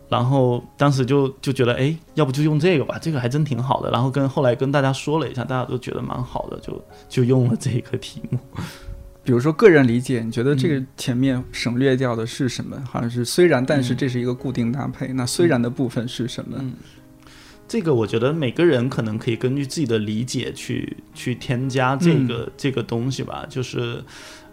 [0.10, 3.92] 然后当时就就觉得，哎，要不就用这个吧，这个还真挺好的。
[3.92, 8.40] 然后跟后来跟大家说了一下，大家都觉得蛮好的，就就用了这个题目。
[9.24, 12.82] 比如说个人理解，你觉得这嗯个前面省略掉的是什么？
[12.90, 15.10] 好像是虽然，但是这是一个固定搭配。
[15.10, 16.58] 那虽然的部分是什么？
[16.60, 16.74] 嗯
[17.68, 24.04] 这个我觉得每个人可能可以根据自己的理解去去添加这个、这个东西吧，就是。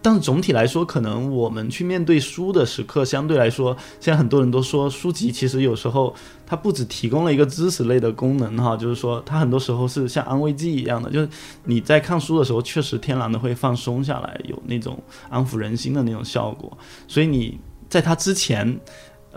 [0.03, 6.15] 但总体来说，可能我们去面对书的时刻，相对来说，现在很多人都说书籍其实有时候
[6.47, 11.29] 它不只提供了一个知识类的功能哈， 就是说它很多时候是像安慰剂一样的，就是
[11.65, 14.97] 你在看书的时候，确实天然的会放松下来，有那种
[15.29, 16.79] 安抚人心的那种效果。
[17.09, 17.59] 所以你
[17.89, 18.79] 在它之前，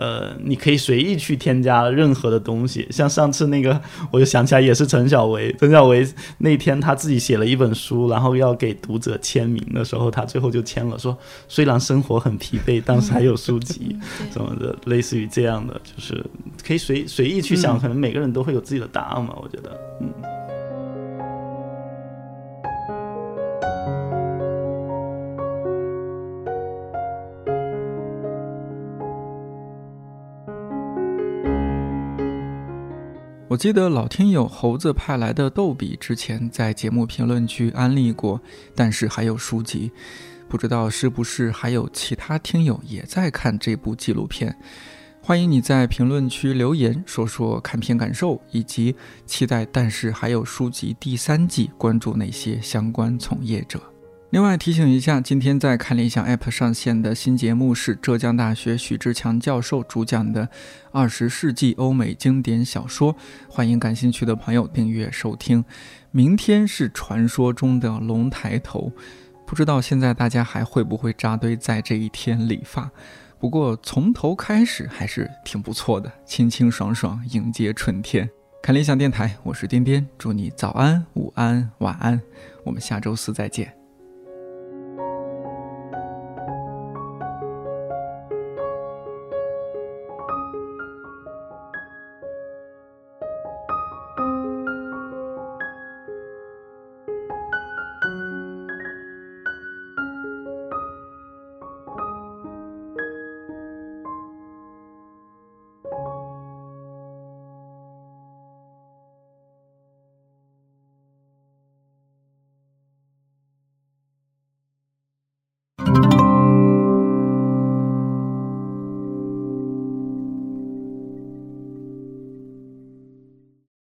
[0.00, 3.78] 呃，你可以随意去添加任何的东西，像上次那个，
[4.10, 6.08] 我就想起来也是陈小维，陈小维
[6.38, 11.14] 那天他自己写了一本书，然后要给读者签名的时候，他最后就签了说，
[11.48, 13.94] 虽然生活很疲惫，但是还有书籍
[14.32, 16.24] 什么的，类似于这样的，就是
[16.66, 20.39] 可以随随意去想，嗯可能每个人都会有自己的答案嘛，我觉得，嗯。
[33.50, 38.40] 我记得老听友猴子派来的逗比之前在节目评论区安利过，
[38.76, 39.90] 但是还有书籍，
[40.48, 44.56] 不知道是不是还有其他听友也在看这部纪录片？
[45.20, 48.94] 欢迎你在评论区留言说说看片感受，以及
[49.26, 53.82] 期待但是还有书籍第三季关注哪些相关从业者。
[54.30, 60.46] 另外提醒一下，今天在看理想 App 上线的新节目是浙江大学许志强教授主讲的
[60.92, 63.12] 《二十世纪欧美经典小说》，
[63.48, 65.64] 欢迎感兴趣的朋友订阅收听。
[66.12, 68.92] 明天是传说中的龙抬头，
[69.44, 72.88] 不知道现在大家还会不会扎堆在这一天理发？
[73.40, 78.30] 不过从头开始还是挺不错的，清清爽爽迎接春天。
[78.62, 82.20] 看理想电台，我是颠颠，祝你早安、午安、晚安，
[82.64, 83.79] 我们下周四再见。